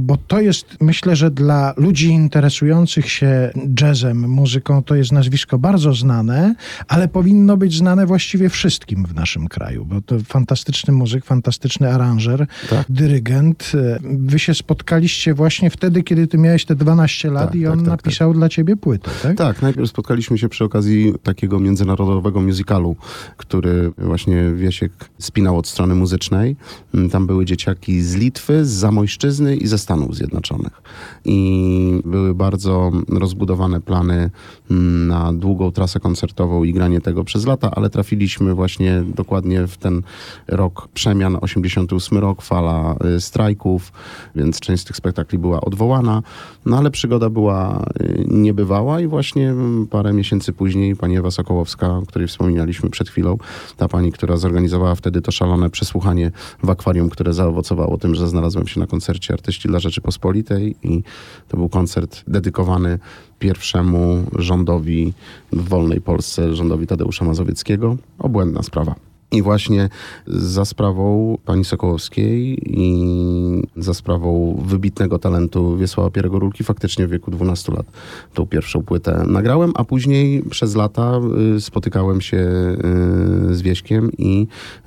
bo 0.00 0.16
to 0.16 0.40
jest, 0.40 0.66
myślę, 0.80 1.16
że 1.16 1.30
dla 1.30 1.74
ludzi 1.76 2.08
interesujących 2.08 3.10
się 3.10 3.50
jazzem, 3.80 4.28
muzyką, 4.28 4.82
to 4.82 4.94
jest 4.94 5.12
nazwisko 5.12 5.58
bardzo 5.58 5.94
znane, 5.94 6.54
ale 6.88 7.08
powinno 7.08 7.56
być 7.56 7.76
znane 7.76 7.85
właściwie 7.94 8.48
wszystkim 8.48 9.06
w 9.06 9.14
naszym 9.14 9.48
kraju, 9.48 9.84
bo 9.84 10.00
to 10.00 10.18
fantastyczny 10.18 10.92
muzyk, 10.94 11.24
fantastyczny 11.24 11.94
aranżer, 11.94 12.46
Tak. 12.70 12.86
dyrygent. 12.88 13.72
Wy 14.02 14.38
się 14.38 14.54
spotkaliście 14.54 15.34
właśnie 15.34 15.70
wtedy, 15.70 16.02
kiedy 16.02 16.26
ty 16.26 16.38
miałeś 16.38 16.64
te 16.64 16.74
12 16.76 17.30
lat 17.30 17.46
Tak, 17.46 17.54
i 17.54 17.62
tak, 17.62 17.72
on 17.72 17.78
tak, 17.78 17.88
napisał 17.88 18.34
dla 18.34 18.48
ciebie 18.48 18.76
płytę, 18.76 19.10
tak? 19.22 19.36
Tak, 19.36 19.62
najpierw 19.62 19.88
spotkaliśmy 19.88 20.38
się 20.38 20.48
przy 20.48 20.64
okazji 20.64 21.14
takiego 21.22 21.60
międzynarodowego 21.60 22.40
musicalu, 22.40 22.96
który 23.36 23.92
właśnie 23.98 24.52
Wiesiek 24.54 24.92
spinał 25.18 25.58
od 25.58 25.66
strony 25.66 25.94
muzycznej. 25.94 26.56
Mm, 26.94 27.10
Tam 27.10 27.26
były 27.26 27.44
dzieciaki 27.44 28.02
z 28.02 28.14
Litwy, 28.14 28.64
z 28.64 28.70
Zamojszczyzny 28.70 29.56
i 29.56 29.66
ze 29.66 29.78
Stanów 29.78 30.16
Zjednoczonych. 30.16 30.82
I 31.24 32.02
były 32.04 32.34
bardzo 32.34 32.92
rozbudowane 33.08 33.80
plany 33.80 34.30
mm, 34.70 35.08
na 35.08 35.32
długą 35.32 35.72
trasę 35.72 36.00
koncertową 36.00 36.64
i 36.64 36.72
granie 36.72 37.00
tego 37.00 37.24
przez 37.24 37.46
lata, 37.46 37.70
ale 37.76 37.90
trafiliśmy 37.90 38.54
właśnie 38.54 39.02
dokładnie 39.14 39.66
w 39.66 39.76
ten 39.76 40.02
rok 40.48 40.88
przemian, 40.94 41.38
88 41.40 42.18
rok, 42.18 42.42
fala 42.42 42.96
y, 43.16 43.20
strajków, 43.20 43.92
więc 44.34 44.60
część 44.60 44.82
z 44.82 44.84
tych 44.86 44.96
spektakli 44.96 45.38
była 45.38 45.60
odwołana, 45.60 46.22
no 46.66 46.78
ale 46.78 46.90
przygoda 46.90 47.30
była 47.30 47.84
y, 48.00 48.24
niebywała 48.28 49.00
i 49.00 49.06
właśnie 49.06 49.50
mm, 49.50 49.86
parę 49.86 50.12
miesięcy 50.12 50.52
później 50.52 50.96
pani 50.96 51.16
Ewa 51.16 51.30
Sokołowska, 51.30 51.96
o 51.96 52.02
której 52.02 52.28
wspominaliśmy 52.28 52.90
przed 52.90 53.08
chwilą, 53.08 53.38
ta 53.76 53.88
pani, 53.88 54.12
która 54.12 54.36
zorganizowała 54.36 54.94
wtedy 54.94 55.22
to 55.22 55.32
szalone 55.32 55.70
przesłuchanie 55.70 56.30
w 56.62 56.70
akwarium, 56.70 57.10
które 57.10 57.32
zaowocowało 57.32 57.98
tym, 57.98 58.14
że 58.14 58.28
znalazłem 58.28 58.66
się 58.66 58.80
na 58.80 58.86
koncercie 58.86 59.34
Artyści 59.34 59.68
dla 59.68 59.78
Rzeczypospolitej 59.78 60.76
i 60.82 61.02
to 61.48 61.56
był 61.56 61.68
koncert 61.68 62.24
dedykowany 62.28 62.98
pierwszemu 63.38 64.24
rządowi 64.38 65.12
w 65.52 65.68
wolnej 65.68 66.00
Polsce, 66.00 66.54
rządowi 66.54 66.86
Tadeusza 66.86 67.24
Mazowieckiego. 67.24 67.96
Obłędna 68.18 68.62
sprawa. 68.62 68.94
I 69.36 69.42
właśnie 69.42 69.88
za 70.26 70.64
sprawą 70.64 71.38
pani 71.44 71.64
Sokołowskiej 71.64 72.58
i 72.80 73.62
za 73.76 73.94
sprawą 73.94 74.56
wybitnego 74.66 75.18
talentu 75.18 75.76
Wiesława 75.76 76.10
Pierego 76.10 76.38
Rulki 76.38 76.64
faktycznie 76.64 77.06
w 77.06 77.10
wieku 77.10 77.30
12 77.30 77.72
lat 77.72 77.86
tą 78.34 78.46
pierwszą 78.46 78.82
płytę 78.82 79.24
nagrałem, 79.26 79.72
a 79.74 79.84
później 79.84 80.42
przez 80.50 80.74
lata 80.74 81.20
y, 81.56 81.60
spotykałem 81.60 82.20
się 82.20 82.36
y, 82.36 83.54
z 83.54 83.62
Wieśkiem 83.62 84.10
i 84.18 84.46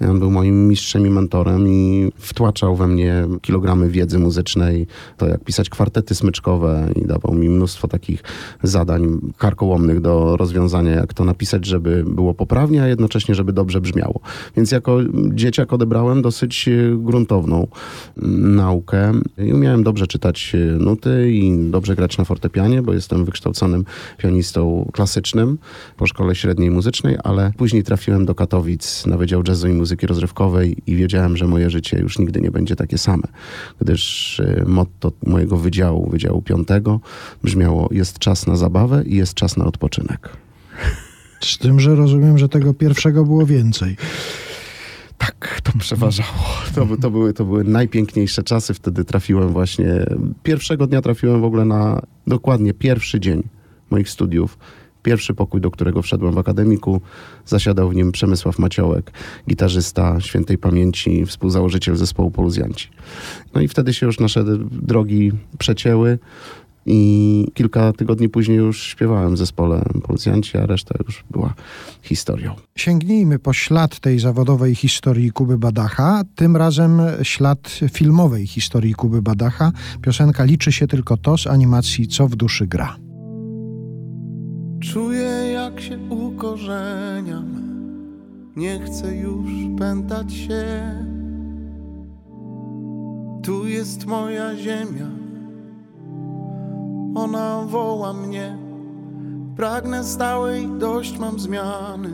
on 0.10 0.20
był 0.20 0.32
moim 0.32 0.68
mistrzem 0.68 1.08
i 1.08 1.10
mentorem 1.10 1.68
i 1.68 2.12
wtłaczał 2.18 2.76
we 2.76 2.88
mnie 2.88 3.28
kilogramy 3.42 3.90
wiedzy 3.90 4.20
muzycznej, 4.20 4.88
to 5.18 5.28
jak 5.28 5.44
pisać 5.44 5.70
kwartety 5.70 6.16
smyczkowe 6.16 6.90
i 6.96 7.06
dawał 7.06 7.34
mi 7.34 7.50
mnóstwo 7.50 7.88
takich 7.88 8.24
zadań 8.64 9.20
karkołomnych 9.38 10.02
do 10.02 10.38
rozwiązania, 10.38 10.92
jak 10.92 11.14
to 11.14 11.24
napisać, 11.24 11.66
żeby 11.66 12.04
było 12.08 12.34
poprawnie, 12.34 12.84
a 12.84 12.88
jednocześnie, 12.88 13.36
żeby 13.36 13.54
dobrze 13.54 13.82
brzmiało. 13.82 14.20
Więc 14.56 14.72
jako 14.72 14.98
dzieciak 15.34 15.74
odebrałem 15.74 16.22
dosyć 16.22 16.68
e, 16.68 16.72
gruntowną 16.98 17.68
mm, 18.18 18.56
naukę 18.56 19.14
i 19.38 19.54
umiałem 19.54 19.84
dobrze 19.84 20.08
czytać 20.08 20.56
e, 20.56 20.58
nuty 20.58 21.32
i 21.32 21.70
dobrze 21.70 21.96
grać 21.96 22.18
na 22.18 22.26
fortepianie, 22.26 22.82
bo 22.82 22.94
jestem 22.94 23.26
wykształconym 23.26 23.86
pianistą 24.18 24.90
klasycznym 24.94 25.58
po 25.98 26.08
szkole 26.08 26.36
średniej 26.36 26.72
muzycznej, 26.72 27.18
ale 27.24 27.52
później 27.58 27.84
trafiłem 27.84 28.26
do 28.26 28.36
Katowic 28.36 29.06
na 29.06 29.18
Wydział 29.18 29.44
Jazzu 29.48 29.68
i 29.68 29.74
Muzyki 29.74 30.08
Rozrywkowej 30.08 30.78
i 30.88 30.96
wiedziałem, 30.96 31.38
że 31.38 31.48
moje 31.48 31.70
życie 31.70 32.00
już 32.00 32.20
nigdy 32.20 32.42
nie 32.42 32.52
będzie 32.52 32.76
takie 32.76 32.98
same, 32.98 33.24
gdyż 33.82 34.40
e, 34.40 34.64
motto 34.68 35.12
mojego 35.26 35.58
wydziału, 35.58 36.10
Wydziału 36.10 36.42
Piątego 36.42 37.00
brzmiało 37.44 37.90
jest 37.92 38.20
czas 38.20 38.48
na 38.48 38.56
zabawę 38.56 39.04
i 39.06 39.16
jest 39.16 39.34
czas 39.34 39.58
na 39.58 39.66
odpoczynek. 39.66 40.30
Z 41.40 41.58
tym, 41.58 41.80
że 41.80 41.96
rozumiem, 41.96 42.38
że 42.38 42.50
tego 42.50 42.74
pierwszego 42.74 43.24
było 43.26 43.46
więcej. 43.46 43.96
Tak, 45.18 45.62
to 45.64 45.72
przeważało. 45.80 46.30
To, 46.76 46.88
to, 47.02 47.12
były, 47.12 47.34
to 47.34 47.46
były 47.46 47.64
najpiękniejsze 47.64 48.44
czasy. 48.44 48.74
Wtedy 48.74 49.06
trafiłem 49.06 49.50
właśnie. 49.50 50.06
Pierwszego 50.44 50.88
dnia 50.88 51.02
trafiłem 51.02 51.42
w 51.42 51.44
ogóle 51.44 51.66
na 51.66 52.02
dokładnie 52.28 52.74
pierwszy 52.74 53.20
dzień 53.20 53.44
moich 53.90 54.10
studiów. 54.10 54.58
Pierwszy 55.04 55.34
pokój, 55.34 55.62
do 55.62 55.72
którego 55.72 56.02
wszedłem 56.02 56.34
w 56.34 56.38
akademiku, 56.38 57.02
zasiadał 57.46 57.90
w 57.90 57.96
nim 57.96 58.12
Przemysław 58.12 58.60
Maciołek, 58.60 59.12
gitarzysta 59.50 60.22
świętej 60.22 60.58
pamięci, 60.58 61.26
współzałożyciel 61.26 61.96
zespołu 61.96 62.32
Poluzjanci. 62.32 62.90
No 63.54 63.62
i 63.62 63.68
wtedy 63.68 63.94
się 63.94 64.06
już 64.06 64.20
nasze 64.20 64.44
drogi 64.72 65.32
przecięły 65.58 66.20
i 66.90 67.52
kilka 67.54 67.94
tygodni 67.94 68.30
później 68.30 68.58
już 68.58 68.84
śpiewałem 68.84 69.36
w 69.36 69.38
zespole 69.38 69.84
Poluzjanci, 70.04 70.58
a 70.58 70.66
reszta 70.66 70.96
już 71.08 71.24
była 71.32 71.54
historią. 72.02 72.56
Sięgnijmy 72.76 73.40
po 73.40 73.54
ślad 73.54 74.00
tej 74.00 74.20
zawodowej 74.20 74.76
historii 74.76 75.32
Kuby 75.32 75.58
Badacha, 75.58 76.22
tym 76.36 76.56
razem 76.56 77.02
ślad 77.24 77.80
filmowej 77.92 78.48
historii 78.48 78.94
Kuby 78.94 79.22
Badacha. 79.22 79.72
Piosenka 80.02 80.44
Liczy 80.44 80.72
się 80.72 80.88
tylko 80.88 81.18
to 81.18 81.38
z 81.38 81.48
animacji 81.48 82.08
Co 82.08 82.28
w 82.28 82.36
duszy 82.36 82.68
gra. 82.68 82.96
Czuję 84.82 85.52
jak 85.54 85.82
się 85.82 85.98
ukorzeniam 86.10 87.46
Nie 88.56 88.80
chcę 88.80 89.16
już 89.16 89.52
pętać 89.80 90.34
się 90.34 90.66
Tu 93.44 93.68
jest 93.68 94.06
moja 94.06 94.56
ziemia 94.56 95.29
Ona 97.20 97.62
woła 97.68 98.14
mnie. 98.14 98.58
Pragnę 99.56 100.04
stałej, 100.04 100.68
dość 100.78 101.18
mam 101.18 101.40
zmiany. 101.40 102.10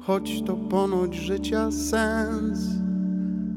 Choć 0.00 0.42
to 0.46 0.56
ponoć 0.56 1.14
życia 1.14 1.70
sens. 1.70 2.58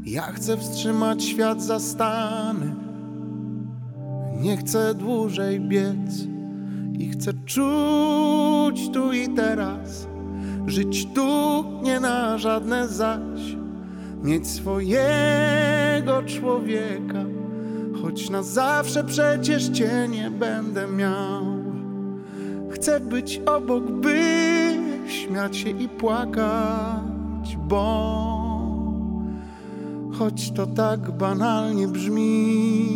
Ja 0.05 0.21
chcę 0.21 0.57
wstrzymać 0.57 1.23
świat 1.23 1.61
zastany 1.61 2.75
Nie 4.39 4.57
chcę 4.57 4.93
dłużej 4.93 5.59
biec. 5.59 6.27
I 6.99 7.09
chcę 7.09 7.33
czuć 7.45 8.89
tu 8.93 9.13
i 9.13 9.29
teraz, 9.29 10.07
żyć 10.67 11.07
tu 11.13 11.63
nie 11.83 11.99
na 11.99 12.37
żadne 12.37 12.87
zaś, 12.87 13.55
mieć 14.23 14.47
swojego 14.47 16.23
człowieka, 16.23 17.25
choć 18.03 18.29
na 18.29 18.43
zawsze 18.43 19.03
przecież 19.03 19.69
cię 19.69 20.07
nie 20.09 20.31
będę 20.31 20.87
miał. 20.87 21.43
Chcę 22.71 22.99
być 22.99 23.41
obok, 23.45 23.91
by 23.91 24.21
śmiać 25.07 25.57
się 25.57 25.69
i 25.69 25.89
płakać, 25.89 27.57
bo 27.67 27.83
choć 30.19 30.51
to 30.51 30.67
tak 30.67 31.11
banalnie 31.11 31.87
brzmi, 31.87 32.87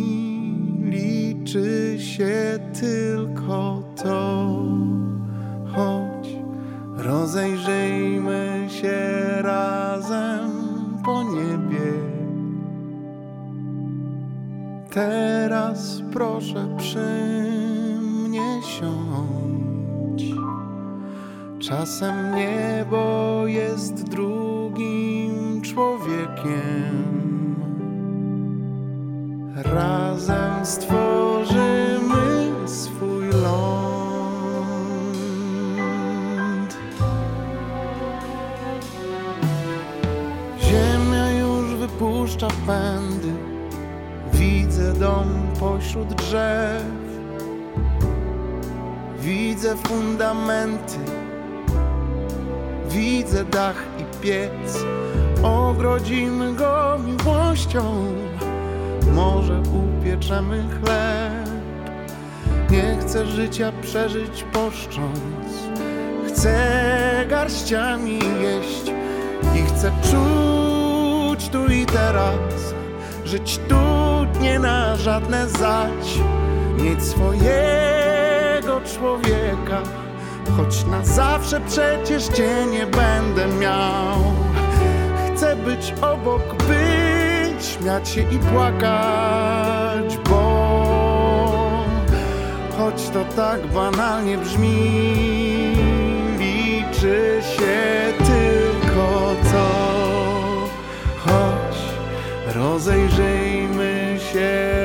liczy 0.82 1.96
się 1.98 2.58
tylko 2.80 3.82
to. 4.02 4.48
Choć 5.74 6.28
rozejrzyjmy 6.96 8.66
się 8.68 8.98
razem 9.42 10.50
po 11.04 11.22
niebie. 11.22 12.07
Teraz 14.98 16.02
proszę 16.12 16.68
przy 16.78 17.08
mnie 18.02 18.60
siądź. 18.62 20.24
Czasem 21.58 22.34
niebo 22.34 23.42
jest 23.46 24.02
drugim 24.02 25.62
człowiekiem. 25.62 27.14
Razem 29.56 30.66
stworzymy 30.66 31.07
Widzę 49.68 49.88
fundamenty. 49.88 50.98
Widzę 52.90 53.44
dach 53.44 53.84
i 53.98 54.22
piec. 54.22 54.84
Ogrodzimy 55.42 56.54
go 56.54 56.98
miłością 57.06 58.04
może 59.12 59.60
upieczemy 59.60 60.64
chleb. 60.68 61.48
Nie 62.70 62.96
chcę 63.00 63.26
życia 63.26 63.72
przeżyć 63.82 64.44
poszcząc, 64.52 65.68
chcę 66.28 66.56
garściami 67.28 68.18
jeść 68.40 68.92
i 69.54 69.62
chcę 69.62 69.92
czuć 70.02 71.48
tu 71.48 71.66
i 71.72 71.86
teraz, 71.86 72.74
żyć 73.24 73.60
tu 73.68 73.76
nie 74.40 74.58
na 74.58 74.96
żadne 74.96 75.48
zać, 75.48 76.18
mieć 76.78 77.02
swojego 77.02 77.97
człowieka, 78.96 79.82
choć 80.56 80.84
na 80.84 81.04
zawsze 81.04 81.60
przecież 81.60 82.26
cię 82.26 82.66
nie 82.72 82.86
będę 82.86 83.46
miał. 83.60 84.18
Chcę 85.36 85.56
być 85.56 85.94
obok, 86.00 86.62
by 86.68 87.08
śmiać 87.60 88.08
się 88.08 88.20
i 88.20 88.38
płakać, 88.38 90.18
bo 90.30 90.68
choć 92.78 93.08
to 93.08 93.24
tak 93.36 93.66
banalnie 93.66 94.38
brzmi, 94.38 95.76
liczy 96.38 97.40
się 97.56 98.12
tylko 98.16 99.34
to. 99.52 99.68
Choć 101.26 101.76
rozejrzyjmy 102.54 104.18
się 104.32 104.77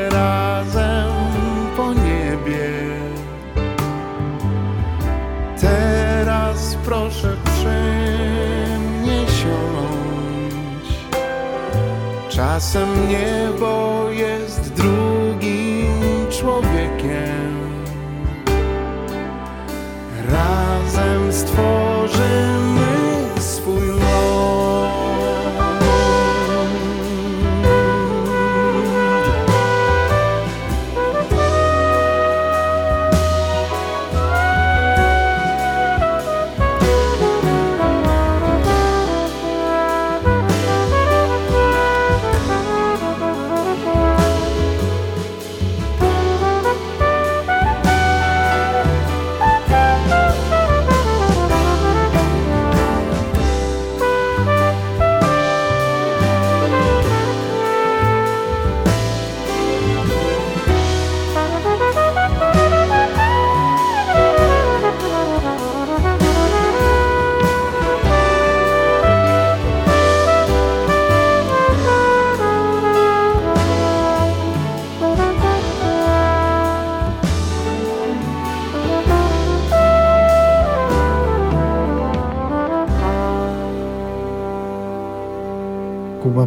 Czasem 12.36 13.09
niebo 13.09 14.05
jest 14.11 14.43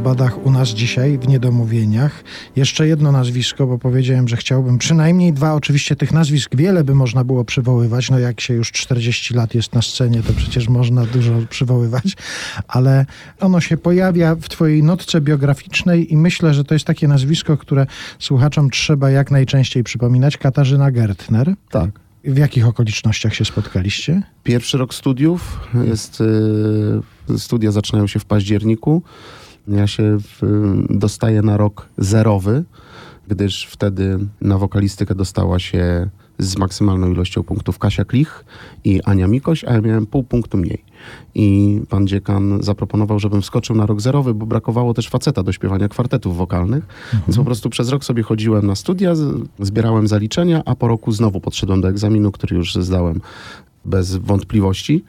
Badach 0.06 0.46
u 0.46 0.50
nas 0.50 0.68
dzisiaj 0.68 1.18
w 1.18 1.28
Niedomówieniach. 1.28 2.24
Jeszcze 2.56 2.88
jedno 2.88 3.12
nazwisko, 3.12 3.66
bo 3.66 3.78
powiedziałem, 3.78 4.28
że 4.28 4.36
chciałbym 4.36 4.78
przynajmniej 4.78 5.32
dwa. 5.32 5.54
Oczywiście 5.54 5.96
tych 5.96 6.12
nazwisk 6.12 6.56
wiele 6.56 6.84
by 6.84 6.94
można 6.94 7.24
było 7.24 7.44
przywoływać. 7.44 8.10
No 8.10 8.18
jak 8.18 8.40
się 8.40 8.54
już 8.54 8.72
40 8.72 9.34
lat 9.34 9.54
jest 9.54 9.74
na 9.74 9.82
scenie, 9.82 10.22
to 10.22 10.32
przecież 10.32 10.68
można 10.68 11.06
dużo 11.06 11.32
przywoływać. 11.50 12.16
Ale 12.68 13.06
ono 13.40 13.60
się 13.60 13.76
pojawia 13.76 14.34
w 14.34 14.48
twojej 14.48 14.82
notce 14.82 15.20
biograficznej 15.20 16.12
i 16.12 16.16
myślę, 16.16 16.54
że 16.54 16.64
to 16.64 16.74
jest 16.74 16.84
takie 16.84 17.08
nazwisko, 17.08 17.56
które 17.56 17.86
słuchaczom 18.18 18.70
trzeba 18.70 19.10
jak 19.10 19.30
najczęściej 19.30 19.84
przypominać. 19.84 20.36
Katarzyna 20.36 20.90
Gertner. 20.90 21.54
Tak. 21.70 21.90
W 22.24 22.38
jakich 22.38 22.66
okolicznościach 22.66 23.34
się 23.34 23.44
spotkaliście? 23.44 24.22
Pierwszy 24.42 24.78
rok 24.78 24.94
studiów 24.94 25.60
jest. 25.86 26.20
y, 27.30 27.38
Studia 27.38 27.72
zaczynają 27.72 28.06
się 28.06 28.18
w 28.18 28.24
październiku. 28.24 29.02
Ja 29.68 29.86
się 29.86 30.18
w, 30.18 30.42
dostaję 30.90 31.42
na 31.42 31.56
rok 31.56 31.88
zerowy, 31.98 32.64
gdyż 33.28 33.66
wtedy 33.66 34.18
na 34.40 34.58
wokalistykę 34.58 35.14
dostała 35.14 35.58
się 35.58 36.08
z 36.38 36.58
maksymalną 36.58 37.12
ilością 37.12 37.42
punktów 37.42 37.78
Kasia 37.78 38.04
Klich 38.04 38.44
i 38.84 39.02
Ania 39.02 39.26
Mikoś, 39.26 39.64
a 39.64 39.72
ja 39.72 39.80
miałem 39.80 40.06
pół 40.06 40.24
punktu 40.24 40.58
mniej. 40.58 40.84
I 41.34 41.80
pan 41.88 42.06
dziekan 42.06 42.58
zaproponował, 42.62 43.18
żebym 43.18 43.42
wskoczył 43.42 43.76
na 43.76 43.86
rok 43.86 44.00
zerowy, 44.00 44.34
bo 44.34 44.46
brakowało 44.46 44.94
też 44.94 45.08
faceta 45.08 45.42
do 45.42 45.52
śpiewania 45.52 45.88
kwartetów 45.88 46.36
wokalnych. 46.36 46.86
Więc 47.12 47.36
po 47.36 47.44
prostu 47.44 47.70
przez 47.70 47.88
rok 47.88 48.04
sobie 48.04 48.22
chodziłem 48.22 48.66
na 48.66 48.74
studia, 48.74 49.14
zbierałem 49.60 50.08
zaliczenia, 50.08 50.62
a 50.64 50.74
po 50.74 50.88
roku 50.88 51.12
znowu 51.12 51.40
podszedłem 51.40 51.80
do 51.80 51.88
egzaminu, 51.88 52.32
który 52.32 52.56
już 52.56 52.74
zdałem 52.74 53.20
bez 53.84 54.16
wątpliwości. 54.16 55.04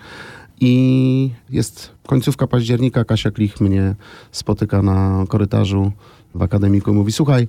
I 0.60 1.32
jest 1.50 1.92
końcówka 2.08 2.48
października, 2.48 3.04
Kasia 3.04 3.32
Klich 3.32 3.62
mnie 3.62 3.96
spotyka 4.32 4.82
na 4.82 5.26
korytarzu 5.30 5.92
w 6.36 6.42
akademiku 6.42 6.92
i 6.92 6.94
mówi, 6.94 7.12
słuchaj, 7.12 7.48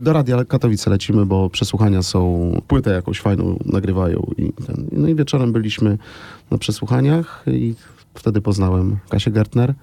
do 0.00 0.12
Radia 0.12 0.44
Katowice 0.44 0.90
lecimy, 0.90 1.26
bo 1.26 1.50
przesłuchania 1.50 2.02
są, 2.02 2.52
płytę 2.68 2.90
jakąś 2.90 3.20
fajną 3.20 3.58
nagrywają. 3.64 4.30
I 4.38 4.52
ten, 4.66 4.88
no 4.92 5.08
i 5.08 5.14
wieczorem 5.14 5.52
byliśmy 5.52 5.98
na 6.50 6.58
przesłuchaniach 6.58 7.44
i 7.46 7.74
wtedy 8.14 8.40
poznałem 8.40 8.96
Kasię 9.08 9.30
Gertner, 9.30 9.74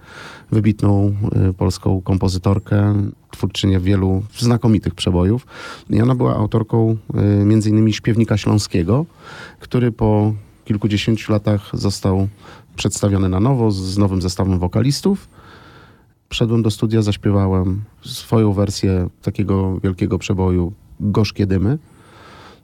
wybitną 0.52 1.16
y, 1.50 1.54
polską 1.54 2.02
kompozytorkę, 2.02 2.94
twórczynię 3.32 3.80
wielu 3.80 4.24
znakomitych 4.40 4.96
przebojów. 4.96 5.48
I 5.90 6.02
ona 6.02 6.16
była 6.16 6.36
autorką 6.36 6.98
y, 7.42 7.46
między 7.46 7.70
innymi 7.70 7.94
Śpiewnika 7.94 8.38
Śląskiego, 8.38 9.06
który 9.60 9.92
po 9.92 10.34
kilkudziesięciu 10.66 11.32
latach 11.32 11.70
został 11.74 12.28
przedstawiony 12.78 13.30
na 13.30 13.40
nowo 13.40 13.72
z 13.72 13.98
nowym 13.98 14.22
zestawem 14.22 14.60
wokalistów. 14.60 15.30
Wszedłem 16.30 16.64
do 16.64 16.72
studia, 16.72 17.02
zaśpiewałem 17.02 17.82
swoją 18.06 18.54
wersję 18.54 19.10
takiego 19.22 19.80
wielkiego 19.80 20.20
przeboju 20.20 20.74
Gorzkie 21.00 21.46
Dymy 21.46 21.78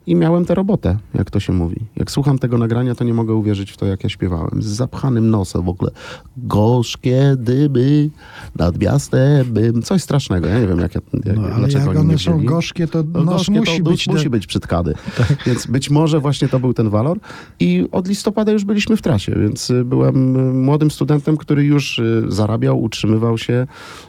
i 0.06 0.14
miałem 0.16 0.44
tę 0.44 0.54
robotę, 0.54 0.98
jak 1.14 1.30
to 1.30 1.40
się 1.40 1.52
mówi. 1.52 1.76
Jak 1.96 2.10
słucham 2.10 2.38
tego 2.38 2.58
nagrania, 2.58 2.94
to 2.94 3.04
nie 3.04 3.14
mogę 3.14 3.34
uwierzyć 3.34 3.70
w 3.72 3.76
to, 3.76 3.86
jak 3.86 4.04
ja 4.04 4.10
śpiewałem. 4.10 4.62
Z 4.62 4.66
zapchanym 4.66 5.30
nosem 5.30 5.62
w 5.62 5.68
ogóle. 5.68 5.90
Gorzkie 6.36 7.34
dymy 7.38 8.10
nad 8.56 8.78
miastem 8.80 9.46
bym... 9.52 9.82
Coś 9.82 10.02
strasznego. 10.02 10.48
Ja 10.48 10.60
nie 10.60 10.66
wiem, 10.66 10.80
jak, 10.80 10.94
ja, 10.94 11.00
jak, 11.24 11.36
No, 11.36 11.42
ale 11.42 11.54
dlaczego 11.54 11.92
jak 11.92 12.00
one 12.00 12.12
są 12.12 12.32
wzięli. 12.32 12.46
gorzkie, 12.46 12.86
to 12.86 13.02
No, 13.12 13.24
nos 13.24 13.34
gorzkie 13.34 13.52
musi 13.52 13.82
to, 13.82 13.90
być... 13.90 14.06
musi 14.06 14.30
być 14.30 14.46
przytkany. 14.46 14.94
Więc 15.46 15.66
być 15.66 15.90
może 15.90 16.20
właśnie 16.20 16.48
to 16.48 16.60
był 16.60 16.74
ten 16.74 16.90
walor. 16.90 17.18
I 17.60 17.88
od 17.92 18.08
listopada 18.08 18.52
już 18.52 18.64
byliśmy 18.64 18.96
w 18.96 19.02
trasie, 19.02 19.34
więc 19.40 19.70
y, 19.70 19.84
byłem 19.84 20.36
y, 20.36 20.52
młodym 20.52 20.90
studentem, 20.90 21.36
który 21.36 21.64
już 21.64 21.98
y, 21.98 22.24
zarabiał, 22.28 22.82
utrzymywał 22.82 23.38
się, 23.38 23.66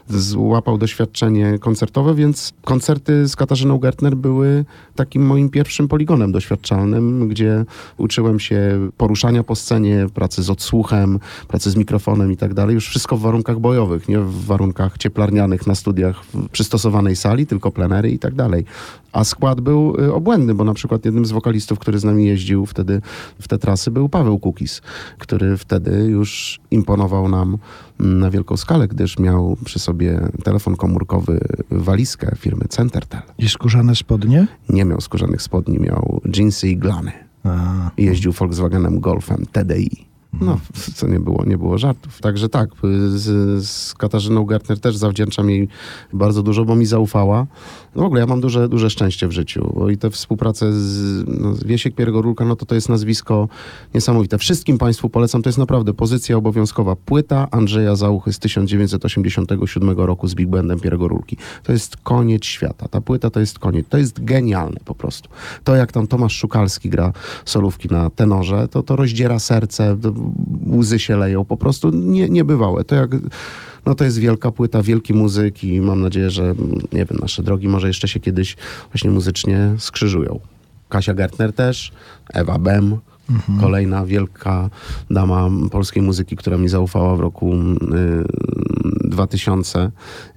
złapał 0.08 0.78
doświadczenie 0.78 1.58
koncertowe, 1.58 2.14
więc 2.14 2.52
koncerty 2.64 3.28
z 3.28 3.36
Katarzyną 3.36 3.78
Gertner 3.78 4.16
były 4.16 4.64
takim 4.94 5.26
moim 5.26 5.48
pierwszym 5.48 5.85
poligonem 5.88 6.32
doświadczalnym, 6.32 7.28
gdzie 7.28 7.64
uczyłem 7.96 8.40
się 8.40 8.88
poruszania 8.96 9.42
po 9.42 9.54
scenie, 9.54 10.06
pracy 10.14 10.42
z 10.42 10.50
odsłuchem, 10.50 11.18
pracy 11.48 11.70
z 11.70 11.76
mikrofonem 11.76 12.32
i 12.32 12.36
tak 12.36 12.54
dalej. 12.54 12.74
Już 12.74 12.88
wszystko 12.88 13.16
w 13.16 13.20
warunkach 13.20 13.58
bojowych, 13.58 14.08
nie 14.08 14.18
w 14.18 14.44
warunkach 14.44 14.98
cieplarnianych 14.98 15.66
na 15.66 15.74
studiach 15.74 16.24
w 16.24 16.48
przystosowanej 16.48 17.16
sali, 17.16 17.46
tylko 17.46 17.70
plenery 17.70 18.10
i 18.10 18.18
tak 18.18 18.34
dalej. 18.34 18.64
A 19.12 19.24
skład 19.24 19.60
był 19.60 19.96
y, 20.00 20.14
obłędny, 20.14 20.54
bo 20.54 20.64
na 20.64 20.74
przykład 20.74 21.04
jednym 21.04 21.26
z 21.26 21.32
wokalistów, 21.32 21.78
który 21.78 21.98
z 21.98 22.04
nami 22.04 22.26
jeździł 22.26 22.66
wtedy 22.66 23.00
w 23.40 23.48
te 23.48 23.58
trasy 23.58 23.90
był 23.90 24.08
Paweł 24.08 24.38
Kukis, 24.38 24.82
który 25.18 25.56
wtedy 25.56 25.90
już 25.90 26.60
imponował 26.70 27.28
nam 27.28 27.58
na 27.98 28.30
wielką 28.30 28.56
skalę, 28.56 28.88
gdyż 28.88 29.18
miał 29.18 29.56
przy 29.64 29.78
sobie 29.78 30.20
telefon 30.44 30.76
komórkowy, 30.76 31.40
walizkę 31.70 32.36
firmy 32.36 32.64
Centertel. 32.68 33.22
I 33.38 33.48
skórzane 33.48 33.96
spodnie? 33.96 34.46
Nie 34.68 34.84
miał 34.84 35.00
skórzanych 35.00 35.42
spodni, 35.42 35.78
miał 35.78 36.20
jeansy 36.36 36.68
i 36.68 36.76
glany. 36.76 37.12
I 37.96 38.04
jeździł 38.04 38.32
Volkswagenem 38.32 39.00
Golfem 39.00 39.46
TDI. 39.52 40.06
No, 40.40 40.60
co 40.94 41.06
nie 41.06 41.20
było, 41.20 41.44
nie 41.44 41.58
było 41.58 41.78
żartów. 41.78 42.20
Także 42.20 42.48
tak, 42.48 42.70
z, 43.08 43.64
z 43.66 43.94
Katarzyną 43.94 44.44
Gertner 44.44 44.80
też 44.80 44.96
zawdzięczam 44.96 45.50
jej 45.50 45.68
bardzo 46.12 46.42
dużo, 46.42 46.64
bo 46.64 46.76
mi 46.76 46.86
zaufała. 46.86 47.46
No 47.96 48.02
w 48.02 48.06
ogóle 48.06 48.20
ja 48.20 48.26
mam 48.26 48.40
duże, 48.40 48.68
duże 48.68 48.90
szczęście 48.90 49.28
w 49.28 49.32
życiu. 49.32 49.90
I 49.90 49.98
tę 49.98 50.10
współpracę 50.10 50.72
z 50.72 51.24
no, 51.28 51.54
Wiesiek 51.64 51.94
Pierogorulka, 51.94 52.44
no 52.44 52.56
to 52.56 52.66
to 52.66 52.74
jest 52.74 52.88
nazwisko 52.88 53.48
niesamowite. 53.94 54.38
Wszystkim 54.38 54.78
Państwu 54.78 55.08
polecam, 55.08 55.42
to 55.42 55.48
jest 55.48 55.58
naprawdę 55.58 55.94
pozycja 55.94 56.36
obowiązkowa. 56.36 56.96
Płyta 56.96 57.48
Andrzeja 57.50 57.96
Załuchy 57.96 58.32
z 58.32 58.38
1987 58.38 59.90
roku 59.90 60.28
z 60.28 60.34
Big 60.34 60.48
Bandem 60.48 60.80
Pierogorulki. 60.80 61.36
To 61.62 61.72
jest 61.72 61.96
koniec 61.96 62.44
świata. 62.44 62.88
Ta 62.88 63.00
płyta 63.00 63.30
to 63.30 63.40
jest 63.40 63.58
koniec. 63.58 63.86
To 63.88 63.98
jest 63.98 64.24
genialne 64.24 64.80
po 64.84 64.94
prostu. 64.94 65.28
To 65.64 65.74
jak 65.74 65.92
tam 65.92 66.06
Tomasz 66.06 66.36
Szukalski 66.36 66.90
gra 66.90 67.12
solówki 67.44 67.88
na 67.88 68.10
tenorze, 68.10 68.68
to 68.68 68.82
to 68.82 68.96
rozdziera 68.96 69.38
serce, 69.38 69.96
łzy 70.66 70.98
się 70.98 71.16
leją. 71.16 71.44
Po 71.44 71.56
prostu 71.56 71.90
nie, 71.90 72.28
niebywałe. 72.28 72.84
To 72.84 72.94
jak... 72.94 73.10
No 73.86 73.94
to 73.94 74.04
jest 74.04 74.18
wielka 74.18 74.50
płyta, 74.50 74.82
wielki 74.82 75.14
muzyk 75.14 75.64
i 75.64 75.80
mam 75.80 76.00
nadzieję, 76.00 76.30
że 76.30 76.54
nie 76.92 77.04
wiem, 77.04 77.18
nasze 77.20 77.42
drogi 77.42 77.68
może 77.68 77.88
jeszcze 77.88 78.08
się 78.08 78.20
kiedyś 78.20 78.56
właśnie 78.92 79.10
muzycznie 79.10 79.74
skrzyżują. 79.78 80.40
Kasia 80.88 81.14
Gertner 81.14 81.52
też, 81.52 81.92
Ewa 82.32 82.58
Bem, 82.58 82.98
kolejna 83.60 84.06
wielka 84.06 84.70
dama 85.10 85.48
polskiej 85.70 86.02
muzyki, 86.02 86.36
która 86.36 86.56
mi 86.56 86.68
zaufała 86.68 87.16
w 87.16 87.20
roku 87.20 87.54
y, 87.54 89.08
2000 89.08 89.90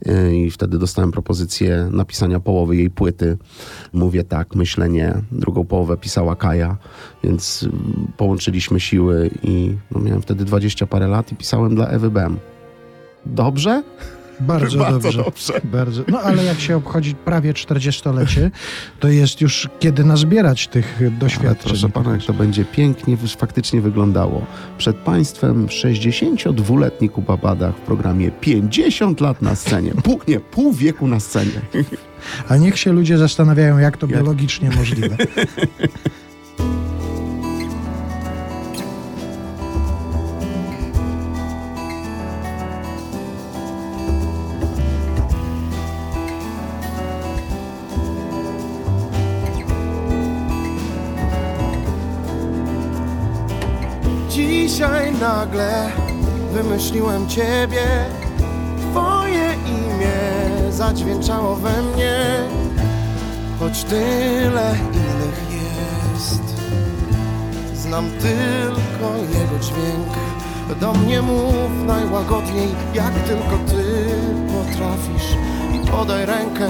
y, 0.08 0.38
i 0.38 0.52
wtedy 0.52 0.78
dostałem 0.78 1.12
propozycję 1.12 1.90
napisania 1.92 2.40
połowy 2.40 2.76
jej 2.76 2.90
płyty. 2.90 3.38
Mówię 3.94 4.24
tak, 4.24 4.56
myślę 4.56 4.90
nie. 4.90 5.14
Drugą 5.32 5.66
połowę 5.66 5.98
pisała 5.98 6.36
Kaja, 6.36 6.78
więc 7.24 7.64
y, 7.64 7.70
połączyliśmy 8.18 8.80
siły 8.80 9.30
i 9.44 9.76
no, 9.92 10.00
miałem 10.00 10.22
wtedy 10.22 10.46
20 10.46 10.88
parę 10.88 11.08
lat 11.08 11.32
i 11.32 11.36
pisałem 11.36 11.76
dla 11.76 11.88
Ewy 11.88 12.12
Bem. 12.12 12.40
Dobrze? 13.26 13.84
bardzo, 14.40 14.78
Bardzo 14.78 15.00
dobrze. 15.12 15.24
dobrze. 15.24 15.54
Bardzo. 15.64 16.04
No 16.08 16.20
ale 16.22 16.44
jak 16.44 16.60
się 16.60 16.76
obchodzi 16.78 17.16
prawie 17.16 17.54
40-lecie, 17.54 18.52
to 19.00 19.08
jest 19.08 19.42
już 19.42 19.70
kiedy 19.80 20.04
nazbierać 20.04 20.68
tych 20.68 20.96
Ale 21.02 21.12
doświadczeń. 21.12 21.70
proszę 21.70 21.90
pana, 21.90 22.12
jak 22.12 22.24
to 22.24 22.34
będzie 22.34 22.66
pięknie 22.66 23.18
faktycznie 23.38 23.82
wyglądało. 23.82 24.46
Przed 24.78 24.98
państwem 24.98 25.68
62-letni 25.68 27.10
Kuba 27.10 27.38
Badach 27.38 27.76
w 27.76 27.80
programie 27.80 28.32
50 28.32 29.22
lat 29.22 29.42
na 29.42 29.56
scenie. 29.56 29.92
Pół, 30.04 30.20
nie, 30.28 30.40
pół 30.40 30.74
wieku 30.74 31.08
na 31.08 31.20
scenie. 31.20 31.62
A 32.50 32.58
niech 32.58 32.80
się 32.80 32.92
ludzie 32.92 33.18
zastanawiają, 33.18 33.78
jak 33.78 33.98
to 33.98 34.08
biologicznie 34.08 34.70
możliwe. 34.70 35.18
nagle 55.40 55.92
wymyśliłem 56.54 57.28
ciebie. 57.28 57.86
Twoje 58.92 59.54
imię 59.66 60.72
zadźwięczało 60.72 61.56
we 61.56 61.82
mnie. 61.82 62.20
Choć 63.60 63.84
tyle 63.84 64.76
innych 64.94 65.40
jest 65.52 66.44
Znam 67.76 68.10
tylko 68.10 69.18
jego 69.18 69.60
dźwięk. 69.60 70.14
Do 70.80 70.94
mnie 70.94 71.22
mów 71.22 71.86
najłagodniej 71.86 72.68
Jak 72.94 73.14
tylko 73.14 73.58
ty 73.68 73.84
potrafisz. 74.54 75.38
I 75.76 75.88
podaj 75.92 76.26
rękę 76.26 76.68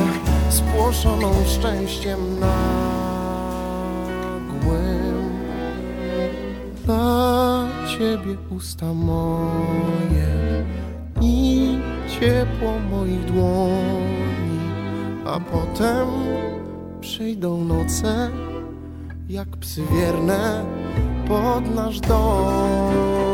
spłoszoną 0.49 1.31
szczęściem 1.47 2.39
nagłym 2.39 2.78
ciebie 7.99 8.37
usta 8.49 8.93
moje 8.93 10.31
i 11.21 11.77
ciepło 12.07 12.79
moich 12.91 13.25
dłoni, 13.25 14.59
a 15.25 15.39
potem 15.39 16.07
przyjdą 17.01 17.63
noce, 17.65 18.29
jak 19.29 19.47
psy 19.47 19.81
wierne 19.91 20.65
pod 21.27 21.75
nasz 21.75 21.99
dom. 21.99 23.28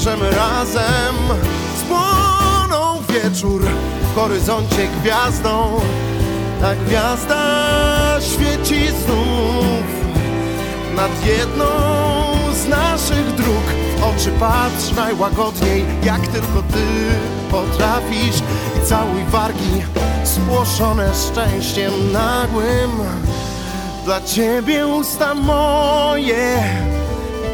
Wybierzemy 0.00 0.30
razem? 0.30 1.14
Spłonął 1.80 2.98
wieczór 3.08 3.62
w 4.12 4.14
horyzoncie 4.14 4.88
gwiazdą. 5.00 5.80
Ta 6.60 6.74
gwiazda 6.74 7.40
świeci 8.20 8.86
znów 8.88 9.84
nad 10.96 11.26
jedną 11.26 11.66
z 12.54 12.68
naszych 12.68 13.34
dróg. 13.34 13.64
Oczy 14.02 14.30
patrz 14.40 14.92
najłagodniej, 14.96 15.84
jak 16.02 16.20
tylko 16.20 16.62
ty 16.72 16.84
potrafisz. 17.50 18.42
I 18.78 18.86
całuj 18.86 19.24
wargi 19.24 19.82
spłoszone 20.24 21.10
szczęściem 21.14 22.12
nagłym. 22.12 22.90
Dla 24.04 24.20
ciebie 24.20 24.86
usta 24.86 25.34
moje, 25.34 26.58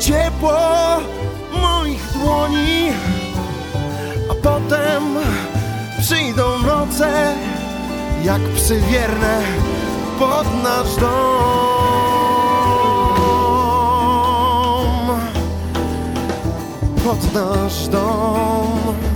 ciepło 0.00 0.58
moich 1.62 2.05
dłoni, 2.18 2.90
a 4.30 4.34
potem 4.34 5.02
przyjdą 6.00 6.58
noce, 6.58 7.34
jak 8.24 8.40
psy 8.42 8.80
wierne 8.90 9.42
pod 10.18 10.62
nasz 10.62 10.96
dom. 10.96 11.16
Pod 17.04 17.34
nasz 17.34 17.88
dom. 17.88 19.15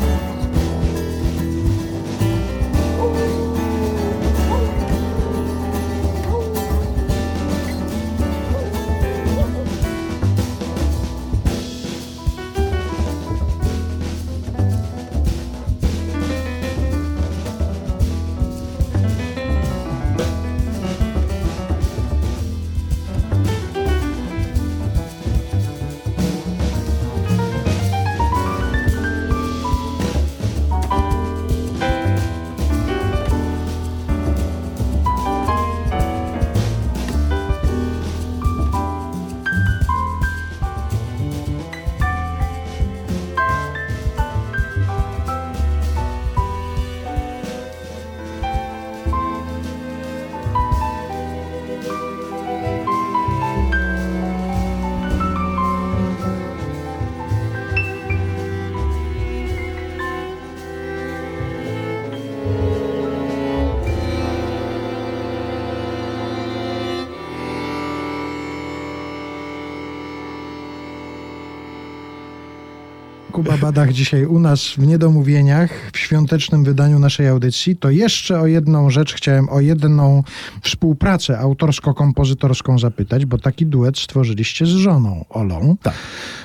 Kuba 73.40 73.56
Badach 73.56 73.92
dzisiaj 73.92 74.26
u 74.26 74.38
nas 74.38 74.64
w 74.64 74.78
Niedomówieniach, 74.78 75.90
w 75.92 75.98
świątecznym 75.98 76.64
wydaniu 76.64 76.98
naszej 76.98 77.28
audycji, 77.28 77.76
to 77.76 77.90
jeszcze 77.90 78.40
o 78.40 78.46
jedną 78.46 78.90
rzecz 78.90 79.14
chciałem, 79.14 79.48
o 79.48 79.60
jedną 79.60 80.22
współpracę 80.62 81.38
autorsko-kompozytorską 81.38 82.78
zapytać, 82.78 83.26
bo 83.26 83.38
taki 83.38 83.66
duet 83.66 83.98
stworzyliście 83.98 84.66
z 84.66 84.68
żoną 84.68 85.24
Olą. 85.28 85.76
Tak. 85.82 85.94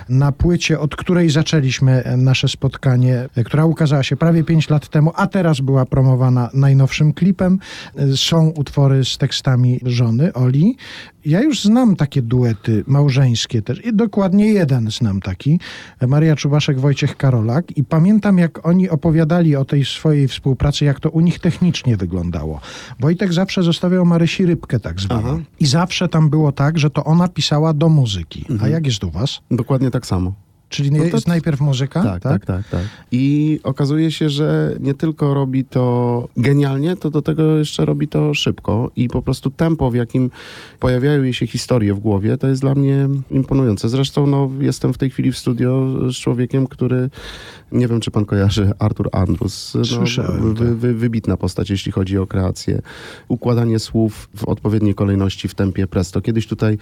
Na 0.09 0.31
płycie, 0.31 0.79
od 0.79 0.95
której 0.95 1.29
zaczęliśmy 1.29 2.03
nasze 2.17 2.47
spotkanie, 2.47 3.29
która 3.45 3.65
ukazała 3.65 4.03
się 4.03 4.15
prawie 4.15 4.43
5 4.43 4.69
lat 4.69 4.89
temu, 4.89 5.11
a 5.15 5.27
teraz 5.27 5.61
była 5.61 5.85
promowana 5.85 6.49
najnowszym 6.53 7.13
klipem, 7.13 7.59
są 8.15 8.49
utwory 8.49 9.05
z 9.05 9.17
tekstami 9.17 9.79
żony 9.85 10.33
Oli. 10.33 10.77
Ja 11.25 11.41
już 11.41 11.63
znam 11.63 11.95
takie 11.95 12.21
duety 12.21 12.83
małżeńskie 12.87 13.61
też 13.61 13.85
i 13.85 13.93
dokładnie 13.93 14.47
jeden 14.47 14.91
znam 14.91 15.21
taki. 15.21 15.59
Maria 16.07 16.35
Czubaszek, 16.35 16.79
Wojciech 16.79 17.17
Karolak 17.17 17.77
i 17.77 17.83
pamiętam 17.83 18.37
jak 18.37 18.67
oni 18.67 18.89
opowiadali 18.89 19.55
o 19.55 19.65
tej 19.65 19.85
swojej 19.85 20.27
współpracy, 20.27 20.85
jak 20.85 20.99
to 20.99 21.09
u 21.09 21.19
nich 21.19 21.39
technicznie 21.39 21.97
wyglądało. 21.97 22.61
Wojtek 22.99 23.33
zawsze 23.33 23.63
zostawiał 23.63 24.05
Marysi 24.05 24.45
rybkę 24.45 24.79
tak 24.79 24.99
zwaną. 24.99 25.27
Aha. 25.27 25.39
I 25.59 25.65
zawsze 25.65 26.07
tam 26.07 26.29
było 26.29 26.51
tak, 26.51 26.79
że 26.79 26.89
to 26.89 27.03
ona 27.03 27.27
pisała 27.27 27.73
do 27.73 27.89
muzyki. 27.89 28.45
A 28.61 28.67
jak 28.67 28.85
jest 28.85 29.03
u 29.03 29.11
was? 29.11 29.39
Dokładnie 29.51 29.91
tak 29.91 29.94
samo. 30.03 30.33
Czyli 30.69 30.91
No 30.91 30.97
to- 30.97 31.03
jest 31.05 31.27
najpierw 31.27 31.61
muzyka? 31.61 32.03
Tak, 32.03 32.23
tak, 32.23 32.45
tak, 32.45 32.67
tak. 32.69 32.81
I 33.11 33.59
okazuje 33.63 34.11
się, 34.11 34.29
że 34.29 34.75
nie 34.79 34.93
tylko 34.93 35.33
robi 35.33 35.65
to 35.65 36.27
genialnie, 36.37 36.95
to 36.95 37.09
do 37.09 37.21
tego 37.21 37.57
jeszcze 37.57 37.85
robi 37.85 38.07
to 38.07 38.33
szybko 38.33 38.91
i 38.95 39.07
po 39.07 39.21
prostu 39.21 39.49
tempo, 39.49 39.91
w 39.91 39.95
jakim 39.95 40.31
pojawiają 40.79 41.23
jej 41.23 41.33
się 41.33 41.47
historie 41.47 41.93
w 41.93 41.99
głowie, 41.99 42.37
to 42.37 42.47
jest 42.47 42.61
dla 42.61 42.75
mnie 42.75 43.09
imponujące. 43.31 43.89
Zresztą 43.89 44.27
no, 44.27 44.49
jestem 44.59 44.93
w 44.93 44.97
tej 44.97 45.09
chwili 45.09 45.31
w 45.31 45.37
studio 45.37 45.97
z 46.11 46.15
człowiekiem, 46.15 46.67
który, 46.67 47.09
nie 47.71 47.87
wiem 47.87 47.99
czy 47.99 48.11
pan 48.11 48.25
kojarzy, 48.25 48.71
Artur 48.79 49.09
Andrus. 49.11 49.73
No, 49.75 49.85
Słyszałem, 49.85 50.53
wy, 50.53 50.65
tak. 50.65 50.75
wy, 50.75 50.93
wybitna 50.93 51.37
postać, 51.37 51.69
jeśli 51.69 51.91
chodzi 51.91 52.17
o 52.17 52.27
kreację. 52.27 52.81
Układanie 53.27 53.79
słów 53.79 54.29
w 54.35 54.43
odpowiedniej 54.45 54.95
kolejności 54.95 55.47
w 55.47 55.55
tempie 55.55 55.87
presto. 55.87 56.21
Kiedyś 56.21 56.47
tutaj 56.47 56.77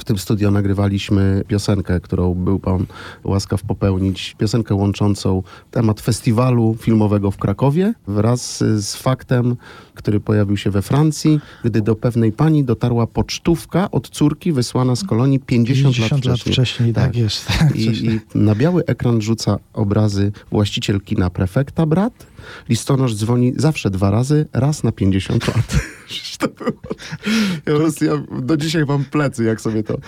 w 0.00 0.04
tym 0.04 0.18
studio 0.18 0.50
nagrywaliśmy 0.50 1.44
piosenkę, 1.48 2.00
którą 2.00 2.34
był 2.34 2.58
pan 2.58 2.86
łaskaw 3.24 3.62
popełnić. 3.62 4.34
Piosenkę 4.38 4.74
łączącą 4.74 5.42
temat 5.70 6.00
festiwalu 6.00 6.76
filmowego 6.80 7.30
w 7.30 7.36
Krakowie 7.36 7.94
wraz 8.06 8.58
z 8.58 8.96
faktem, 8.96 9.56
który 9.94 10.20
pojawił 10.20 10.56
się 10.56 10.70
we 10.70 10.82
Francji, 10.82 11.40
gdy 11.64 11.82
do 11.82 11.96
pewnej 11.96 12.32
pani 12.32 12.64
dotarła 12.64 13.06
pocztówka 13.06 13.90
od 13.90 14.08
córki 14.08 14.52
wysłana 14.52 14.96
z 14.96 15.04
kolonii 15.04 15.40
50, 15.40 15.96
50 15.96 16.24
lat 16.24 16.40
wcześniej, 16.40 16.92
tak, 16.92 17.16
jest. 17.16 17.48
I, 17.74 17.80
I 18.06 18.20
na 18.34 18.54
biały 18.54 18.84
ekran 18.86 19.20
rzuca 19.20 19.58
obrazy 19.72 20.32
właściciel 20.50 21.00
kina 21.00 21.30
prefekta 21.30 21.86
brat 21.86 22.33
Listonosz 22.68 23.14
dzwoni 23.14 23.52
zawsze 23.56 23.90
dwa 23.90 24.10
razy, 24.10 24.46
raz 24.52 24.84
na 24.84 24.92
50 24.92 25.46
lat. 25.46 25.76
To 26.38 26.48
było. 26.48 26.70
Ja 27.66 28.06
ja 28.06 28.40
do 28.42 28.56
dzisiaj 28.56 28.84
mam 28.84 29.04
plecy, 29.04 29.44
jak 29.44 29.60
sobie 29.60 29.82
to, 29.82 29.98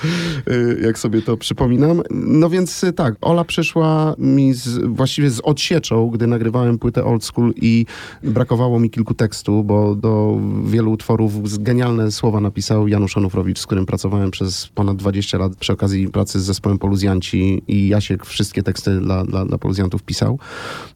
y, 0.50 0.80
jak 0.82 0.98
sobie 0.98 1.22
to 1.22 1.36
przypominam. 1.36 2.02
No 2.10 2.50
więc 2.50 2.84
y, 2.84 2.92
tak, 2.92 3.14
Ola 3.20 3.44
przyszła 3.44 4.14
mi 4.18 4.54
z, 4.54 4.78
właściwie 4.78 5.30
z 5.30 5.40
odsieczą, 5.40 6.10
gdy 6.10 6.26
nagrywałem 6.26 6.78
płytę 6.78 7.04
Old 7.04 7.24
School 7.24 7.52
i 7.56 7.86
brakowało 8.22 8.80
mi 8.80 8.90
kilku 8.90 9.14
tekstu, 9.14 9.64
bo 9.64 9.94
do 9.94 10.38
wielu 10.64 10.92
utworów 10.92 11.58
genialne 11.62 12.12
słowa 12.12 12.40
napisał 12.40 12.88
Janusz 12.88 13.16
Onufrowicz, 13.16 13.58
z 13.58 13.66
którym 13.66 13.86
pracowałem 13.86 14.30
przez 14.30 14.66
ponad 14.66 14.96
20 14.96 15.38
lat 15.38 15.56
przy 15.56 15.72
okazji 15.72 16.08
pracy 16.08 16.40
z 16.40 16.44
zespołem 16.44 16.78
Poluzjanci 16.78 17.62
i 17.68 17.88
Jasiek 17.88 18.26
wszystkie 18.26 18.62
teksty 18.62 19.00
dla, 19.00 19.24
dla, 19.24 19.44
dla 19.44 19.58
Poluzjantów 19.58 20.02
pisał. 20.02 20.38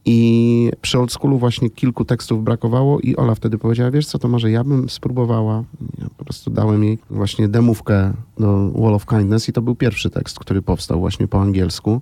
I 0.05 0.71
przy 0.81 0.99
Old 0.99 1.11
Schoolu 1.31 1.39
właśnie 1.39 1.69
kilku 1.69 2.05
tekstów 2.05 2.43
brakowało 2.43 2.99
i 2.99 3.15
Ola 3.15 3.35
wtedy 3.35 3.57
powiedziała, 3.57 3.91
wiesz 3.91 4.07
co, 4.07 4.19
to 4.19 4.27
może 4.27 4.51
ja 4.51 4.63
bym 4.63 4.89
spróbowała. 4.89 5.63
Ja 5.99 6.07
po 6.17 6.23
prostu 6.23 6.51
dałem 6.51 6.83
jej 6.83 6.97
właśnie 7.09 7.47
demówkę 7.47 8.13
do 8.39 8.71
Wall 8.75 8.93
of 8.93 9.05
Kindness 9.05 9.49
i 9.49 9.53
to 9.53 9.61
był 9.61 9.75
pierwszy 9.75 10.09
tekst, 10.09 10.39
który 10.39 10.61
powstał 10.61 10.99
właśnie 10.99 11.27
po 11.27 11.41
angielsku. 11.41 12.01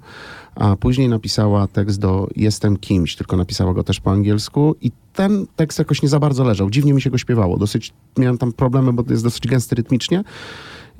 A 0.55 0.75
później 0.75 1.09
napisała 1.09 1.67
tekst 1.67 1.99
do 1.99 2.27
Jestem 2.35 2.77
kimś, 2.77 3.15
tylko 3.15 3.37
napisała 3.37 3.73
go 3.73 3.83
też 3.83 3.99
po 3.99 4.11
angielsku 4.11 4.75
i 4.81 4.91
ten 5.13 5.47
tekst 5.55 5.79
jakoś 5.79 6.01
nie 6.01 6.09
za 6.09 6.19
bardzo 6.19 6.43
leżał. 6.43 6.69
Dziwnie 6.69 6.93
mi 6.93 7.01
się 7.01 7.09
go 7.09 7.17
śpiewało. 7.17 7.57
Dosyć 7.57 7.93
miałem 8.17 8.37
tam 8.37 8.51
problemy, 8.51 8.93
bo 8.93 9.03
jest 9.09 9.23
dosyć 9.23 9.47
gęsty 9.47 9.75
rytmicznie. 9.75 10.23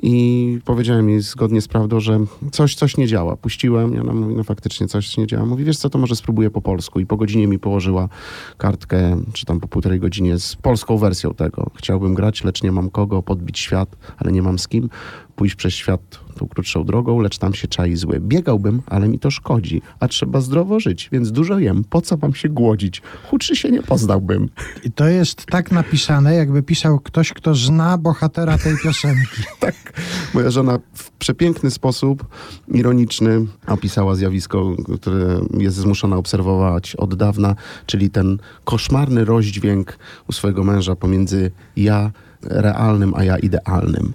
I 0.04 0.60
powiedziałem 0.66 1.10
jej 1.10 1.22
zgodnie 1.22 1.62
z 1.62 1.68
prawdą, 1.68 2.00
że 2.00 2.20
coś, 2.52 2.76
coś 2.76 2.98
nie 2.98 3.08
działa. 3.08 3.38
Puściłem 3.38 3.96
i 3.96 4.00
ona 4.00 4.14
mówi, 4.14 4.36
no 4.36 4.44
faktycznie 4.44 4.88
coś 4.88 5.18
nie 5.18 5.28
działa. 5.28 5.46
Mówi, 5.46 5.64
wiesz 5.64 5.78
co, 5.78 5.90
to 5.90 5.98
może 5.98 6.16
spróbuję 6.16 6.50
po 6.50 6.62
polsku. 6.62 7.00
I 7.00 7.06
po 7.06 7.18
godzinie 7.18 7.48
mi 7.48 7.60
położyła 7.60 8.10
kartkę, 8.58 9.24
czy 9.34 9.46
tam 9.46 9.60
po 9.60 9.68
półtorej 9.68 10.00
godzinie 10.00 10.40
z 10.40 10.56
polską 10.56 10.98
wersją 10.98 11.34
tego. 11.34 11.72
Chciałbym 11.76 12.14
grać, 12.14 12.44
lecz 12.44 12.64
nie 12.64 12.72
mam 12.72 12.90
kogo, 12.90 13.24
podbić 13.24 13.60
świat, 13.60 13.96
ale 14.18 14.32
nie 14.32 14.42
mam 14.42 14.60
z 14.60 14.68
kim. 14.68 14.90
Pójść 15.36 15.56
przez 15.56 15.74
świat 15.74 16.20
tą 16.40 16.48
krótszą 16.48 16.84
drogą, 16.84 17.20
lecz 17.20 17.38
tam 17.38 17.54
się 17.54 17.68
czai 17.68 17.96
zły. 17.96 18.20
Biegałbym, 18.20 18.82
ale 18.86 19.08
mi 19.08 19.20
to 19.20 19.32
szkodzi, 19.32 19.82
a 20.00 20.08
trzeba 20.08 20.42
zdrowo 20.42 20.80
żyć, 20.80 21.10
więc 21.12 21.32
dużo 21.32 21.60
jem. 21.60 21.84
Po 21.90 22.02
co 22.02 22.18
mam 22.22 22.34
się 22.34 22.50
głodzić? 22.50 23.02
Chudszy 23.30 23.56
się 23.56 23.72
nie 23.72 23.84
poznałbym. 23.84 24.50
I 24.84 24.92
to 24.92 25.08
jest 25.08 25.46
tak 25.46 25.72
napisane, 25.72 26.36
jakby 26.36 26.64
pisał 26.64 27.00
ktoś, 27.00 27.34
kto 27.34 27.56
zna 27.56 27.98
bohatera 27.98 28.58
tej 28.58 28.78
piosenki. 28.84 29.44
Moja 30.34 30.52
żona 30.52 30.80
w 30.94 31.12
przepiękny 31.12 31.72
sposób, 31.72 32.26
ironiczny, 32.68 33.46
opisała 33.68 34.16
zjawisko, 34.16 34.76
które 35.02 35.40
jest 35.58 35.78
zmuszona 35.78 36.16
obserwować 36.18 36.96
od 36.96 37.16
dawna, 37.16 37.56
czyli 37.86 38.10
ten 38.10 38.38
koszmarny 38.64 39.26
rozdźwięk 39.26 39.98
u 40.30 40.32
swojego 40.32 40.64
męża 40.64 40.96
pomiędzy 40.96 41.52
ja 41.76 42.12
realnym, 42.42 43.14
a 43.16 43.24
ja 43.24 43.38
idealnym. 43.38 44.14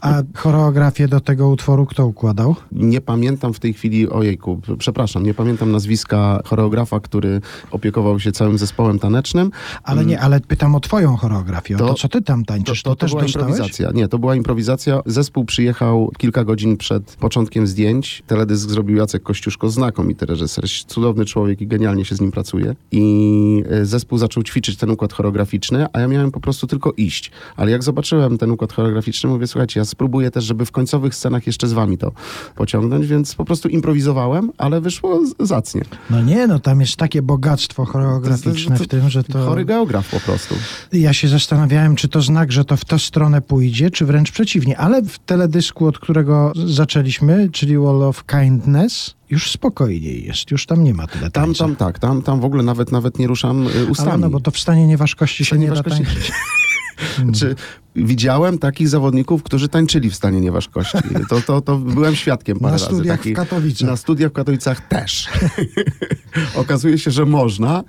A 0.00 0.22
choreografię 0.34 1.08
do 1.08 1.20
tego 1.20 1.48
utworu 1.48 1.86
kto 1.86 2.06
układał? 2.06 2.56
Nie 2.72 3.00
pamiętam 3.00 3.54
w 3.54 3.60
tej 3.60 3.72
chwili, 3.72 4.08
ojejku, 4.10 4.60
przepraszam, 4.78 5.22
nie 5.22 5.34
pamiętam 5.34 5.72
nazwiska 5.72 6.40
choreografa, 6.44 7.00
który 7.00 7.40
opiekował 7.70 8.20
się 8.20 8.32
całym 8.32 8.58
zespołem 8.58 8.98
tanecznym. 8.98 9.50
Ale 9.82 10.04
nie, 10.04 10.20
ale 10.20 10.40
pytam 10.40 10.74
o 10.74 10.80
twoją 10.80 11.16
choreografię. 11.16 11.74
O 11.74 11.78
to, 11.78 11.86
To- 11.88 11.94
co 11.94 12.08
ty 12.08 12.22
tam 12.22 12.44
tańczysz, 12.44 12.82
to, 12.82 12.96
też 12.96 13.10
była 13.10 13.22
dostałeś? 13.22 13.48
improwizacja. 13.50 13.90
Nie, 13.94 14.08
to 14.08 14.18
była 14.18 14.36
improwizacja. 14.36 15.00
Zespół 15.06 15.44
przyjechał 15.44 16.10
kilka 16.18 16.44
godzin 16.44 16.76
przed 16.76 17.16
początkiem 17.16 17.66
zdjęć. 17.66 18.22
Teledysk 18.26 18.70
zrobił 18.70 18.96
Jacek 18.96 19.22
Kościuszko, 19.22 19.70
znakomity 19.70 20.26
reżyser, 20.26 20.64
cudowny 20.86 21.24
człowiek 21.24 21.60
i 21.60 21.66
genialnie 21.66 22.04
się 22.04 22.14
z 22.14 22.20
nim 22.20 22.30
pracuje. 22.32 22.74
I 22.92 23.64
e, 23.70 23.86
zespół 23.86 24.18
zaczął 24.18 24.42
ćwiczyć 24.42 24.76
ten 24.76 24.90
układ 24.90 25.12
choreograficzny, 25.12 25.86
a 25.92 26.00
ja 26.00 26.08
miałem 26.08 26.30
po 26.30 26.40
prostu 26.40 26.66
tylko 26.66 26.92
iść. 26.96 27.30
Ale 27.56 27.70
jak 27.70 27.82
zobaczyłem 27.82 28.38
ten 28.38 28.50
układ 28.50 28.72
choreograficzny, 28.72 29.30
mówię, 29.30 29.46
słuchajcie, 29.46 29.73
ja 29.76 29.84
spróbuję 29.84 30.30
też, 30.30 30.44
żeby 30.44 30.66
w 30.66 30.70
końcowych 30.70 31.14
scenach 31.14 31.46
jeszcze 31.46 31.68
z 31.68 31.72
wami 31.72 31.98
to 31.98 32.12
pociągnąć, 32.56 33.06
więc 33.06 33.34
po 33.34 33.44
prostu 33.44 33.68
improwizowałem, 33.68 34.50
ale 34.58 34.80
wyszło 34.80 35.20
zacnie. 35.40 35.82
No 36.10 36.22
nie, 36.22 36.46
no 36.46 36.58
tam 36.58 36.80
jest 36.80 36.96
takie 36.96 37.22
bogactwo 37.22 37.84
choreograficzne 37.84 38.76
w 38.76 38.88
tym, 38.88 39.10
że 39.10 39.24
to... 39.24 39.38
Chory 39.44 39.64
geograf 39.64 40.10
po 40.10 40.20
prostu. 40.20 40.54
Ja 40.92 41.12
się 41.12 41.28
zastanawiałem, 41.28 41.96
czy 41.96 42.08
to 42.08 42.22
znak, 42.22 42.52
że 42.52 42.64
to 42.64 42.76
w 42.76 42.84
tę 42.84 42.98
stronę 42.98 43.40
pójdzie, 43.40 43.90
czy 43.90 44.06
wręcz 44.06 44.32
przeciwnie. 44.32 44.78
Ale 44.78 45.02
w 45.02 45.18
teledysku, 45.18 45.86
od 45.86 45.98
którego 45.98 46.52
zaczęliśmy, 46.66 47.48
czyli 47.52 47.78
Wall 47.78 48.02
of 48.02 48.24
Kindness, 48.26 49.14
już 49.30 49.50
spokojniej 49.50 50.24
jest. 50.24 50.50
Już 50.50 50.66
tam 50.66 50.84
nie 50.84 50.94
ma 50.94 51.06
tyle 51.06 51.30
Tam, 51.30 51.44
tańca. 51.44 51.64
tam, 51.64 51.76
tak, 51.76 51.98
tam, 51.98 52.22
tam 52.22 52.40
w 52.40 52.44
ogóle 52.44 52.62
nawet, 52.62 52.92
nawet 52.92 53.18
nie 53.18 53.26
ruszam 53.26 53.66
y, 53.68 53.86
ustami. 53.86 54.10
Ale 54.10 54.18
no, 54.20 54.30
bo 54.30 54.40
to 54.40 54.50
w 54.50 54.58
stanie 54.58 54.86
nieważkości 54.86 55.44
się 55.44 55.48
Stanie 55.48 55.62
nie 55.62 55.68
da 55.68 55.74
nieważkości- 55.80 56.32
tańczyć. 57.16 57.40
Czy 57.40 57.54
widziałem 57.96 58.58
takich 58.58 58.88
zawodników, 58.88 59.42
którzy 59.42 59.68
tańczyli 59.68 60.10
w 60.10 60.14
stanie 60.14 60.40
nieważkości. 60.40 60.98
To, 61.28 61.40
to, 61.40 61.60
to 61.60 61.76
byłem 61.78 62.14
świadkiem 62.16 62.58
parę 62.58 62.72
Na 62.72 62.78
razy. 62.78 62.84
studiach 62.84 63.16
w 63.16 63.18
takich- 63.18 63.36
Katowicach. 63.36 63.88
Na 63.90 63.96
studiach 63.96 64.30
w 64.30 64.34
Katowicach 64.34 64.88
też. 64.88 65.28
Okazuje 66.54 66.98
się, 66.98 67.10
że 67.10 67.24
można. 67.26 67.82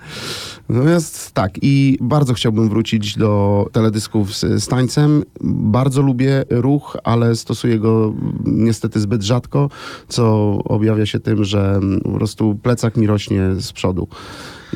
Natomiast 0.69 1.31
tak, 1.31 1.51
i 1.61 1.97
bardzo 2.01 2.33
chciałbym 2.33 2.69
wrócić 2.69 3.17
do 3.17 3.65
teledysków 3.71 4.35
z, 4.35 4.63
z 4.63 4.67
tańcem. 4.67 5.23
Bardzo 5.43 6.01
lubię 6.01 6.43
ruch, 6.49 6.97
ale 7.03 7.35
stosuję 7.35 7.79
go 7.79 8.13
niestety 8.45 8.99
zbyt 8.99 9.23
rzadko, 9.23 9.69
co 10.07 10.25
objawia 10.65 11.05
się 11.05 11.19
tym, 11.19 11.43
że 11.43 11.79
po 12.03 12.11
prostu 12.11 12.55
plecak 12.63 12.97
mi 12.97 13.07
rośnie 13.07 13.41
z 13.55 13.71
przodu. 13.71 14.07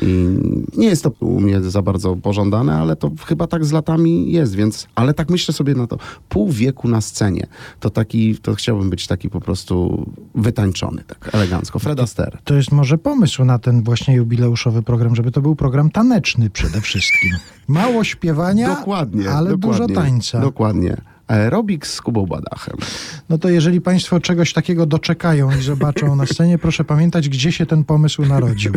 I 0.02 0.38
nie 0.76 0.86
jest 0.88 1.04
to 1.04 1.12
u 1.20 1.40
mnie 1.40 1.60
za 1.60 1.82
bardzo 1.82 2.16
pożądane, 2.16 2.76
ale 2.76 2.96
to 2.96 3.10
chyba 3.26 3.46
tak 3.46 3.64
z 3.64 3.72
latami 3.72 4.32
jest, 4.32 4.54
więc, 4.54 4.86
ale 4.94 5.14
tak 5.14 5.30
myślę 5.30 5.54
sobie 5.54 5.74
na 5.74 5.86
to, 5.86 5.98
pół 6.28 6.50
wieku 6.50 6.88
na 6.88 7.00
scenie, 7.00 7.46
to 7.80 7.90
taki, 7.90 8.36
to 8.36 8.54
chciałbym 8.54 8.90
być 8.90 9.06
taki 9.06 9.30
po 9.30 9.40
prostu 9.40 10.06
wytańczony, 10.34 11.02
tak 11.06 11.34
elegancko. 11.34 11.78
Fred 11.78 12.00
Astaire. 12.00 12.38
To 12.44 12.54
jest 12.54 12.72
może 12.72 12.98
pomysł 12.98 13.44
na 13.44 13.58
ten 13.58 13.82
właśnie 13.82 14.14
jubileuszowy 14.14 14.82
program, 14.82 15.16
żeby 15.16 15.30
to 15.30 15.40
był 15.40 15.56
program 15.56 15.90
taneczny 15.90 16.50
przede 16.50 16.80
wszystkim. 16.80 17.30
Mało 17.68 18.04
śpiewania, 18.04 18.76
Dokładnie. 18.76 19.30
ale 19.30 19.50
dokładnie, 19.50 19.86
dużo 19.86 20.00
tańca. 20.00 20.40
Dokładnie. 20.40 20.96
Aerobik 21.30 21.86
z 21.86 22.00
Kubą 22.00 22.26
Badachem. 22.26 22.76
No 23.28 23.38
to 23.38 23.48
jeżeli 23.48 23.80
Państwo 23.80 24.20
czegoś 24.20 24.52
takiego 24.52 24.86
doczekają 24.86 25.50
i 25.58 25.62
zobaczą 25.62 26.16
na 26.16 26.26
scenie, 26.26 26.58
proszę 26.58 26.84
pamiętać, 26.84 27.28
gdzie 27.28 27.52
się 27.52 27.66
ten 27.66 27.84
pomysł 27.84 28.24
narodził. 28.24 28.72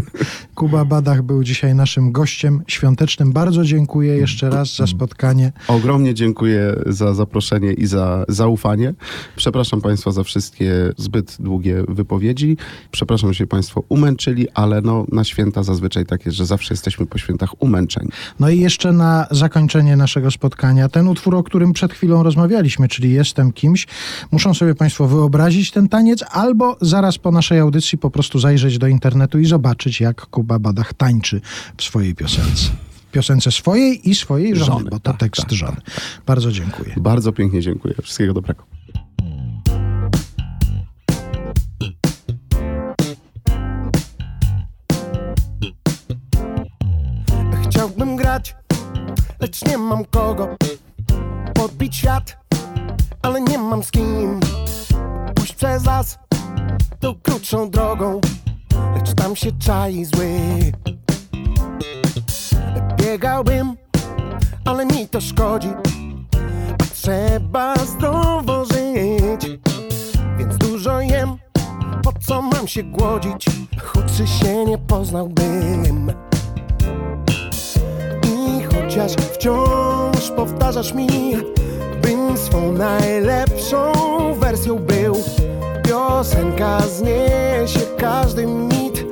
Kuba 0.55 0.85
Badach 0.85 1.21
był 1.21 1.43
dzisiaj 1.43 1.75
naszym 1.75 2.11
gościem 2.11 2.63
świątecznym. 2.67 3.31
Bardzo 3.31 3.63
dziękuję 3.63 4.17
jeszcze 4.17 4.49
raz 4.49 4.75
za 4.75 4.87
spotkanie. 4.87 5.51
Ogromnie 5.67 6.13
dziękuję 6.13 6.75
za 6.85 7.13
zaproszenie 7.13 7.73
i 7.73 7.85
za 7.85 8.25
zaufanie. 8.27 8.93
Przepraszam 9.35 9.81
Państwa 9.81 10.11
za 10.11 10.23
wszystkie 10.23 10.73
zbyt 10.97 11.37
długie 11.39 11.83
wypowiedzi. 11.87 12.57
Przepraszam, 12.91 13.29
że 13.33 13.35
się 13.35 13.47
Państwo 13.47 13.83
umęczyli, 13.89 14.47
ale 14.53 14.81
no, 14.81 15.05
na 15.11 15.23
święta 15.23 15.63
zazwyczaj 15.63 16.05
tak 16.05 16.25
jest, 16.25 16.37
że 16.37 16.45
zawsze 16.45 16.73
jesteśmy 16.73 17.05
po 17.05 17.17
świętach 17.17 17.61
umęczeni. 17.61 18.09
No 18.39 18.49
i 18.49 18.59
jeszcze 18.59 18.91
na 18.91 19.27
zakończenie 19.31 19.95
naszego 19.97 20.31
spotkania, 20.31 20.89
ten 20.89 21.07
utwór, 21.07 21.35
o 21.35 21.43
którym 21.43 21.73
przed 21.73 21.93
chwilą 21.93 22.23
rozmawialiśmy, 22.23 22.42
czyli 22.89 23.11
Jestem 23.11 23.51
kimś, 23.51 23.87
muszą 24.31 24.53
sobie 24.53 24.75
Państwo 24.75 25.07
wyobrazić 25.07 25.71
ten 25.71 25.89
taniec, 25.89 26.23
albo 26.31 26.77
zaraz 26.81 27.17
po 27.17 27.31
naszej 27.31 27.59
audycji 27.59 27.97
po 27.97 28.09
prostu 28.09 28.39
zajrzeć 28.39 28.77
do 28.77 28.87
internetu 28.87 29.39
i 29.39 29.45
zobaczyć, 29.45 30.01
jak 30.01 30.25
Kuba 30.25 30.59
Badach 30.59 30.93
tańczy 30.93 31.41
w 31.77 31.83
swojej 31.83 32.15
piosence. 32.15 32.69
W 33.07 33.11
piosence 33.11 33.51
swojej 33.51 34.09
i 34.09 34.15
swojej 34.15 34.55
żony, 34.55 34.65
Żony, 34.65 34.89
bo 34.89 34.99
to 34.99 35.11
tak, 35.11 35.19
tekst 35.19 35.41
tak, 35.41 35.51
żony. 35.51 35.77
Bardzo 36.25 36.51
dziękuję. 36.51 36.93
Bardzo 36.97 37.31
pięknie 37.31 37.61
dziękuję. 37.61 37.95
Wszystkiego 38.01 38.33
dobrego. 38.33 38.63
Chciałbym 47.69 48.15
grać, 48.15 48.55
lecz 49.39 49.65
nie 49.65 49.77
mam 49.77 50.05
kogo 50.05 50.55
Podbić 51.63 51.95
świat, 51.95 52.37
ale 53.21 53.41
nie 53.41 53.57
mam 53.57 53.83
z 53.83 53.91
kim. 53.91 54.39
Pójść 55.35 55.55
przez 55.55 55.85
las 55.85 56.19
tą 56.99 57.15
krótszą 57.23 57.69
drogą 57.69 58.21
Lecz 58.95 59.13
tam 59.13 59.35
się 59.35 59.51
czai 59.51 60.05
zły. 60.05 60.29
Biegałbym, 62.97 63.75
ale 64.65 64.85
mi 64.85 65.07
to 65.07 65.21
szkodzi 65.21 65.69
A 66.81 66.83
trzeba 66.93 67.75
zdrowo 67.75 68.65
żyć. 68.65 69.59
Więc 70.37 70.57
dużo 70.57 71.01
jem, 71.01 71.37
po 72.03 72.13
co 72.27 72.41
mam 72.41 72.67
się 72.67 72.83
głodzić 72.83 73.45
Chudszy 73.83 74.27
się 74.27 74.65
nie 74.65 74.77
poznałbym 74.77 76.13
chociaż 78.73 79.11
wciąż 79.11 80.31
powtarzasz 80.35 80.93
mi, 80.93 81.07
bym 82.01 82.37
swą 82.37 82.71
najlepszą 82.71 83.93
wersją 84.33 84.75
był. 84.75 85.15
Piosenka 85.83 86.79
zniesie 86.79 87.79
każdy 87.97 88.47
mit, 88.47 89.05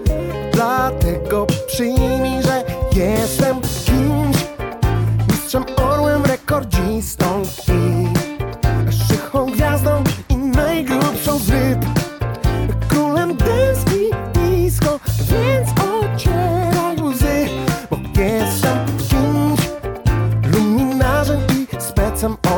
dlatego 0.53 1.47
przyjmij, 1.67 2.43
że 2.43 2.81
Jestem 2.95 3.61
kimś, 3.61 4.37
mistrzem 5.29 5.65
orłem, 5.77 6.25
rekordzistą 6.25 7.41
i 7.67 8.91
szychą 8.91 9.45
gwiazdą 9.45 9.80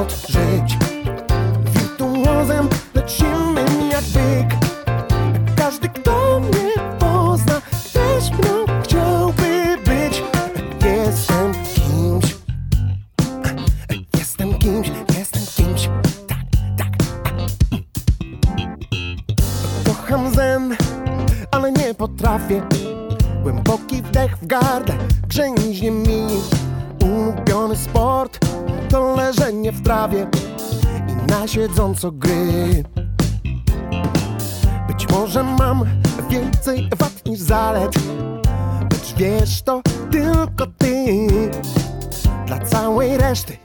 specem 0.04 0.08
od 0.08 0.28
żyć. 0.30 0.78
Wirtuozem 1.74 2.70
lecimy 2.96 3.66
jak 3.92 4.04
byk. 4.04 4.60
Każdy, 5.56 5.90
kto 5.90 6.40
mnie 6.40 6.98
pozna, 7.00 7.62
też 7.94 8.32
mną 8.32 8.82
chciałby 8.84 9.78
być. 9.86 10.24
Jestem 10.86 11.54
kimś, 11.64 12.36
jestem 14.18 14.54
kimś, 14.54 14.92
jestem 15.18 15.44
kimś. 15.56 15.90
Tak, 16.28 16.38
tak. 16.78 16.90
Kocham 19.86 20.34
zen, 20.36 20.76
ale 21.52 21.72
nie 21.72 21.94
potrafię. 21.94 22.62
Głęboki 23.44 24.02
wdech 24.02 24.38
w 24.38 24.46
gardle, 24.48 24.96
grzęźnie 25.28 25.92
mi. 25.92 26.28
Ulubiony 27.04 27.76
sport 27.76 28.40
to 28.94 29.16
leżenie 29.16 29.72
w 29.72 29.82
trawie 29.82 30.28
i 31.10 31.32
na 31.32 31.48
siedząco 31.48 32.12
gry. 32.12 32.84
Być 34.88 35.10
może 35.10 35.44
mam 35.44 35.86
więcej 36.30 36.90
wad 37.00 37.26
niż 37.26 37.40
zalet 37.40 37.96
Lecz 38.92 39.14
wiesz 39.18 39.62
to 39.62 39.82
tylko 40.12 40.68
ty 40.78 41.28
Dla 42.48 42.60
całej 42.60 43.18
reszty 43.18 43.58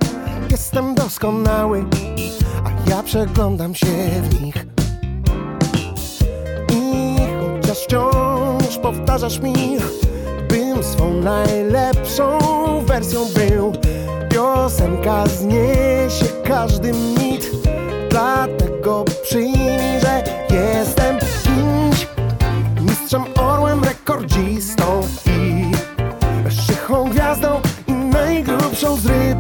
jestem 0.51 0.95
doskonały 0.95 1.85
A 2.65 2.91
ja 2.91 3.03
przeglądam 3.03 3.75
się 3.75 3.87
w 4.23 4.41
nich 4.43 4.67
I 6.73 7.17
chociaż 7.41 7.79
wciąż 7.79 8.79
powtarzasz 8.83 9.39
mi 9.39 9.55
Bym 10.49 10.83
swą 10.85 11.13
najlepszą 11.15 12.39
wersją 12.87 13.21
był 13.35 13.73
Piosenka 14.39 15.27
zniesie 15.27 16.27
każdy 16.44 16.93
mit. 16.93 17.51
Dlatego 18.10 19.05
przyjmij, 19.23 20.01
że 20.01 20.24
jestem 20.51 21.19
kimś 21.19 22.06
Mistrzem 22.81 23.23
orłem, 23.40 23.85
rekordzistą 23.85 25.02
I 25.27 25.70
szychą 26.51 27.10
gwiazdą 27.10 27.60
i 27.86 27.93
najgrubszą 27.93 28.97
z 28.97 29.06
ryb 29.06 29.38